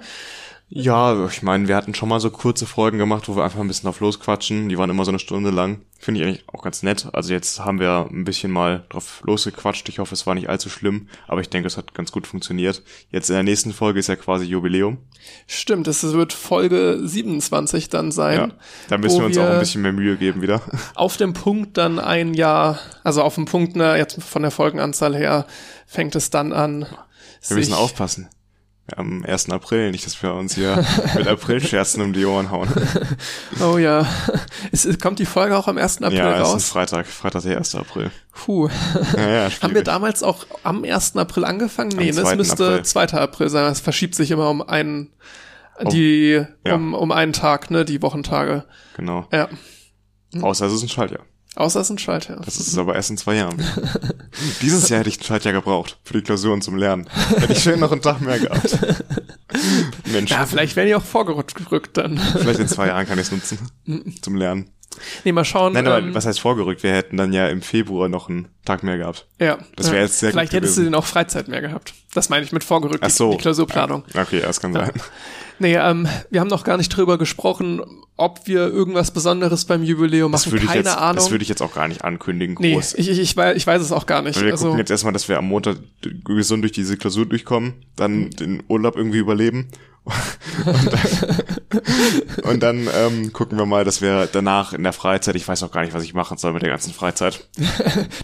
[0.68, 3.68] Ja, ich meine, wir hatten schon mal so kurze Folgen gemacht, wo wir einfach ein
[3.68, 4.68] bisschen auf losquatschen.
[4.68, 5.82] Die waren immer so eine Stunde lang.
[5.96, 7.08] Finde ich eigentlich auch ganz nett.
[7.12, 9.88] Also jetzt haben wir ein bisschen mal drauf losgequatscht.
[9.88, 12.82] Ich hoffe, es war nicht allzu schlimm, aber ich denke, es hat ganz gut funktioniert.
[13.10, 14.98] Jetzt in der nächsten Folge ist ja quasi Jubiläum.
[15.46, 18.36] Stimmt, es wird Folge 27 dann sein.
[18.36, 18.48] Ja,
[18.88, 20.62] da müssen wir uns wir auch ein bisschen mehr Mühe geben wieder.
[20.96, 25.14] Auf dem Punkt dann ein Jahr, also auf dem Punkt, ne, jetzt von der Folgenanzahl
[25.14, 25.46] her,
[25.86, 26.86] fängt es dann an.
[27.46, 28.28] Wir müssen aufpassen
[28.94, 29.50] am 1.
[29.50, 30.84] April, nicht, dass wir uns hier
[31.16, 32.68] mit Aprilscherzen um die Ohren hauen.
[33.60, 34.06] Oh ja.
[34.70, 36.02] Es, kommt die Folge auch am 1.
[36.02, 36.50] April ja, raus?
[36.50, 37.74] Ja, es ist Freitag, Freitag der 1.
[37.74, 38.10] April.
[38.32, 38.68] Puh.
[39.16, 41.16] Ja, ja, Haben wir damals auch am 1.
[41.16, 41.90] April angefangen?
[41.96, 42.84] Nee, das müsste April.
[42.84, 43.04] 2.
[43.14, 43.70] April sein.
[43.70, 45.12] Es verschiebt sich immer um einen,
[45.90, 46.74] die, ja.
[46.74, 48.64] um, um einen Tag, ne, die Wochentage.
[48.96, 49.26] Genau.
[49.32, 49.48] Ja.
[50.40, 51.24] Außer es ist ein Schaltjahr.
[51.56, 52.40] Außer es ist ein Schaltjahr.
[52.44, 53.56] Das ist aber erst in zwei Jahren.
[54.60, 57.08] Dieses Jahr hätte ich ein Schaltjahr gebraucht für die Klausuren zum Lernen.
[57.38, 58.78] Hätte ich schön noch einen Tag mehr gehabt.
[60.12, 60.30] Mensch.
[60.30, 62.18] Ja, vielleicht wäre ich auch vorgerückt dann.
[62.18, 63.58] Vielleicht in zwei Jahren kann ich es nutzen
[64.22, 64.70] zum Lernen.
[65.24, 65.72] Nee, mal schauen.
[65.72, 66.82] Nein, aber ähm, was heißt vorgerückt?
[66.82, 69.26] Wir hätten dann ja im Februar noch einen Tag mehr gehabt.
[69.38, 69.58] Ja.
[69.76, 70.02] Das wäre ja.
[70.02, 71.94] jetzt sehr Vielleicht hättest du den auch Freizeit mehr gehabt.
[72.12, 73.32] Das meine ich mit vorgerückt, Ach so.
[73.32, 74.04] die Klausurplanung.
[74.14, 74.92] Okay, das kann sein.
[75.58, 77.80] Nee, ähm, wir haben noch gar nicht drüber gesprochen,
[78.16, 80.42] ob wir irgendwas Besonderes beim Jubiläum machen.
[80.44, 81.16] Das würde ich Keine jetzt, Ahnung.
[81.16, 82.94] das würde ich jetzt auch gar nicht ankündigen, nee, groß.
[82.94, 84.40] ich, ich, ich, weiß, ich weiß es auch gar nicht.
[84.40, 85.78] wir Also, gucken jetzt erstmal, dass wir am Montag
[86.24, 89.68] gesund durch diese Klausur durchkommen, dann den Urlaub irgendwie überleben.
[90.64, 95.46] Und dann, und dann ähm, gucken wir mal, dass wir danach in der Freizeit, ich
[95.46, 97.48] weiß auch gar nicht, was ich machen soll mit der ganzen Freizeit.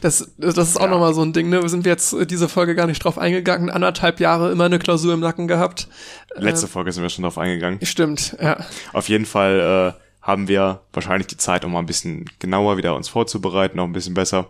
[0.00, 0.88] das, das ist auch Ja.
[0.90, 1.68] nochmal so ein Ding, ne?
[1.68, 5.14] Sind wir jetzt äh, diese Folge gar nicht drauf eingegangen, anderthalb Jahre immer eine Klausur
[5.14, 5.88] im Nacken gehabt.
[6.36, 7.78] Letzte Folge sind wir schon drauf eingegangen.
[7.84, 8.58] Stimmt, ja.
[8.92, 12.94] Auf jeden Fall äh, haben wir wahrscheinlich die Zeit, um mal ein bisschen genauer wieder
[12.94, 14.48] uns vorzubereiten, noch ein bisschen besser.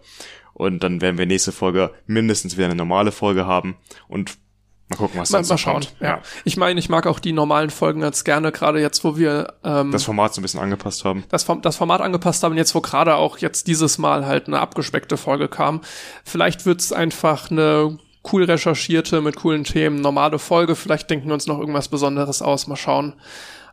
[0.55, 3.77] Und dann werden wir nächste Folge mindestens wieder eine normale Folge haben
[4.07, 4.33] und
[4.93, 5.75] mal gucken, was Mal, sonst mal schauen.
[5.83, 5.95] kommt.
[6.01, 6.21] Ja.
[6.45, 9.91] Ich meine, ich mag auch die normalen Folgen ganz gerne, gerade jetzt, wo wir ähm,
[9.91, 11.25] Das Format so ein bisschen angepasst haben.
[11.29, 15.17] das, das Format angepasst haben, jetzt wo gerade auch jetzt dieses Mal halt eine abgespeckte
[15.17, 15.81] Folge kam.
[16.25, 17.99] Vielleicht wird's einfach eine
[18.33, 20.77] cool recherchierte, mit coolen Themen, normale Folge.
[20.77, 23.15] Vielleicht denken wir uns noch irgendwas Besonderes aus, mal schauen.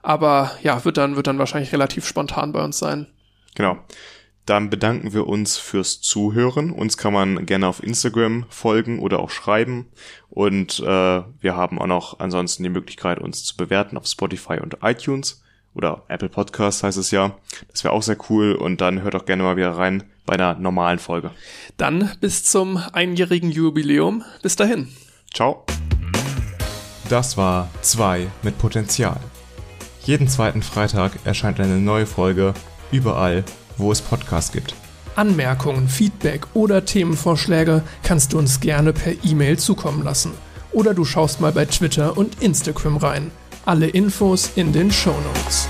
[0.02, 3.08] Aber ja, wird dann, wird dann wahrscheinlich relativ spontan bei uns sein.
[3.56, 3.78] Genau.
[4.50, 6.72] Dann bedanken wir uns fürs Zuhören.
[6.72, 9.86] Uns kann man gerne auf Instagram folgen oder auch schreiben.
[10.32, 14.78] Und äh, wir haben auch noch ansonsten die Möglichkeit, uns zu bewerten auf Spotify und
[14.82, 15.44] iTunes
[15.76, 17.36] oder Apple Podcast heißt es ja.
[17.72, 18.54] Das wäre auch sehr cool.
[18.56, 21.30] Und dann hört auch gerne mal wieder rein bei einer normalen Folge.
[21.78, 24.24] Dann bis zum einjährigen Jubiläum.
[24.42, 24.88] Bis dahin.
[25.32, 25.64] Ciao.
[27.08, 29.20] Das war 2 mit Potenzial.
[30.06, 32.56] Jeden zweiten Freitag erscheint eine neue Folge
[32.92, 33.44] überall,
[33.80, 34.76] wo es Podcasts gibt.
[35.15, 40.31] Anmerkungen, Feedback oder Themenvorschläge kannst du uns gerne per E-Mail zukommen lassen.
[40.72, 43.31] Oder du schaust mal bei Twitter und Instagram rein.
[43.65, 45.68] Alle Infos in den Show Notes.